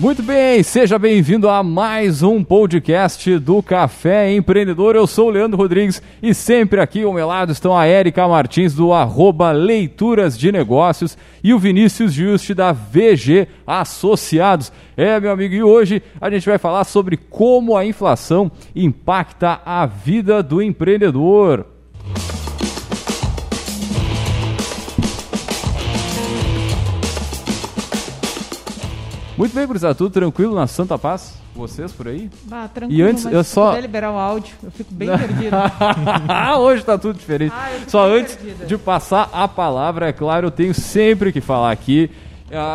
Muito 0.00 0.22
bem, 0.22 0.62
seja 0.62 0.98
bem-vindo 0.98 1.46
a 1.46 1.62
mais 1.62 2.22
um 2.22 2.42
podcast 2.42 3.38
do 3.38 3.62
Café 3.62 4.32
Empreendedor. 4.32 4.96
Eu 4.96 5.06
sou 5.06 5.28
o 5.28 5.30
Leandro 5.30 5.58
Rodrigues 5.58 6.02
e 6.22 6.32
sempre 6.32 6.80
aqui 6.80 7.02
ao 7.02 7.12
meu 7.12 7.26
lado 7.26 7.52
estão 7.52 7.76
a 7.76 7.84
Érica 7.84 8.26
Martins 8.26 8.72
do 8.72 8.94
arroba 8.94 9.52
Leituras 9.52 10.38
de 10.38 10.50
Negócios 10.50 11.18
e 11.44 11.52
o 11.52 11.58
Vinícius 11.58 12.14
Juste 12.14 12.54
da 12.54 12.72
VG 12.72 13.46
Associados. 13.66 14.72
É, 14.96 15.20
meu 15.20 15.32
amigo, 15.32 15.54
e 15.54 15.62
hoje 15.62 16.02
a 16.18 16.30
gente 16.30 16.48
vai 16.48 16.56
falar 16.56 16.84
sobre 16.84 17.18
como 17.18 17.76
a 17.76 17.84
inflação 17.84 18.50
impacta 18.74 19.60
a 19.66 19.84
vida 19.84 20.42
do 20.42 20.62
empreendedor. 20.62 21.66
Muito 29.40 29.54
bem, 29.54 29.66
gurizada, 29.66 29.94
tudo 29.94 30.10
tranquilo 30.12 30.54
na 30.54 30.66
Santa 30.66 30.98
Paz? 30.98 31.32
Vocês 31.56 31.90
por 31.92 32.06
aí? 32.06 32.28
Bah, 32.44 32.68
tranquilo, 32.68 33.00
E 33.00 33.02
antes, 33.02 33.24
eu 33.24 33.42
só- 33.42 33.74
liberar 33.78 34.12
o 34.12 34.18
áudio, 34.18 34.52
eu 34.62 34.70
fico 34.70 34.92
bem 34.92 35.08
perdida. 35.08 35.72
Hoje 36.60 36.84
tá 36.84 36.98
tudo 36.98 37.18
diferente. 37.18 37.50
Ah, 37.56 37.70
Só 37.88 38.06
antes 38.06 38.34
perdida. 38.36 38.66
de 38.66 38.76
passar 38.76 39.30
a 39.32 39.48
palavra, 39.48 40.08
é 40.10 40.12
claro, 40.12 40.48
eu 40.48 40.50
tenho 40.50 40.74
sempre 40.74 41.32
que 41.32 41.40
falar 41.40 41.70
aqui. 41.72 42.10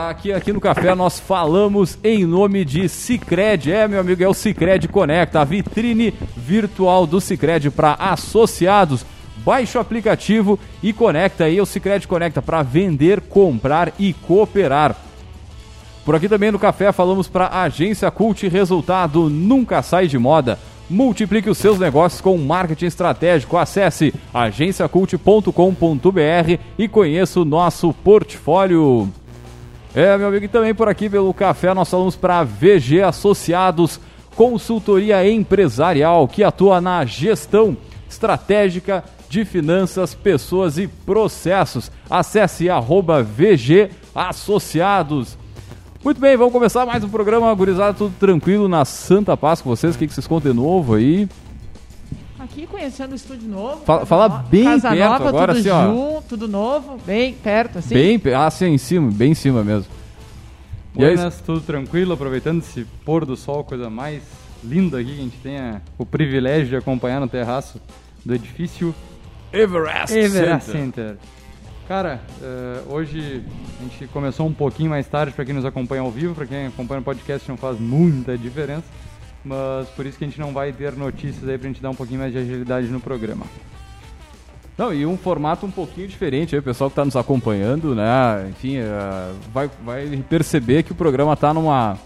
Aqui, 0.09 0.33
aqui 0.33 0.51
no 0.51 0.59
café 0.59 0.95
nós 0.95 1.19
falamos 1.19 1.99
em 2.03 2.25
nome 2.25 2.65
de 2.65 2.89
Cicred. 2.89 3.71
É, 3.71 3.87
meu 3.87 3.99
amigo, 3.99 4.23
é 4.23 4.27
o 4.27 4.33
Cicred 4.33 4.87
Conecta, 4.87 5.41
a 5.41 5.43
vitrine 5.43 6.15
virtual 6.35 7.05
do 7.05 7.21
Cicred 7.21 7.69
para 7.69 7.93
associados. 7.93 9.05
Baixe 9.45 9.77
o 9.77 9.81
aplicativo 9.81 10.57
e 10.81 10.91
conecta 10.91 11.43
aí 11.43 11.61
o 11.61 11.65
Cicred 11.67 12.07
Conecta 12.07 12.41
para 12.41 12.63
vender, 12.63 13.21
comprar 13.21 13.93
e 13.99 14.13
cooperar. 14.13 14.95
Por 16.05 16.13
aqui 16.13 16.29
também 16.29 16.51
no 16.51 16.59
café 16.59 16.91
falamos 16.91 17.27
para 17.27 17.63
Agência 17.63 18.11
Cult 18.11 18.47
Resultado 18.47 19.27
Nunca 19.27 19.81
Sai 19.81 20.07
de 20.07 20.19
Moda. 20.19 20.59
Multiplique 20.87 21.49
os 21.49 21.57
seus 21.57 21.79
negócios 21.79 22.21
com 22.21 22.37
marketing 22.37 22.85
estratégico. 22.85 23.57
Acesse 23.57 24.13
agenciacult.com.br 24.31 26.59
e 26.77 26.87
conheça 26.87 27.39
o 27.39 27.45
nosso 27.45 27.91
portfólio. 27.91 29.09
É, 29.95 30.15
meu 30.15 30.27
amigo, 30.27 30.45
e 30.45 30.47
também 30.47 30.75
por 30.75 30.87
aqui 30.87 31.09
pelo 31.09 31.33
café 31.33 31.73
nós 31.73 31.89
falamos 31.89 32.15
para 32.15 32.43
VG 32.43 33.01
Associados, 33.01 33.99
consultoria 34.35 35.27
empresarial 35.27 36.27
que 36.27 36.43
atua 36.43 36.79
na 36.79 37.03
gestão 37.03 37.75
estratégica 38.07 39.03
de 39.27 39.43
finanças, 39.43 40.13
pessoas 40.13 40.77
e 40.77 40.87
processos. 40.87 41.91
Acesse 42.07 42.69
arroba 42.69 43.23
VG 43.23 43.89
Associados. 44.13 45.35
Muito 46.05 46.21
bem, 46.21 46.37
vamos 46.37 46.53
começar 46.53 46.85
mais 46.85 47.03
um 47.03 47.09
programa, 47.09 47.51
gurizada, 47.55 47.91
tudo 47.93 48.13
tranquilo 48.19 48.67
na 48.67 48.85
Santa 48.85 49.35
Paz 49.35 49.59
com 49.59 49.69
vocês. 49.71 49.95
O 49.95 49.97
que, 49.99 50.05
que 50.07 50.13
vocês 50.13 50.27
contam 50.27 50.51
de 50.51 50.55
novo 50.57 50.93
aí? 50.93 51.27
Aqui 52.37 52.67
conhecendo 52.67 53.13
o 53.13 53.15
estúdio 53.15 53.49
novo. 53.49 53.83
Fala- 53.85 54.05
fala 54.05 54.29
no- 54.29 54.43
bem 54.47 54.65
Casa 54.65 54.89
perto 54.91 55.09
nova, 55.11 55.29
agora, 55.29 55.53
tudo 55.55 55.61
assim, 55.61 55.69
ó. 55.71 55.87
junto, 55.91 56.23
tudo 56.29 56.47
novo, 56.47 56.99
bem 57.07 57.33
perto, 57.33 57.79
assim. 57.79 57.95
Bem, 57.95 58.19
pe- 58.19 58.35
ah, 58.35 58.49
sim, 58.51 58.67
em 58.67 58.77
cima, 58.77 59.09
bem 59.11 59.31
em 59.31 59.35
cima 59.35 59.63
mesmo. 59.63 59.91
Buenas, 60.93 61.41
tudo 61.41 61.59
tranquilo, 61.61 62.13
aproveitando 62.13 62.59
esse 62.59 62.85
pôr 63.03 63.25
do 63.25 63.35
sol, 63.35 63.63
coisa 63.63 63.89
mais 63.89 64.21
linda 64.63 64.99
aqui 64.99 65.07
que 65.11 65.19
a 65.19 65.23
gente 65.23 65.37
tenha 65.39 65.81
o 65.97 66.05
privilégio 66.05 66.67
de 66.67 66.75
acompanhar 66.75 67.19
no 67.19 67.27
terraço 67.27 67.81
do 68.23 68.33
edifício 68.33 68.93
Everest, 69.51 70.15
Everest 70.15 70.71
Center. 70.71 71.15
Center. 71.15 71.17
Cara, 71.87 72.19
eh, 72.41 72.81
hoje 72.89 73.43
a 73.79 73.83
gente 73.83 74.07
começou 74.07 74.47
um 74.47 74.53
pouquinho 74.53 74.89
mais 74.89 75.05
tarde 75.05 75.33
para 75.33 75.45
quem 75.45 75.53
nos 75.53 75.65
acompanha 75.65 76.01
ao 76.01 76.09
vivo, 76.09 76.33
para 76.33 76.47
quem 76.47 76.65
acompanha 76.65 76.99
o 76.99 77.03
podcast 77.03 77.47
não 77.47 77.57
faz 77.57 77.79
muita 77.79 78.35
diferença, 78.35 78.85
mas 79.43 79.87
por 79.89 80.03
isso 80.03 80.17
que 80.17 80.23
a 80.23 80.27
gente 80.27 80.39
não 80.39 80.51
vai 80.51 80.73
ter 80.73 80.93
notícias 80.93 81.47
aí 81.47 81.59
pra 81.59 81.67
gente 81.67 81.79
dar 81.79 81.91
um 81.91 81.95
pouquinho 81.95 82.21
mais 82.21 82.31
de 82.31 82.39
agilidade 82.39 82.87
no 82.87 82.99
programa. 82.99 83.45
Não, 84.75 84.91
e 84.91 85.05
um 85.05 85.15
formato 85.15 85.67
um 85.67 85.71
pouquinho 85.71 86.07
diferente 86.07 86.55
aí, 86.55 86.59
o 86.59 86.63
pessoal 86.63 86.89
que 86.89 86.93
está 86.93 87.05
nos 87.05 87.15
acompanhando, 87.15 87.93
né? 87.93 88.49
Enfim, 88.49 88.77
eh, 88.77 89.33
vai, 89.53 89.69
vai 89.85 90.23
perceber 90.27 90.81
que 90.81 90.91
o 90.91 90.95
programa 90.95 91.37
tá 91.37 91.53
numa 91.53 91.99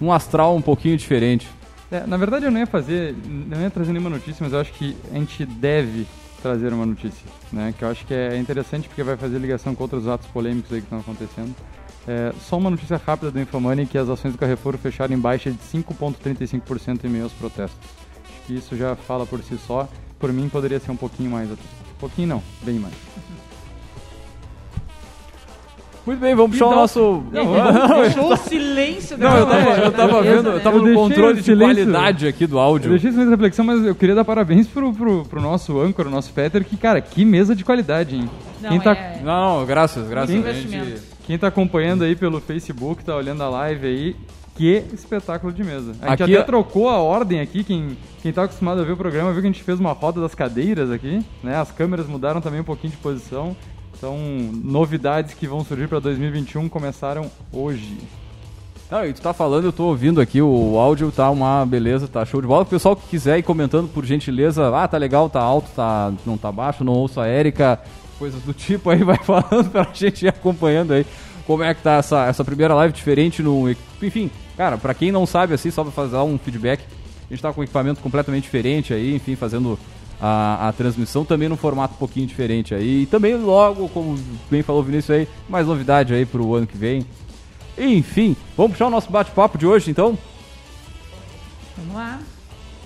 um 0.00 0.12
astral 0.12 0.56
um 0.56 0.60
pouquinho 0.60 0.96
diferente. 0.96 1.48
É, 1.88 2.04
na 2.04 2.16
verdade 2.16 2.46
eu 2.46 2.50
não 2.50 2.58
ia 2.58 2.66
fazer, 2.66 3.14
não 3.28 3.60
ia 3.60 3.70
trazer 3.70 3.92
nenhuma 3.92 4.10
notícia, 4.10 4.42
mas 4.42 4.52
eu 4.52 4.58
acho 4.58 4.72
que 4.72 4.96
a 5.12 5.14
gente 5.14 5.46
deve 5.46 6.04
trazer 6.44 6.74
uma 6.74 6.84
notícia, 6.84 7.26
né? 7.50 7.74
Que 7.76 7.82
eu 7.82 7.88
acho 7.88 8.04
que 8.04 8.12
é 8.12 8.36
interessante 8.36 8.86
porque 8.86 9.02
vai 9.02 9.16
fazer 9.16 9.38
ligação 9.38 9.74
com 9.74 9.82
outros 9.82 10.06
atos 10.06 10.26
polêmicos 10.26 10.70
aí 10.70 10.80
que 10.80 10.84
estão 10.84 10.98
acontecendo. 10.98 11.54
É, 12.06 12.34
só 12.38 12.58
uma 12.58 12.68
notícia 12.68 13.00
rápida 13.02 13.30
do 13.30 13.40
Infomoney 13.40 13.86
que 13.86 13.96
as 13.96 14.10
ações 14.10 14.34
do 14.34 14.38
Carrefour 14.38 14.76
fecharam 14.76 15.14
em 15.14 15.18
baixa 15.18 15.50
de 15.50 15.56
5,35% 15.56 17.04
em 17.04 17.08
meio 17.08 17.24
aos 17.24 17.32
protestos. 17.32 17.78
Acho 18.28 18.46
que 18.46 18.54
isso 18.56 18.76
já 18.76 18.94
fala 18.94 19.24
por 19.24 19.42
si 19.42 19.56
só. 19.56 19.88
Por 20.18 20.30
mim 20.34 20.50
poderia 20.50 20.78
ser 20.78 20.90
um 20.90 20.96
pouquinho 20.96 21.30
mais. 21.30 21.50
Um 21.50 21.56
pouquinho 21.98 22.28
não, 22.28 22.42
bem 22.62 22.78
mais. 22.78 22.94
Muito 26.06 26.20
bem, 26.20 26.34
vamos 26.34 26.50
puxar 26.52 26.66
o 26.66 26.74
nosso. 26.74 27.22
Não, 27.32 28.02
deixou 28.02 28.32
o 28.32 28.36
silêncio 28.38 29.16
Não, 29.16 29.36
eu 29.38 29.46
tava, 29.46 29.70
eu 29.70 29.92
tava 29.92 30.22
Beleza, 30.22 30.36
vendo, 30.42 30.50
eu 30.50 30.60
tava 30.60 30.76
Eu 30.76 30.80
no 30.80 30.84
deixei 30.86 31.02
controle 31.02 31.40
de 31.42 31.56
qualidade 31.56 32.26
aqui 32.28 32.46
do 32.46 32.56
Eu 32.56 32.60
áudio. 32.60 32.90
deixei 32.90 33.08
isso 33.10 33.18
mais 33.18 33.30
reflexão, 33.30 33.64
mas 33.64 33.84
eu 33.84 33.94
queria 33.94 34.14
dar 34.14 34.24
parabéns 34.24 34.66
pro, 34.66 34.92
pro, 34.92 35.24
pro 35.24 35.40
nosso 35.40 35.80
âncora, 35.80 36.08
o 36.08 36.10
nosso 36.10 36.30
Peter, 36.32 36.62
que, 36.62 36.76
cara, 36.76 37.00
que 37.00 37.24
mesa 37.24 37.56
de 37.56 37.64
qualidade, 37.64 38.16
hein? 38.16 38.28
Não, 38.60 38.70
Quem 38.70 38.80
tá, 38.80 38.92
é- 38.92 39.20
Não, 39.24 39.60
não, 39.60 39.66
graças, 39.66 40.06
graças. 40.08 40.30
A 40.44 40.52
gente-. 40.52 41.02
Quem 41.26 41.38
tá 41.38 41.46
acompanhando 41.46 42.04
aí 42.04 42.14
pelo 42.14 42.38
Facebook, 42.38 43.02
tá 43.02 43.16
olhando 43.16 43.42
a 43.42 43.48
live 43.48 43.86
aí, 43.86 44.16
que 44.56 44.84
espetáculo 44.92 45.52
de 45.54 45.64
mesa. 45.64 45.92
A 46.02 46.10
gente 46.10 46.22
Aqui 46.22 46.32
até 46.34 46.42
é- 46.42 46.42
trocou 46.42 46.88
a 46.90 46.98
ordem 46.98 47.40
aqui, 47.40 47.64
quem, 47.64 47.96
quem 48.22 48.30
tá 48.30 48.44
acostumado 48.44 48.80
a 48.82 48.84
ver 48.84 48.92
o 48.92 48.96
programa 48.96 49.32
viu 49.32 49.40
que 49.40 49.48
a 49.48 49.50
gente 49.50 49.62
fez 49.62 49.80
uma 49.80 49.92
roda 49.92 50.20
das 50.20 50.34
cadeiras 50.34 50.90
aqui, 50.90 51.24
né? 51.42 51.56
As 51.56 51.70
câmeras 51.72 52.06
mudaram 52.06 52.42
também 52.42 52.60
um 52.60 52.64
pouquinho 52.64 52.90
de 52.90 52.98
posição. 52.98 53.56
Então, 54.04 54.18
novidades 54.62 55.32
que 55.32 55.48
vão 55.48 55.64
surgir 55.64 55.88
para 55.88 55.98
2021 55.98 56.68
começaram 56.68 57.30
hoje. 57.50 57.96
Não, 58.90 59.06
e 59.06 59.14
tu 59.14 59.22
tá 59.22 59.32
falando, 59.32 59.64
eu 59.64 59.72
tô 59.72 59.84
ouvindo 59.84 60.20
aqui, 60.20 60.42
o 60.42 60.78
áudio 60.78 61.10
tá 61.10 61.30
uma 61.30 61.64
beleza, 61.64 62.06
tá 62.06 62.22
show 62.26 62.38
de 62.38 62.46
bola. 62.46 62.64
O 62.64 62.66
pessoal 62.66 62.94
que 62.94 63.08
quiser 63.08 63.38
ir 63.38 63.42
comentando, 63.42 63.88
por 63.88 64.04
gentileza, 64.04 64.68
ah, 64.76 64.86
tá 64.86 64.98
legal, 64.98 65.30
tá 65.30 65.40
alto, 65.40 65.70
tá, 65.74 66.12
não 66.26 66.36
tá 66.36 66.52
baixo, 66.52 66.84
não 66.84 66.92
ouço 66.92 67.18
a 67.18 67.26
Érica, 67.26 67.80
coisas 68.18 68.42
do 68.42 68.52
tipo 68.52 68.90
aí, 68.90 69.02
vai 69.02 69.16
falando 69.16 69.70
pra 69.70 69.88
gente 69.94 70.26
ir 70.26 70.28
acompanhando 70.28 70.92
aí 70.92 71.06
como 71.46 71.62
é 71.62 71.72
que 71.72 71.80
tá 71.80 71.94
essa, 71.94 72.26
essa 72.26 72.44
primeira 72.44 72.74
live 72.74 72.92
diferente 72.92 73.42
no... 73.42 73.74
Enfim, 74.02 74.30
cara, 74.54 74.76
pra 74.76 74.92
quem 74.92 75.10
não 75.10 75.24
sabe, 75.24 75.54
assim, 75.54 75.70
só 75.70 75.82
pra 75.82 75.90
fazer 75.90 76.18
um 76.18 76.36
feedback, 76.36 76.84
a 77.30 77.32
gente 77.32 77.40
tá 77.40 77.50
com 77.54 77.62
um 77.62 77.64
equipamento 77.64 78.02
completamente 78.02 78.44
diferente 78.44 78.92
aí, 78.92 79.14
enfim, 79.14 79.34
fazendo 79.34 79.78
a, 80.20 80.68
a 80.68 80.72
transmissão 80.72 81.24
também 81.24 81.48
num 81.48 81.56
formato 81.56 81.94
um 81.94 81.98
pouquinho 81.98 82.26
diferente 82.26 82.74
aí. 82.74 83.02
E 83.02 83.06
também 83.06 83.36
logo, 83.36 83.88
como 83.88 84.18
bem 84.50 84.62
falou 84.62 84.82
o 84.82 84.84
Vinícius 84.84 85.18
aí, 85.18 85.28
mais 85.48 85.66
novidade 85.66 86.14
aí 86.14 86.24
pro 86.24 86.54
ano 86.54 86.66
que 86.66 86.76
vem. 86.76 87.06
Enfim, 87.76 88.36
vamos 88.56 88.72
puxar 88.72 88.86
o 88.86 88.90
nosso 88.90 89.10
bate-papo 89.10 89.58
de 89.58 89.66
hoje, 89.66 89.90
então? 89.90 90.16
Vamos 91.76 91.94
lá. 91.94 92.20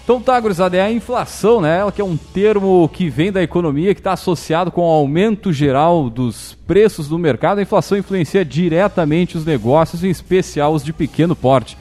Então 0.08 0.22
tá, 0.22 0.40
gurizada, 0.40 0.74
é 0.74 0.80
a 0.80 0.90
inflação, 0.90 1.60
né? 1.60 1.80
Ela 1.80 1.92
que 1.92 2.00
é 2.00 2.04
um 2.04 2.16
termo 2.16 2.88
que 2.90 3.10
vem 3.10 3.30
da 3.30 3.42
economia, 3.42 3.94
que 3.94 4.00
está 4.00 4.14
associado 4.14 4.70
com 4.70 4.80
o 4.80 4.90
aumento 4.90 5.52
geral 5.52 6.08
dos 6.08 6.56
preços 6.66 7.08
do 7.08 7.18
mercado. 7.18 7.58
A 7.58 7.62
inflação 7.62 7.98
influencia 7.98 8.42
diretamente 8.42 9.36
os 9.36 9.44
negócios, 9.44 10.02
em 10.02 10.08
especial 10.08 10.72
os 10.72 10.82
de 10.82 10.94
pequeno 10.94 11.36
porte. 11.36 11.76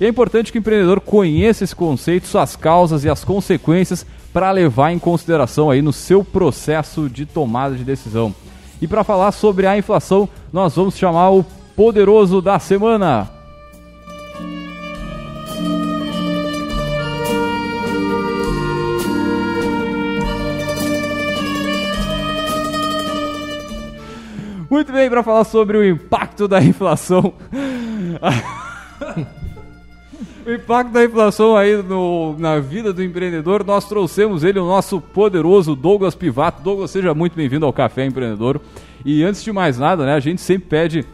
E 0.00 0.06
é 0.06 0.08
importante 0.08 0.50
que 0.50 0.56
o 0.56 0.60
empreendedor 0.60 1.02
conheça 1.02 1.64
esse 1.64 1.76
conceito, 1.76 2.26
suas 2.26 2.56
causas 2.56 3.04
e 3.04 3.10
as 3.10 3.22
consequências 3.24 4.06
para 4.36 4.50
levar 4.50 4.92
em 4.92 4.98
consideração 4.98 5.70
aí 5.70 5.80
no 5.80 5.94
seu 5.94 6.22
processo 6.22 7.08
de 7.08 7.24
tomada 7.24 7.74
de 7.74 7.82
decisão. 7.82 8.34
E 8.82 8.86
para 8.86 9.02
falar 9.02 9.32
sobre 9.32 9.66
a 9.66 9.78
inflação, 9.78 10.28
nós 10.52 10.76
vamos 10.76 10.94
chamar 10.94 11.30
o 11.30 11.42
poderoso 11.74 12.42
da 12.42 12.58
semana. 12.58 13.30
Muito 24.68 24.92
bem, 24.92 25.08
para 25.08 25.22
falar 25.22 25.44
sobre 25.44 25.78
o 25.78 25.88
impacto 25.88 26.46
da 26.46 26.60
inflação. 26.60 27.32
o 30.46 30.54
impacto 30.54 30.92
da 30.92 31.04
inflação 31.04 31.56
aí 31.56 31.82
no, 31.82 32.36
na 32.38 32.60
vida 32.60 32.92
do 32.92 33.02
empreendedor, 33.02 33.64
nós 33.64 33.88
trouxemos 33.88 34.44
ele, 34.44 34.60
o 34.60 34.66
nosso 34.66 35.00
poderoso 35.00 35.74
Douglas 35.74 36.14
Pivato. 36.14 36.62
Douglas, 36.62 36.92
seja 36.92 37.12
muito 37.12 37.34
bem-vindo 37.34 37.66
ao 37.66 37.72
Café 37.72 38.06
Empreendedor. 38.06 38.60
E 39.04 39.24
antes 39.24 39.42
de 39.42 39.50
mais 39.50 39.76
nada, 39.76 40.06
né, 40.06 40.14
a 40.14 40.20
gente 40.20 40.40
sempre 40.40 40.68
pede 40.68 41.04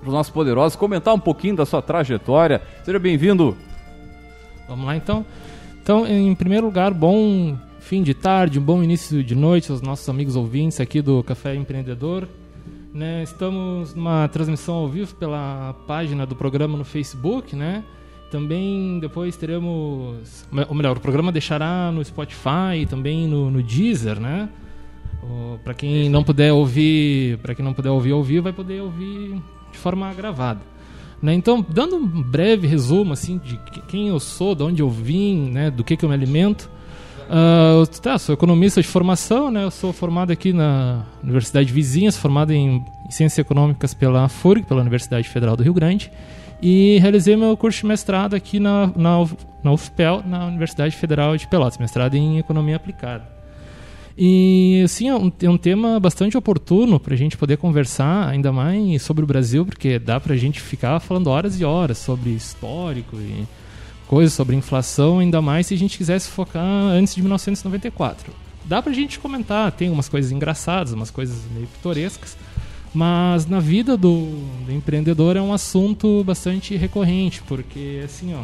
para 0.00 0.06
os 0.06 0.14
nossos 0.14 0.32
poderosos 0.32 0.76
comentar 0.76 1.12
um 1.12 1.18
pouquinho 1.18 1.56
da 1.56 1.66
sua 1.66 1.82
trajetória. 1.82 2.62
Seja 2.84 3.00
bem-vindo. 3.00 3.56
Vamos 4.68 4.86
lá 4.86 4.96
então. 4.96 5.26
Então, 5.82 6.06
em 6.06 6.32
primeiro 6.36 6.66
lugar, 6.66 6.94
bom 6.94 7.58
fim 7.80 8.02
de 8.02 8.14
tarde, 8.14 8.60
um 8.60 8.62
bom 8.62 8.80
início 8.82 9.24
de 9.24 9.34
noite 9.34 9.72
aos 9.72 9.82
nossos 9.82 10.08
amigos 10.08 10.36
ouvintes 10.36 10.78
aqui 10.78 11.02
do 11.02 11.24
Café 11.24 11.54
Empreendedor. 11.56 12.28
Né? 12.94 13.24
Estamos 13.24 13.92
numa 13.92 14.28
transmissão 14.28 14.76
ao 14.76 14.88
vivo 14.88 15.16
pela 15.16 15.74
página 15.86 16.24
do 16.24 16.36
programa 16.36 16.78
no 16.78 16.84
Facebook, 16.84 17.56
né? 17.56 17.82
Também 18.30 18.98
depois 19.00 19.36
teremos, 19.36 20.46
ou 20.68 20.74
melhor, 20.74 20.96
o 20.96 21.00
programa 21.00 21.32
deixará 21.32 21.90
no 21.90 22.04
Spotify, 22.04 22.86
também 22.88 23.26
no, 23.26 23.50
no 23.50 23.62
Deezer, 23.62 24.20
né? 24.20 24.48
Para 25.64 25.74
quem 25.74 26.08
não 26.08 26.22
puder 26.22 26.52
ouvir, 26.52 27.38
para 27.38 27.54
quem 27.54 27.64
não 27.64 27.72
puder 27.72 27.90
ouvir 27.90 28.12
ao 28.12 28.22
vivo, 28.22 28.44
vai 28.44 28.52
poder 28.52 28.80
ouvir 28.82 29.40
de 29.72 29.78
forma 29.78 30.12
gravada. 30.14 30.60
Né? 31.20 31.34
Então, 31.34 31.64
dando 31.68 31.96
um 31.96 32.06
breve 32.22 32.66
resumo 32.66 33.12
assim 33.12 33.38
de 33.38 33.58
quem 33.88 34.08
eu 34.08 34.20
sou, 34.20 34.54
de 34.54 34.62
onde 34.62 34.82
eu 34.82 34.88
vim, 34.88 35.50
né, 35.50 35.70
do 35.70 35.82
que, 35.82 35.96
que 35.96 36.04
eu 36.04 36.08
me 36.08 36.14
alimento. 36.14 36.70
Uh, 37.28 37.86
tá, 38.00 38.16
sou 38.18 38.32
economista 38.32 38.80
de 38.80 38.88
formação, 38.88 39.50
né? 39.50 39.62
Eu 39.64 39.70
sou 39.70 39.92
formado 39.92 40.30
aqui 40.30 40.50
na 40.50 41.04
Universidade 41.22 41.70
Vizinhas, 41.70 42.16
formado 42.16 42.52
em, 42.52 42.82
em 43.06 43.10
Ciências 43.10 43.38
Econômicas 43.38 43.92
pela 43.92 44.28
FURG, 44.30 44.64
pela 44.64 44.80
Universidade 44.80 45.28
Federal 45.28 45.54
do 45.54 45.62
Rio 45.62 45.74
Grande, 45.74 46.10
e 46.60 46.98
realizei 47.00 47.36
meu 47.36 47.56
curso 47.56 47.80
de 47.80 47.86
mestrado 47.86 48.34
aqui 48.34 48.58
na, 48.58 48.88
na, 48.96 49.26
na 49.62 49.72
UFPEL, 49.72 50.22
na 50.26 50.46
Universidade 50.46 50.96
Federal 50.96 51.36
de 51.36 51.46
Pelotas, 51.46 51.78
mestrado 51.78 52.14
em 52.14 52.38
Economia 52.38 52.76
Aplicada. 52.76 53.38
E, 54.20 54.82
assim, 54.84 55.08
é 55.08 55.14
um, 55.14 55.32
é 55.40 55.48
um 55.48 55.56
tema 55.56 56.00
bastante 56.00 56.36
oportuno 56.36 56.98
para 56.98 57.14
a 57.14 57.16
gente 57.16 57.36
poder 57.36 57.56
conversar 57.56 58.28
ainda 58.28 58.50
mais 58.50 59.00
sobre 59.00 59.22
o 59.22 59.26
Brasil, 59.26 59.64
porque 59.64 59.96
dá 59.96 60.18
para 60.18 60.34
a 60.34 60.36
gente 60.36 60.60
ficar 60.60 60.98
falando 60.98 61.28
horas 61.28 61.60
e 61.60 61.64
horas 61.64 61.98
sobre 61.98 62.30
histórico 62.30 63.16
e 63.16 63.46
coisas 64.08 64.32
sobre 64.32 64.56
inflação, 64.56 65.20
ainda 65.20 65.40
mais 65.40 65.68
se 65.68 65.74
a 65.74 65.78
gente 65.78 65.96
quisesse 65.96 66.28
focar 66.28 66.64
antes 66.64 67.14
de 67.14 67.22
1994. 67.22 68.32
Dá 68.64 68.82
para 68.82 68.90
a 68.90 68.94
gente 68.94 69.20
comentar, 69.20 69.70
tem 69.70 69.88
umas 69.88 70.08
coisas 70.08 70.32
engraçadas, 70.32 70.92
umas 70.92 71.12
coisas 71.12 71.38
meio 71.54 71.68
pitorescas, 71.68 72.36
mas 72.94 73.46
na 73.46 73.60
vida 73.60 73.96
do, 73.96 74.26
do 74.64 74.72
empreendedor 74.72 75.36
é 75.36 75.40
um 75.40 75.52
assunto 75.52 76.22
bastante 76.24 76.76
recorrente, 76.76 77.42
porque, 77.46 78.02
assim, 78.04 78.34
ó, 78.34 78.42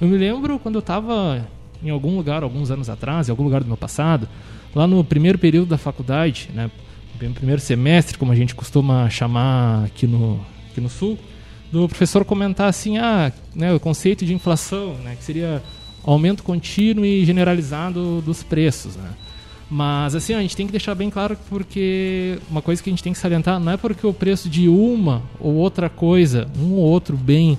eu 0.00 0.08
me 0.08 0.16
lembro 0.16 0.58
quando 0.58 0.76
eu 0.76 0.80
estava 0.80 1.46
em 1.82 1.90
algum 1.90 2.16
lugar, 2.16 2.42
alguns 2.42 2.70
anos 2.70 2.88
atrás, 2.88 3.28
em 3.28 3.30
algum 3.30 3.44
lugar 3.44 3.62
do 3.62 3.66
meu 3.66 3.76
passado, 3.76 4.28
lá 4.74 4.86
no 4.86 5.04
primeiro 5.04 5.38
período 5.38 5.68
da 5.68 5.78
faculdade, 5.78 6.50
né, 6.54 6.70
no 7.20 7.34
primeiro 7.34 7.60
semestre, 7.60 8.18
como 8.18 8.32
a 8.32 8.34
gente 8.34 8.54
costuma 8.54 9.08
chamar 9.08 9.84
aqui 9.84 10.06
no, 10.06 10.40
aqui 10.70 10.80
no 10.80 10.88
Sul, 10.88 11.18
do 11.70 11.88
professor 11.88 12.24
comentar 12.24 12.68
assim, 12.68 12.98
ah, 12.98 13.32
né, 13.54 13.72
o 13.72 13.80
conceito 13.80 14.24
de 14.24 14.34
inflação, 14.34 14.94
né, 14.94 15.16
que 15.16 15.24
seria 15.24 15.62
aumento 16.04 16.42
contínuo 16.42 17.04
e 17.04 17.24
generalizado 17.24 18.22
dos 18.22 18.42
preços, 18.42 18.96
né? 18.96 19.10
Mas 19.68 20.14
assim, 20.14 20.34
a 20.34 20.40
gente 20.40 20.56
tem 20.56 20.66
que 20.66 20.72
deixar 20.72 20.94
bem 20.94 21.10
claro 21.10 21.36
porque 21.48 22.38
uma 22.48 22.62
coisa 22.62 22.82
que 22.82 22.88
a 22.88 22.92
gente 22.92 23.02
tem 23.02 23.12
que 23.12 23.18
salientar 23.18 23.58
não 23.58 23.72
é 23.72 23.76
porque 23.76 24.06
o 24.06 24.12
preço 24.12 24.48
de 24.48 24.68
uma 24.68 25.22
ou 25.40 25.54
outra 25.54 25.88
coisa, 25.88 26.48
um 26.58 26.74
ou 26.74 26.84
outro 26.84 27.16
bem 27.16 27.58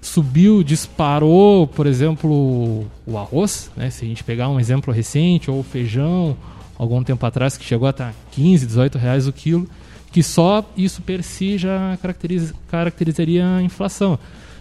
subiu, 0.00 0.62
disparou, 0.62 1.66
por 1.66 1.86
exemplo, 1.86 2.86
o 3.06 3.18
arroz, 3.18 3.70
né? 3.76 3.90
se 3.90 4.04
a 4.04 4.08
gente 4.08 4.22
pegar 4.22 4.48
um 4.48 4.60
exemplo 4.60 4.92
recente, 4.92 5.50
ou 5.50 5.60
o 5.60 5.62
feijão, 5.62 6.36
algum 6.78 7.02
tempo 7.02 7.24
atrás, 7.26 7.56
que 7.56 7.64
chegou 7.64 7.86
a 7.86 7.90
estar 7.90 8.14
15, 8.32 8.66
18 8.66 8.98
reais 8.98 9.26
o 9.26 9.32
quilo, 9.32 9.68
que 10.12 10.22
só 10.22 10.64
isso 10.76 11.02
per 11.02 11.22
si 11.22 11.58
já 11.58 11.98
caracteriza, 12.00 12.54
caracterizaria 12.70 13.56
a 13.56 13.62
inflação. 13.62 14.18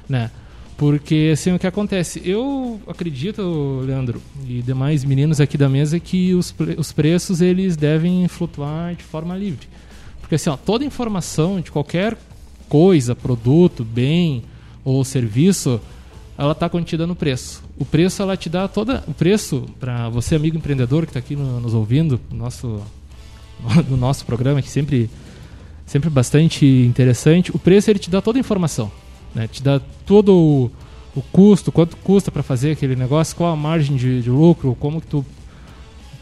Né? 0.10 0.32
Porque 0.78 1.32
assim, 1.34 1.54
o 1.54 1.60
que 1.60 1.66
acontece? 1.66 2.22
Eu 2.24 2.80
acredito, 2.88 3.82
Leandro, 3.84 4.22
e 4.48 4.62
demais 4.62 5.04
meninos 5.04 5.42
aqui 5.42 5.58
da 5.58 5.68
mesa, 5.68 6.00
que 6.00 6.36
os, 6.36 6.54
os 6.78 6.92
preços 6.92 7.42
eles 7.42 7.76
devem 7.76 8.28
flutuar 8.28 8.94
de 8.94 9.04
forma 9.04 9.36
livre. 9.36 9.68
Porque 10.22 10.36
assim, 10.36 10.52
ó, 10.52 10.56
toda 10.56 10.86
informação 10.86 11.60
de 11.60 11.72
qualquer 11.72 12.16
coisa, 12.70 13.16
produto, 13.16 13.84
bem, 13.84 14.44
ou 14.86 15.04
serviço, 15.04 15.82
ela 16.38 16.52
está 16.52 16.70
contida 16.70 17.08
no 17.08 17.16
preço. 17.16 17.64
O 17.80 17.86
preço 17.86 18.22
ela 18.22 18.38
te 18.38 18.48
dá 18.48 18.68
toda 18.68 19.04
o 19.08 19.14
preço 19.14 19.66
para 19.80 20.10
você 20.10 20.36
amigo 20.36 20.58
empreendedor 20.58 21.06
que 21.06 21.10
está 21.10 21.20
aqui 21.20 21.36
no, 21.36 21.60
nos 21.60 21.74
ouvindo 21.74 22.20
no 22.30 22.38
nosso 22.38 22.82
no 23.90 23.98
nosso 23.98 24.26
programa 24.26 24.62
que 24.62 24.70
sempre 24.70 25.10
sempre 25.86 26.10
bastante 26.10 26.66
interessante. 26.66 27.50
O 27.56 27.58
preço 27.58 27.90
ele 27.90 28.00
te 28.00 28.10
dá 28.10 28.22
toda 28.22 28.38
a 28.38 28.42
informação, 28.42 28.92
né? 29.38 29.48
Te 29.48 29.62
dá 29.62 29.80
todo 30.06 30.34
o, 30.36 30.72
o 31.16 31.22
custo, 31.22 31.72
quanto 31.72 31.96
custa 31.98 32.32
para 32.32 32.42
fazer 32.42 32.72
aquele 32.72 32.96
negócio, 32.96 33.36
qual 33.36 33.54
a 33.54 33.56
margem 33.56 33.96
de, 33.96 34.24
de, 34.24 34.30
lucro, 34.32 34.76
como 34.80 35.00
que 35.00 35.06
tu 35.06 35.24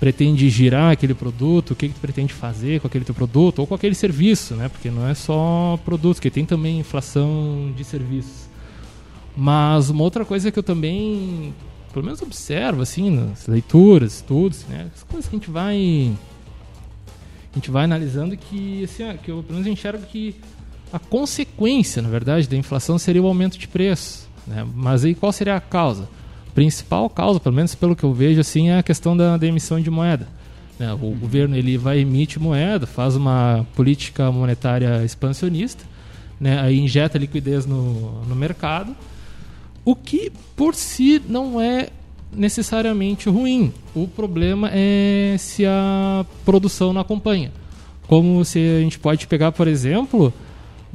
pretende 0.01 0.49
girar 0.49 0.91
aquele 0.91 1.13
produto, 1.13 1.71
o 1.71 1.75
que, 1.75 1.87
que 1.87 1.93
tu 1.93 2.01
pretende 2.01 2.33
fazer 2.33 2.81
com 2.81 2.87
aquele 2.87 3.05
teu 3.05 3.15
produto 3.15 3.59
ou 3.59 3.67
com 3.67 3.73
aquele 3.73 3.95
serviço, 3.95 4.53
né? 4.55 4.67
Porque 4.67 4.91
não 4.91 5.07
é 5.07 5.13
só 5.13 5.79
produto, 5.85 6.21
que 6.21 6.29
tem 6.29 6.45
também 6.45 6.79
inflação 6.79 7.73
de 7.75 7.85
serviços. 7.85 8.49
Mas 9.35 9.89
uma 9.89 10.03
outra 10.03 10.25
coisa 10.25 10.51
que 10.51 10.59
eu 10.59 10.63
também, 10.63 11.53
pelo 11.93 12.03
menos 12.03 12.21
observo, 12.21 12.81
assim, 12.81 13.09
nas 13.09 13.47
leituras, 13.47 14.15
estudos, 14.15 14.65
né? 14.67 14.91
As 14.93 15.03
coisas 15.03 15.29
que 15.29 15.35
a 15.35 15.39
gente 15.39 15.49
vai. 15.49 16.13
A 17.51 17.55
gente 17.55 17.71
vai 17.71 17.85
analisando 17.85 18.35
que, 18.35 18.83
assim, 18.83 19.03
que 19.23 19.31
eu 19.31 19.41
pelo 19.41 19.59
menos 19.59 19.67
enxergo 19.67 20.05
que 20.05 20.35
a 20.91 20.99
consequência, 20.99 22.01
na 22.01 22.09
verdade, 22.09 22.47
da 22.47 22.55
inflação 22.55 22.97
seria 22.97 23.21
o 23.21 23.27
aumento 23.27 23.57
de 23.57 23.67
preço. 23.67 24.27
Né? 24.47 24.65
Mas 24.73 25.03
aí 25.03 25.15
qual 25.15 25.31
seria 25.31 25.55
a 25.55 25.61
causa? 25.61 26.07
A 26.47 26.51
principal 26.51 27.09
causa, 27.09 27.39
pelo 27.39 27.55
menos 27.55 27.75
pelo 27.75 27.95
que 27.95 28.03
eu 28.03 28.13
vejo, 28.13 28.39
assim, 28.39 28.69
é 28.69 28.79
a 28.79 28.83
questão 28.83 29.15
da, 29.15 29.37
da 29.37 29.47
emissão 29.47 29.79
de 29.79 29.89
moeda. 29.89 30.27
Né? 30.79 30.93
O 30.93 30.97
uhum. 30.97 31.17
governo 31.17 31.55
ele 31.55 31.77
vai 31.77 31.99
emitir 31.99 32.41
moeda, 32.41 32.85
faz 32.85 33.15
uma 33.15 33.65
política 33.75 34.31
monetária 34.31 35.03
expansionista, 35.03 35.83
né? 36.39 36.59
aí 36.59 36.79
injeta 36.79 37.17
liquidez 37.17 37.65
no, 37.65 38.23
no 38.25 38.35
mercado 38.35 38.95
o 39.85 39.95
que 39.95 40.31
por 40.55 40.73
si 40.73 41.21
não 41.29 41.61
é 41.61 41.89
necessariamente 42.33 43.29
ruim. 43.29 43.71
O 43.93 44.07
problema 44.07 44.69
é 44.73 45.35
se 45.37 45.63
a 45.65 46.25
produção 46.43 46.91
não 46.91 46.99
acompanha. 46.99 47.51
Como 48.07 48.43
se 48.43 48.59
a 48.59 48.79
gente 48.81 48.99
pode 48.99 49.27
pegar, 49.27 49.51
por 49.51 49.67
exemplo, 49.67 50.33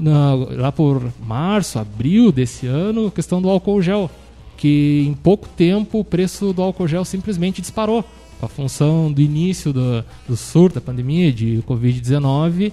na, 0.01 0.35
lá 0.35 0.73
por 0.73 1.03
março, 1.25 1.79
abril 1.79 2.33
desse 2.33 2.67
ano, 2.67 3.09
a 3.09 3.11
questão 3.11 3.41
do 3.41 3.49
álcool 3.49 3.83
gel, 3.83 4.11
que 4.57 5.07
em 5.07 5.15
pouco 5.15 5.49
tempo 5.49 6.01
o 6.01 6.05
preço 6.05 6.53
do 6.53 6.63
álcool 6.63 6.89
gel 6.89 7.05
simplesmente 7.05 7.61
disparou. 7.61 8.05
A 8.43 8.49
função 8.49 9.13
do 9.13 9.21
início 9.21 9.73
do, 9.73 10.03
do 10.27 10.35
surto 10.35 10.77
da 10.77 10.81
pandemia 10.81 11.31
de 11.31 11.63
Covid-19, 11.69 12.73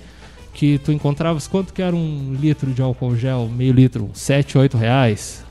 que 0.54 0.78
tu 0.80 0.94
encontravas 0.94 1.46
quanto 1.46 1.74
que 1.74 1.82
era 1.82 1.96
um 1.96 2.36
litro 2.40 2.72
de 2.72 2.82
álcool 2.82 3.16
gel, 3.18 3.50
meio 3.54 3.74
litro, 3.74 4.10
7, 4.14 4.58
8 4.58 4.78
reais. 4.78 5.46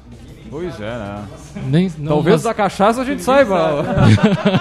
Pois 0.50 0.80
é, 0.80 0.84
né? 0.84 1.24
Nem, 1.66 1.92
não, 1.98 2.12
Talvez 2.12 2.42
da 2.42 2.54
cachaça 2.54 3.02
a 3.02 3.04
gente 3.04 3.22
saiba. 3.22 3.84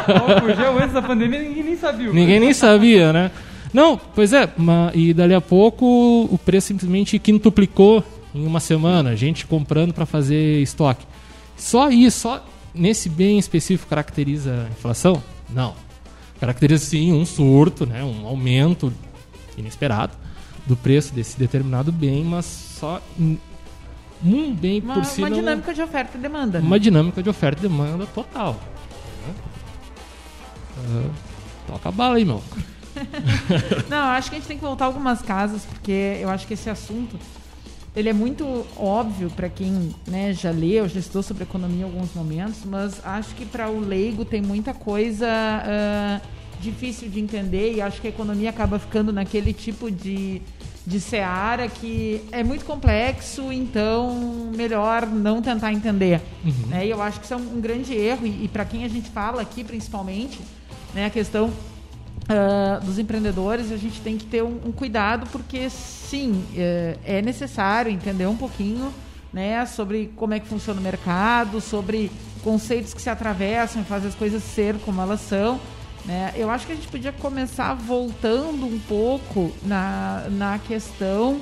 Álcool 0.07 0.55
gel 0.55 0.77
antes 0.77 0.93
da 0.93 1.01
pandemia 1.01 1.39
ninguém 1.39 1.63
nem 1.63 1.77
sabia. 1.77 2.11
Ninguém 2.11 2.39
nem 2.39 2.53
sabia, 2.53 3.13
né? 3.13 3.31
Não, 3.73 3.99
pois 4.13 4.33
é, 4.33 4.49
e 4.93 5.13
dali 5.13 5.33
a 5.33 5.41
pouco 5.41 5.85
o 6.31 6.37
preço 6.37 6.67
simplesmente 6.67 7.19
quintuplicou 7.19 8.03
em 8.33 8.45
uma 8.45 8.59
semana, 8.59 9.11
a 9.11 9.15
gente 9.15 9.45
comprando 9.45 9.93
para 9.93 10.05
fazer 10.05 10.61
estoque. 10.61 11.05
Só 11.57 11.89
isso, 11.89 12.19
só 12.19 12.45
nesse 12.73 13.09
bem 13.09 13.39
específico 13.39 13.89
caracteriza 13.89 14.65
a 14.67 14.71
inflação? 14.71 15.21
Não. 15.49 15.73
Caracteriza 16.39 16.85
sim 16.85 17.13
um 17.13 17.25
surto, 17.25 17.85
né, 17.85 18.03
um 18.03 18.27
aumento 18.27 18.91
inesperado 19.57 20.13
do 20.65 20.75
preço 20.75 21.13
desse 21.13 21.37
determinado 21.39 21.91
bem, 21.91 22.23
mas 22.23 22.45
só 22.45 23.01
um 24.23 24.53
bem 24.53 24.81
uma, 24.81 24.95
por 24.95 25.05
si 25.05 25.21
Uma 25.21 25.29
não... 25.29 25.37
dinâmica 25.37 25.73
de 25.73 25.81
oferta 25.81 26.17
e 26.17 26.21
demanda. 26.21 26.59
Uma 26.59 26.79
dinâmica 26.79 27.21
de 27.21 27.29
oferta 27.29 27.59
e 27.59 27.69
demanda 27.69 28.05
total. 28.07 28.59
Uh, 30.77 31.09
toca 31.67 31.89
a 31.89 31.91
bala 31.91 32.15
aí, 32.15 32.25
meu. 32.25 32.43
não, 33.89 33.97
eu 33.97 34.11
acho 34.11 34.29
que 34.29 34.35
a 34.35 34.39
gente 34.39 34.47
tem 34.47 34.57
que 34.57 34.63
voltar 34.63 34.85
algumas 34.85 35.21
casas, 35.21 35.63
porque 35.65 36.17
eu 36.19 36.29
acho 36.29 36.45
que 36.47 36.53
esse 36.53 36.69
assunto 36.69 37.17
ele 37.95 38.09
é 38.09 38.13
muito 38.13 38.65
óbvio 38.75 39.29
para 39.29 39.47
quem 39.47 39.95
né, 40.05 40.33
já 40.33 40.51
leu, 40.51 40.87
já 40.87 40.99
estudou 40.99 41.23
sobre 41.23 41.43
economia 41.43 41.81
em 41.81 41.83
alguns 41.83 42.13
momentos, 42.13 42.59
mas 42.65 42.99
acho 43.05 43.33
que 43.35 43.45
para 43.45 43.69
o 43.69 43.79
leigo 43.79 44.25
tem 44.25 44.41
muita 44.41 44.73
coisa 44.73 45.25
uh, 45.25 46.27
difícil 46.59 47.09
de 47.09 47.21
entender 47.21 47.73
e 47.73 47.81
acho 47.81 48.01
que 48.01 48.07
a 48.07 48.09
economia 48.09 48.49
acaba 48.49 48.77
ficando 48.79 49.13
naquele 49.13 49.53
tipo 49.53 49.89
de 49.89 50.41
de 50.87 50.99
seara 50.99 51.67
que 51.67 52.21
é 52.31 52.43
muito 52.43 52.63
complexo, 52.63 53.51
então 53.51 54.51
melhor 54.55 55.07
não 55.07 55.41
tentar 55.41 55.73
entender. 55.73 56.21
Uhum. 56.43 56.67
Né? 56.67 56.85
E 56.85 56.89
eu 56.91 57.01
acho 57.01 57.19
que 57.19 57.25
isso 57.25 57.33
é 57.33 57.37
um, 57.37 57.57
um 57.57 57.61
grande 57.61 57.93
erro, 57.93 58.27
e, 58.27 58.45
e 58.45 58.47
para 58.47 58.63
quem 58.65 58.85
a 58.85 58.87
gente 58.87 59.09
fala 59.09 59.41
aqui 59.41 59.63
principalmente, 59.63 60.39
né, 60.93 61.07
a 61.07 61.09
questão 61.09 61.51
uh, 62.29 62.85
dos 62.85 62.99
empreendedores, 62.99 63.71
a 63.71 63.77
gente 63.77 64.01
tem 64.01 64.17
que 64.17 64.25
ter 64.25 64.43
um, 64.43 64.59
um 64.65 64.71
cuidado, 64.71 65.27
porque 65.31 65.69
sim, 65.69 66.43
é, 66.55 66.97
é 67.03 67.21
necessário 67.21 67.91
entender 67.91 68.27
um 68.27 68.35
pouquinho 68.35 68.93
né, 69.31 69.65
sobre 69.65 70.11
como 70.15 70.33
é 70.33 70.39
que 70.39 70.47
funciona 70.47 70.79
o 70.79 70.83
mercado, 70.83 71.59
sobre 71.59 72.11
conceitos 72.43 72.93
que 72.93 73.01
se 73.01 73.09
atravessam 73.09 73.81
e 73.81 73.85
fazem 73.85 74.07
as 74.07 74.15
coisas 74.15 74.41
ser 74.43 74.75
como 74.79 75.01
elas 75.01 75.19
são. 75.21 75.59
Né? 76.05 76.31
Eu 76.35 76.49
acho 76.49 76.65
que 76.65 76.71
a 76.71 76.75
gente 76.75 76.87
podia 76.87 77.11
começar 77.11 77.73
voltando 77.73 78.65
um 78.65 78.79
pouco 78.87 79.51
na, 79.63 80.25
na 80.29 80.59
questão 80.59 81.41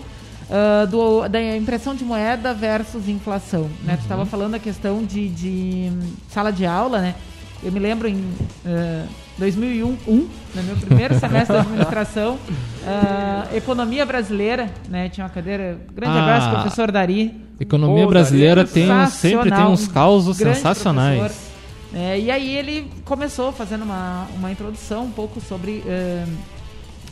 uh, 0.49 0.87
do, 0.87 1.27
da 1.27 1.55
impressão 1.55 1.93
de 1.93 2.03
moeda 2.03 2.53
versus 2.53 3.07
inflação. 3.07 3.69
Né? 3.83 3.93
Uhum. 3.93 3.97
Tu 3.97 4.01
estava 4.03 4.25
falando 4.25 4.55
a 4.55 4.59
questão 4.59 5.03
de, 5.03 5.29
de, 5.29 5.91
sala 6.29 6.51
de 6.51 6.65
aula, 6.65 6.99
né? 6.99 7.15
Eu 7.61 7.71
me 7.71 7.79
lembro 7.79 8.07
em 8.07 8.15
uh, 8.15 9.07
2001, 9.37 9.97
um, 10.07 10.29
no 10.55 10.63
meu 10.63 10.75
primeiro 10.77 11.19
semestre 11.19 11.55
de 11.55 11.61
administração, 11.61 12.35
uh, 12.35 13.55
economia 13.55 14.05
brasileira, 14.05 14.71
né? 14.87 15.09
Tinha 15.09 15.25
uma 15.25 15.29
cadeira. 15.29 15.79
Grande 15.93 16.17
ah, 16.17 16.21
abraço, 16.21 16.49
professor 16.51 16.91
Dari. 16.91 17.33
Economia 17.59 18.03
Pô, 18.03 18.09
brasileira 18.09 18.63
Dari, 18.63 18.73
tem, 18.73 19.07
sempre 19.07 19.51
tem 19.51 19.65
uns 19.65 19.87
causos 19.87 20.37
sensacionais. 20.37 21.51
É, 21.93 22.19
e 22.19 22.31
aí 22.31 22.55
ele 22.55 22.91
começou 23.05 23.51
fazendo 23.51 23.83
uma, 23.83 24.27
uma 24.35 24.51
introdução 24.51 25.05
um 25.05 25.11
pouco 25.11 25.39
sobre 25.39 25.83
uh, 25.85 26.31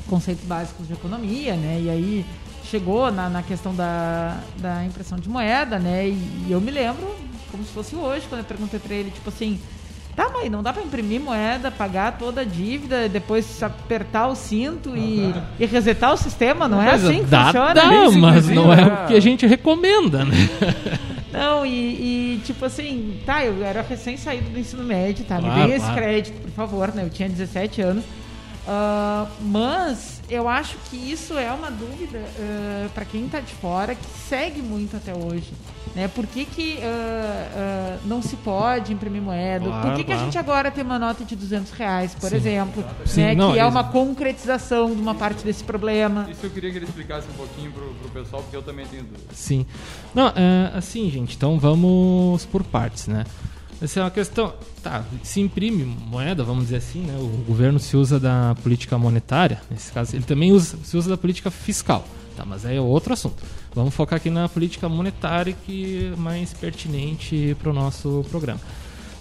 conceitos 0.08 0.44
básicos 0.46 0.88
de 0.88 0.94
economia, 0.94 1.56
né? 1.56 1.80
E 1.84 1.90
aí 1.90 2.26
chegou 2.64 3.12
na, 3.12 3.30
na 3.30 3.44
questão 3.44 3.76
da, 3.76 4.40
da 4.58 4.84
impressão 4.84 5.20
de 5.20 5.30
moeda, 5.30 5.78
né? 5.78 6.08
E, 6.08 6.46
e 6.48 6.52
eu 6.52 6.60
me 6.60 6.72
lembro 6.72 7.16
como 7.52 7.64
se 7.64 7.72
fosse 7.72 7.96
hoje, 7.96 8.26
quando 8.28 8.40
eu 8.40 8.46
perguntei 8.46 8.80
para 8.80 8.96
ele, 8.96 9.12
tipo 9.12 9.30
assim, 9.30 9.60
Tá, 10.22 10.30
mas 10.32 10.52
não 10.52 10.62
dá 10.62 10.72
para 10.72 10.84
imprimir 10.84 11.20
moeda, 11.20 11.72
pagar 11.72 12.16
toda 12.20 12.42
a 12.42 12.44
dívida, 12.44 13.10
depois 13.10 13.64
apertar 13.64 14.28
o 14.28 14.36
cinto 14.36 14.96
e, 14.96 15.34
e 15.60 15.66
resetar 15.66 16.14
o 16.14 16.18
sistema, 16.18 16.68
não 16.68 16.80
é 16.80 16.92
assim 16.92 17.24
que 17.24 17.26
dá, 17.26 17.46
funciona? 17.46 17.74
Dá, 17.74 18.12
mas 18.20 18.48
não 18.48 18.72
é 18.72 18.86
o 18.86 19.08
que 19.08 19.16
a 19.16 19.20
gente 19.20 19.48
recomenda, 19.48 20.24
né? 20.24 20.36
Não, 21.32 21.66
e, 21.66 21.70
e, 22.36 22.42
tipo 22.44 22.66
assim, 22.66 23.18
tá, 23.26 23.46
eu 23.46 23.64
era 23.64 23.82
recém 23.82 24.18
saído 24.18 24.50
do 24.50 24.60
ensino 24.60 24.84
médio, 24.84 25.24
tá? 25.24 25.38
Me 25.38 25.44
claro, 25.44 25.66
dê 25.66 25.76
esse 25.76 25.86
claro. 25.86 25.96
crédito, 25.96 26.42
por 26.42 26.52
favor, 26.52 26.94
né? 26.94 27.04
Eu 27.06 27.10
tinha 27.10 27.30
17 27.30 27.82
anos. 27.82 28.04
Uh, 28.62 29.28
mas 29.42 30.22
eu 30.30 30.48
acho 30.48 30.78
que 30.90 30.96
isso 30.96 31.36
é 31.36 31.52
uma 31.52 31.72
dúvida 31.72 32.20
uh, 32.20 32.90
para 32.92 33.04
quem 33.06 33.26
está 33.26 33.40
de 33.40 33.54
fora 33.56 33.96
que 33.96 34.06
segue 34.30 34.62
muito 34.62 34.96
até 34.96 35.14
hoje. 35.16 35.52
Né? 35.96 36.08
Por 36.08 36.28
que, 36.28 36.46
que 36.46 36.78
uh, 36.78 38.00
não 38.06 38.22
se 38.22 38.36
pode 38.38 38.94
imprimir 38.94 39.22
moeda? 39.22 39.66
Claro, 39.66 39.88
por 39.88 39.96
que, 39.98 40.04
que 40.04 40.14
a 40.14 40.18
gente 40.18 40.38
agora 40.38 40.70
tem 40.70 40.84
uma 40.84 41.00
nota 41.00 41.26
de 41.26 41.36
200 41.36 41.72
reais, 41.72 42.14
por 42.14 42.30
Sim. 42.30 42.36
exemplo? 42.36 42.86
Sim, 43.06 43.22
né? 43.22 43.36
não, 43.36 43.54
que 43.54 43.60
é 43.60 43.66
uma 43.66 43.84
concretização 43.84 44.94
de 44.94 45.02
uma 45.02 45.16
parte 45.16 45.44
desse 45.44 45.64
problema. 45.64 46.28
Isso 46.30 46.46
eu 46.46 46.52
queria 46.52 46.72
que 46.72 46.78
ele 46.78 46.86
explicasse 46.86 47.28
um 47.30 47.34
pouquinho 47.34 47.72
pro, 47.72 47.94
pro 47.96 48.10
pessoal, 48.10 48.44
porque 48.44 48.56
eu 48.56 48.64
também 48.64 48.86
tenho 48.86 49.04
dúvida. 49.04 49.34
Sim. 49.34 49.66
Não, 50.14 50.28
é, 50.28 50.72
assim, 50.76 51.10
gente, 51.10 51.36
então 51.36 51.60
vamos 51.60 52.46
por 52.46 52.64
partes, 52.64 53.08
né? 53.08 53.26
Essa 53.82 54.00
é 54.00 54.04
uma 54.04 54.12
questão. 54.12 54.54
Tá, 54.84 55.04
se 55.24 55.42
imprime 55.42 55.84
moeda, 55.84 56.44
vamos 56.44 56.66
dizer 56.66 56.78
assim, 56.78 57.00
né? 57.02 57.18
O 57.18 57.44
governo 57.48 57.80
se 57.80 57.98
usa 57.98 58.20
da 58.20 58.56
política 58.62 58.98
monetária, 58.98 59.60
nesse 59.72 59.92
caso, 59.92 60.16
ele 60.16 60.24
também 60.24 60.52
usa, 60.52 60.78
se 60.84 60.96
usa 60.96 61.10
da 61.10 61.18
política 61.18 61.50
fiscal. 61.50 62.06
Tá, 62.36 62.46
mas 62.46 62.64
é 62.64 62.80
outro 62.80 63.12
assunto. 63.14 63.44
Vamos 63.74 63.94
focar 63.94 64.18
aqui 64.18 64.30
na 64.30 64.48
política 64.48 64.88
monetária 64.88 65.54
que 65.66 66.12
é 66.14 66.16
mais 66.16 66.54
pertinente 66.54 67.56
para 67.60 67.72
o 67.72 67.74
nosso 67.74 68.24
programa. 68.30 68.60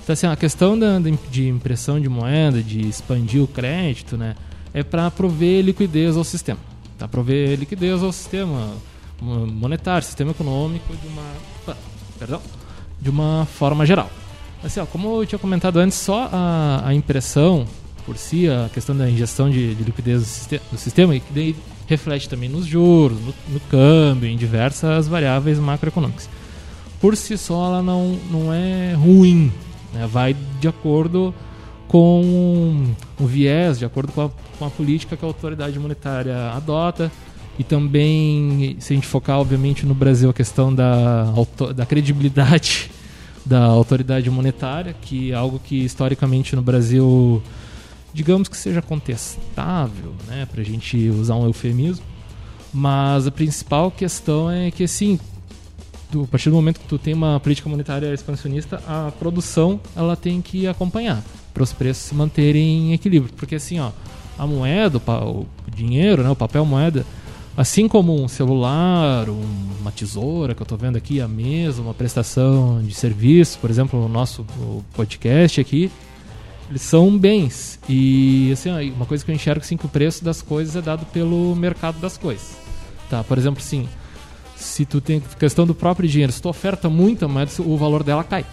Então, 0.02 0.12
assim, 0.12 0.26
a 0.26 0.36
questão 0.36 0.78
da, 0.78 0.98
de 1.30 1.48
impressão 1.48 2.00
de 2.00 2.08
moeda, 2.08 2.62
de 2.62 2.80
expandir 2.86 3.42
o 3.42 3.46
crédito, 3.46 4.16
né? 4.16 4.36
É 4.72 4.82
para 4.82 5.10
prover 5.10 5.64
liquidez 5.64 6.16
ao 6.16 6.24
sistema. 6.24 6.60
Tá? 6.98 7.08
Prover 7.08 7.58
liquidez 7.58 8.02
ao 8.02 8.12
sistema 8.12 8.74
monetário, 9.20 10.06
sistema 10.06 10.30
econômico 10.30 10.94
de 10.94 11.06
uma. 11.08 11.76
Perdão? 12.18 12.40
De 13.00 13.08
uma 13.08 13.46
forma 13.46 13.86
geral. 13.86 14.10
Assim, 14.62 14.80
ó, 14.80 14.86
como 14.86 15.22
eu 15.22 15.26
tinha 15.26 15.38
comentado 15.38 15.78
antes, 15.78 15.96
só 15.96 16.28
a, 16.30 16.82
a 16.84 16.94
impressão 16.94 17.66
por 18.04 18.16
si, 18.16 18.48
a 18.48 18.68
questão 18.72 18.96
da 18.96 19.08
injeção 19.08 19.48
de, 19.48 19.74
de 19.74 19.84
liquidez 19.84 20.48
do 20.70 20.78
sistema, 20.78 21.14
e 21.14 21.20
que 21.20 21.32
daí 21.32 21.56
reflete 21.86 22.28
também 22.28 22.48
nos 22.48 22.66
juros, 22.66 23.18
no, 23.20 23.34
no, 23.48 23.60
câmbio, 23.70 24.28
em 24.28 24.36
diversas 24.36 25.08
variáveis 25.08 25.58
macroeconômicas. 25.58 26.28
Por 27.00 27.16
si 27.16 27.38
só, 27.38 27.66
ela 27.66 27.82
não, 27.82 28.18
não 28.30 28.52
é 28.52 28.94
ruim, 28.94 29.52
né? 29.92 30.06
vai 30.06 30.36
de 30.60 30.68
acordo 30.68 31.34
com 31.88 32.86
o 33.18 33.26
viés, 33.26 33.78
de 33.78 33.84
acordo 33.84 34.12
com 34.12 34.22
a, 34.22 34.30
com 34.58 34.64
a 34.64 34.70
política 34.70 35.16
que 35.16 35.24
a 35.24 35.28
autoridade 35.28 35.78
monetária 35.78 36.50
adota, 36.50 37.10
e 37.58 37.64
também, 37.64 38.76
se 38.78 38.92
a 38.92 38.96
gente 38.96 39.06
focar, 39.06 39.38
obviamente, 39.38 39.84
no 39.84 39.94
Brasil, 39.94 40.30
a 40.30 40.34
questão 40.34 40.74
da, 40.74 41.26
da 41.74 41.84
credibilidade 41.84 42.90
da 43.50 43.64
autoridade 43.64 44.30
monetária, 44.30 44.94
que 44.94 45.32
é 45.32 45.34
algo 45.34 45.58
que 45.58 45.84
historicamente 45.84 46.54
no 46.54 46.62
Brasil, 46.62 47.42
digamos 48.14 48.46
que 48.46 48.56
seja 48.56 48.80
contestável, 48.80 50.14
né, 50.28 50.46
para 50.48 50.60
a 50.60 50.64
gente 50.64 51.08
usar 51.08 51.34
um 51.34 51.46
eufemismo. 51.46 52.04
Mas 52.72 53.26
a 53.26 53.30
principal 53.32 53.90
questão 53.90 54.48
é 54.48 54.70
que, 54.70 54.84
assim, 54.84 55.18
a 56.14 56.26
partir 56.28 56.48
do 56.48 56.54
momento 56.54 56.78
que 56.78 56.86
tu 56.86 56.96
tem 56.96 57.12
uma 57.12 57.40
política 57.40 57.68
monetária 57.68 58.14
expansionista, 58.14 58.80
a 58.86 59.10
produção 59.18 59.80
ela 59.96 60.14
tem 60.14 60.40
que 60.40 60.68
acompanhar 60.68 61.20
para 61.52 61.64
os 61.64 61.72
preços 61.72 62.04
se 62.04 62.14
manterem 62.14 62.90
em 62.90 62.92
equilíbrio, 62.92 63.34
porque 63.36 63.56
assim, 63.56 63.80
ó, 63.80 63.90
a 64.38 64.46
moeda, 64.46 64.98
o 65.26 65.44
dinheiro, 65.74 66.22
né, 66.22 66.30
o 66.30 66.36
papel 66.36 66.64
moeda, 66.64 67.04
Assim 67.56 67.88
como 67.88 68.14
um 68.14 68.28
celular, 68.28 69.28
uma 69.28 69.90
tesoura 69.90 70.54
que 70.54 70.62
eu 70.62 70.64
estou 70.64 70.78
vendo 70.78 70.96
aqui, 70.96 71.20
a 71.20 71.28
mesa, 71.28 71.82
uma 71.82 71.92
prestação 71.92 72.82
de 72.82 72.94
serviço, 72.94 73.58
por 73.58 73.68
exemplo, 73.68 74.04
o 74.04 74.08
nosso 74.08 74.46
podcast 74.94 75.60
aqui, 75.60 75.90
eles 76.70 76.82
são 76.82 77.18
bens. 77.18 77.78
E 77.88 78.50
assim, 78.52 78.70
uma 78.92 79.04
coisa 79.04 79.24
que 79.24 79.30
eu 79.30 79.34
enxergo 79.34 79.60
assim, 79.60 79.76
que 79.76 79.84
o 79.84 79.88
preço 79.88 80.24
das 80.24 80.40
coisas 80.40 80.76
é 80.76 80.80
dado 80.80 81.04
pelo 81.06 81.54
mercado 81.56 81.98
das 82.00 82.16
coisas. 82.16 82.56
Tá? 83.10 83.24
Por 83.24 83.36
exemplo, 83.36 83.60
assim, 83.60 83.88
se 84.54 84.84
tu 84.84 85.00
tem 85.00 85.20
questão 85.38 85.66
do 85.66 85.74
próprio 85.74 86.08
dinheiro, 86.08 86.32
se 86.32 86.40
tu 86.40 86.48
oferta 86.48 86.88
muita 86.88 87.26
moeda, 87.26 87.50
o 87.58 87.76
valor 87.76 88.04
dela 88.04 88.22
cai. 88.22 88.46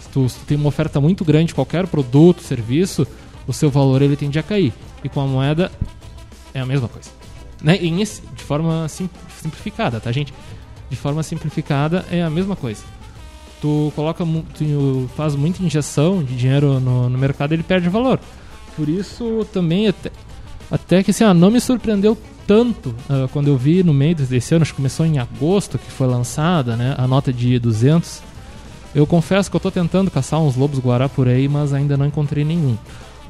Se 0.00 0.08
tu, 0.08 0.26
se 0.28 0.38
tu 0.38 0.46
tem 0.46 0.56
uma 0.56 0.68
oferta 0.68 0.98
muito 1.00 1.24
grande 1.24 1.48
de 1.48 1.54
qualquer 1.54 1.86
produto, 1.86 2.42
serviço, 2.42 3.06
o 3.46 3.52
seu 3.52 3.70
valor 3.70 4.00
ele 4.00 4.16
tende 4.16 4.38
a 4.38 4.42
cair. 4.42 4.72
E 5.04 5.08
com 5.08 5.20
a 5.20 5.26
moeda 5.26 5.70
é 6.54 6.60
a 6.60 6.66
mesma 6.66 6.88
coisa. 6.88 7.17
Né? 7.62 7.76
Em, 7.76 7.96
de 7.96 8.44
forma 8.44 8.86
simplificada, 8.88 10.00
tá, 10.00 10.12
gente? 10.12 10.32
De 10.88 10.96
forma 10.96 11.22
simplificada 11.22 12.04
é 12.10 12.22
a 12.22 12.30
mesma 12.30 12.56
coisa. 12.56 12.82
Tu 13.60 13.92
coloca, 13.96 14.24
tu 14.56 15.10
faz 15.16 15.34
muita 15.34 15.62
injeção 15.62 16.22
de 16.22 16.36
dinheiro 16.36 16.78
no, 16.78 17.08
no 17.08 17.18
mercado, 17.18 17.52
ele 17.52 17.62
perde 17.62 17.88
valor. 17.88 18.20
Por 18.76 18.88
isso 18.88 19.46
também 19.52 19.88
até, 19.88 20.10
até 20.70 21.02
que 21.02 21.10
assim, 21.10 21.24
ah, 21.24 21.34
não 21.34 21.50
me 21.50 21.60
surpreendeu 21.60 22.16
tanto 22.46 22.94
uh, 23.10 23.28
quando 23.32 23.48
eu 23.48 23.56
vi 23.58 23.82
no 23.82 23.92
meio 23.92 24.14
desse 24.14 24.54
ano, 24.54 24.62
acho 24.62 24.72
que 24.72 24.76
começou 24.76 25.04
em 25.04 25.18
agosto 25.18 25.76
que 25.78 25.90
foi 25.90 26.06
lançada, 26.06 26.76
né, 26.76 26.94
a 26.96 27.06
nota 27.06 27.32
de 27.32 27.58
200. 27.58 28.22
Eu 28.94 29.06
confesso 29.06 29.50
que 29.50 29.56
eu 29.56 29.58
estou 29.58 29.70
tentando 29.70 30.10
caçar 30.10 30.40
uns 30.40 30.56
lobos 30.56 30.78
guará 30.78 31.08
por 31.08 31.28
aí, 31.28 31.46
mas 31.46 31.74
ainda 31.74 31.96
não 31.96 32.06
encontrei 32.06 32.44
nenhum. 32.44 32.78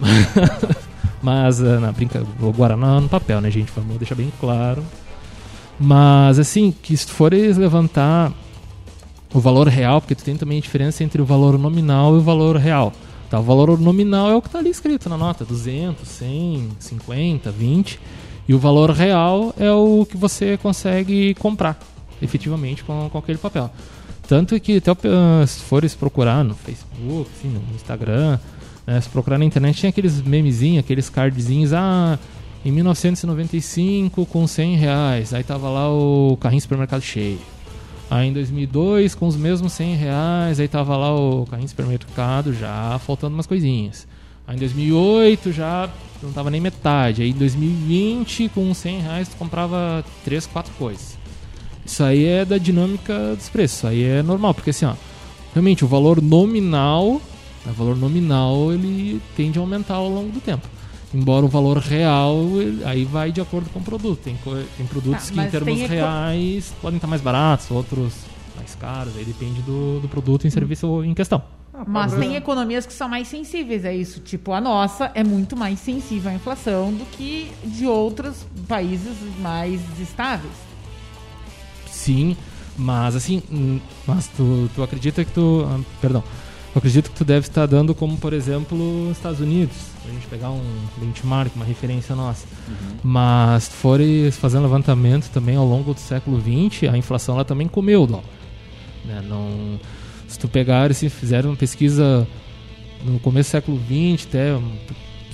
Mas, 1.22 1.58
na 1.58 1.90
brinca, 1.92 2.25
o 2.40 2.52
Guaraná 2.52 3.00
no 3.00 3.08
papel, 3.08 3.40
né, 3.40 3.50
gente? 3.50 3.72
Vamos 3.75 3.96
deixar 3.98 4.14
bem 4.14 4.32
claro. 4.40 4.84
Mas, 5.78 6.38
assim, 6.38 6.72
que 6.72 6.96
se 6.96 7.06
fores 7.06 7.56
levantar 7.56 8.32
o 9.32 9.40
valor 9.40 9.68
real, 9.68 10.00
porque 10.00 10.14
tu 10.14 10.25
tem 10.25 10.37
também 10.37 10.58
a 10.58 10.60
diferença 10.60 11.04
entre 11.04 11.20
o 11.20 11.25
valor 11.25 11.58
nominal 11.58 12.14
e 12.14 12.18
o 12.18 12.22
valor 12.22 12.56
real. 12.56 12.92
Tá, 13.30 13.38
o 13.38 13.42
valor 13.42 13.78
nominal 13.78 14.30
é 14.30 14.34
o 14.34 14.40
que 14.40 14.48
está 14.48 14.58
ali 14.58 14.70
escrito 14.70 15.08
na 15.08 15.18
nota, 15.18 15.44
200, 15.44 16.06
100, 16.08 16.68
50, 16.78 17.50
20. 17.50 18.00
E 18.48 18.54
o 18.54 18.58
valor 18.58 18.90
real 18.90 19.54
é 19.58 19.70
o 19.70 20.06
que 20.08 20.16
você 20.16 20.56
consegue 20.56 21.34
comprar, 21.34 21.78
efetivamente, 22.22 22.82
com, 22.82 23.10
com 23.10 23.18
aquele 23.18 23.37
papel. 23.37 23.70
Tanto 24.26 24.58
que 24.58 24.78
até 24.78 25.46
se 25.46 25.60
fores 25.60 25.94
procurar 25.94 26.42
no 26.42 26.54
Facebook, 26.54 27.30
assim, 27.37 27.48
no 27.48 27.62
Instagram, 27.75 28.38
né? 28.88 28.99
Se 29.02 29.09
procurar 29.11 29.37
na 29.37 29.45
internet, 29.45 29.76
tinha 29.76 29.90
aqueles 29.90 30.23
memezinhos, 30.23 30.78
aqueles 30.78 31.11
cardzinhos, 31.11 31.75
ah, 31.75 32.18
em 32.64 32.73
1995 32.73 34.25
com 34.25 34.47
100 34.47 34.76
reais, 34.76 35.35
aí 35.35 35.45
tava 35.45 35.68
lá 35.68 35.92
o 35.92 36.38
carrinho 36.40 36.62
supermercado 36.62 37.02
cheio. 37.02 37.38
Aí 38.11 38.28
em 38.28 38.33
2002 38.33 39.14
com 39.14 39.26
os 39.26 39.37
mesmos 39.37 39.75
100 39.75 39.95
reais, 39.95 40.59
aí 40.59 40.66
tava 40.66 40.97
lá 40.97 41.14
o 41.14 41.45
carrinho 41.45 41.68
supermercado 41.68 42.54
já 42.54 42.99
faltando 43.00 43.35
umas 43.35 43.47
coisinhas. 43.47 44.09
Aí 44.47 44.57
em 44.57 44.59
2008 44.59 45.52
já 45.52 45.90
não 46.23 46.33
tava 46.33 46.50
nem 46.50 46.59
metade. 46.59 47.21
Aí 47.21 47.30
em 47.30 47.35
2020 47.35 48.49
com 48.54 48.73
100 48.73 49.00
reais 49.02 49.28
tu 49.28 49.37
comprava 49.37 50.02
3, 50.25 50.47
4 50.47 50.73
coisas. 50.78 51.18
Isso 51.85 52.02
aí 52.02 52.25
é 52.25 52.45
da 52.47 52.57
dinâmica 52.57 53.37
dos 53.37 53.50
preços, 53.50 53.78
isso 53.78 53.87
aí 53.87 54.02
é 54.02 54.23
normal, 54.23 54.54
porque 54.54 54.71
assim, 54.71 54.87
ó, 54.87 54.95
realmente 55.52 55.85
o 55.85 55.88
valor 55.88 56.23
nominal 56.23 57.21
o 57.70 57.75
valor 57.75 57.96
nominal 57.96 58.72
ele 58.72 59.20
tende 59.37 59.58
a 59.58 59.62
aumentar 59.62 59.94
ao 59.94 60.08
longo 60.08 60.30
do 60.30 60.40
tempo. 60.40 60.66
Embora 61.12 61.46
o 61.46 61.48
valor 61.48 61.78
real 61.78 62.37
aí 62.84 63.04
vai 63.04 63.32
de 63.32 63.40
acordo 63.40 63.70
com 63.70 63.78
o 63.78 63.82
produto. 63.82 64.20
Tem, 64.22 64.37
tem 64.76 64.87
produtos 64.87 65.28
tá, 65.28 65.32
que 65.32 65.40
em 65.40 65.50
termos 65.50 65.80
reais 65.80 66.75
podem 66.82 66.96
estar 66.96 67.06
mais 67.06 67.22
baratos, 67.22 67.70
outros 67.70 68.12
mais 68.56 68.75
caros. 68.75 69.16
Aí 69.16 69.25
depende 69.25 69.62
do, 69.62 70.00
do 70.00 70.08
produto 70.08 70.46
em 70.46 70.50
serviço 70.50 71.02
em 71.02 71.14
questão. 71.14 71.42
Mas 71.87 72.12
tem 72.14 72.34
economias 72.34 72.84
que 72.84 72.92
são 72.92 73.08
mais 73.08 73.28
sensíveis 73.28 73.84
a 73.84 73.92
isso. 73.92 74.20
Tipo, 74.20 74.52
a 74.52 74.60
nossa 74.60 75.12
é 75.14 75.22
muito 75.22 75.56
mais 75.56 75.78
sensível 75.78 76.30
à 76.30 76.34
inflação 76.34 76.92
do 76.92 77.04
que 77.06 77.50
de 77.64 77.87
outros 77.87 78.44
países 78.66 79.16
mais 79.40 79.80
estáveis. 80.00 80.52
Sim, 81.88 82.37
mas 82.76 83.14
assim, 83.14 83.42
hum, 83.50 83.78
mas 84.06 84.26
tu, 84.28 84.68
tu 84.75 84.82
acredita 84.82 85.25
que 85.25 85.30
tu. 85.30 85.64
ah, 85.68 85.80
Perdão. 86.00 86.25
Eu 86.78 86.80
acredito 86.80 87.11
que 87.11 87.16
tu 87.16 87.25
deve 87.25 87.49
estar 87.49 87.66
dando 87.66 87.92
como, 87.92 88.16
por 88.16 88.32
exemplo, 88.32 89.11
os 89.11 89.16
Estados 89.16 89.40
Unidos. 89.40 89.75
Pra 90.00 90.12
gente 90.12 90.28
pegar 90.28 90.52
um 90.52 90.62
benchmark, 90.97 91.50
uma 91.56 91.64
referência 91.64 92.14
nossa. 92.14 92.47
Mas 93.02 93.64
se 93.64 93.70
tu 93.70 93.76
fores 93.78 94.37
fazer 94.37 94.58
um 94.58 94.62
levantamento 94.62 95.28
também 95.30 95.56
ao 95.56 95.66
longo 95.66 95.92
do 95.92 95.99
século 95.99 96.40
XX, 96.40 96.85
a 96.85 96.97
inflação 96.97 97.35
ela 97.35 97.44
também 97.44 97.66
comeu 97.66 98.04
o 98.04 98.06
dólar. 98.06 98.23
né? 99.04 99.20
Não, 99.28 99.80
se 100.28 100.38
tu 100.38 100.47
pegar 100.47 100.88
e 100.92 100.94
se 100.94 101.08
fizer 101.08 101.44
uma 101.44 101.56
pesquisa 101.56 102.25
no 103.04 103.18
começo 103.18 103.49
do 103.49 103.52
século 103.52 103.80
XX 103.80 104.28
até 104.28 104.56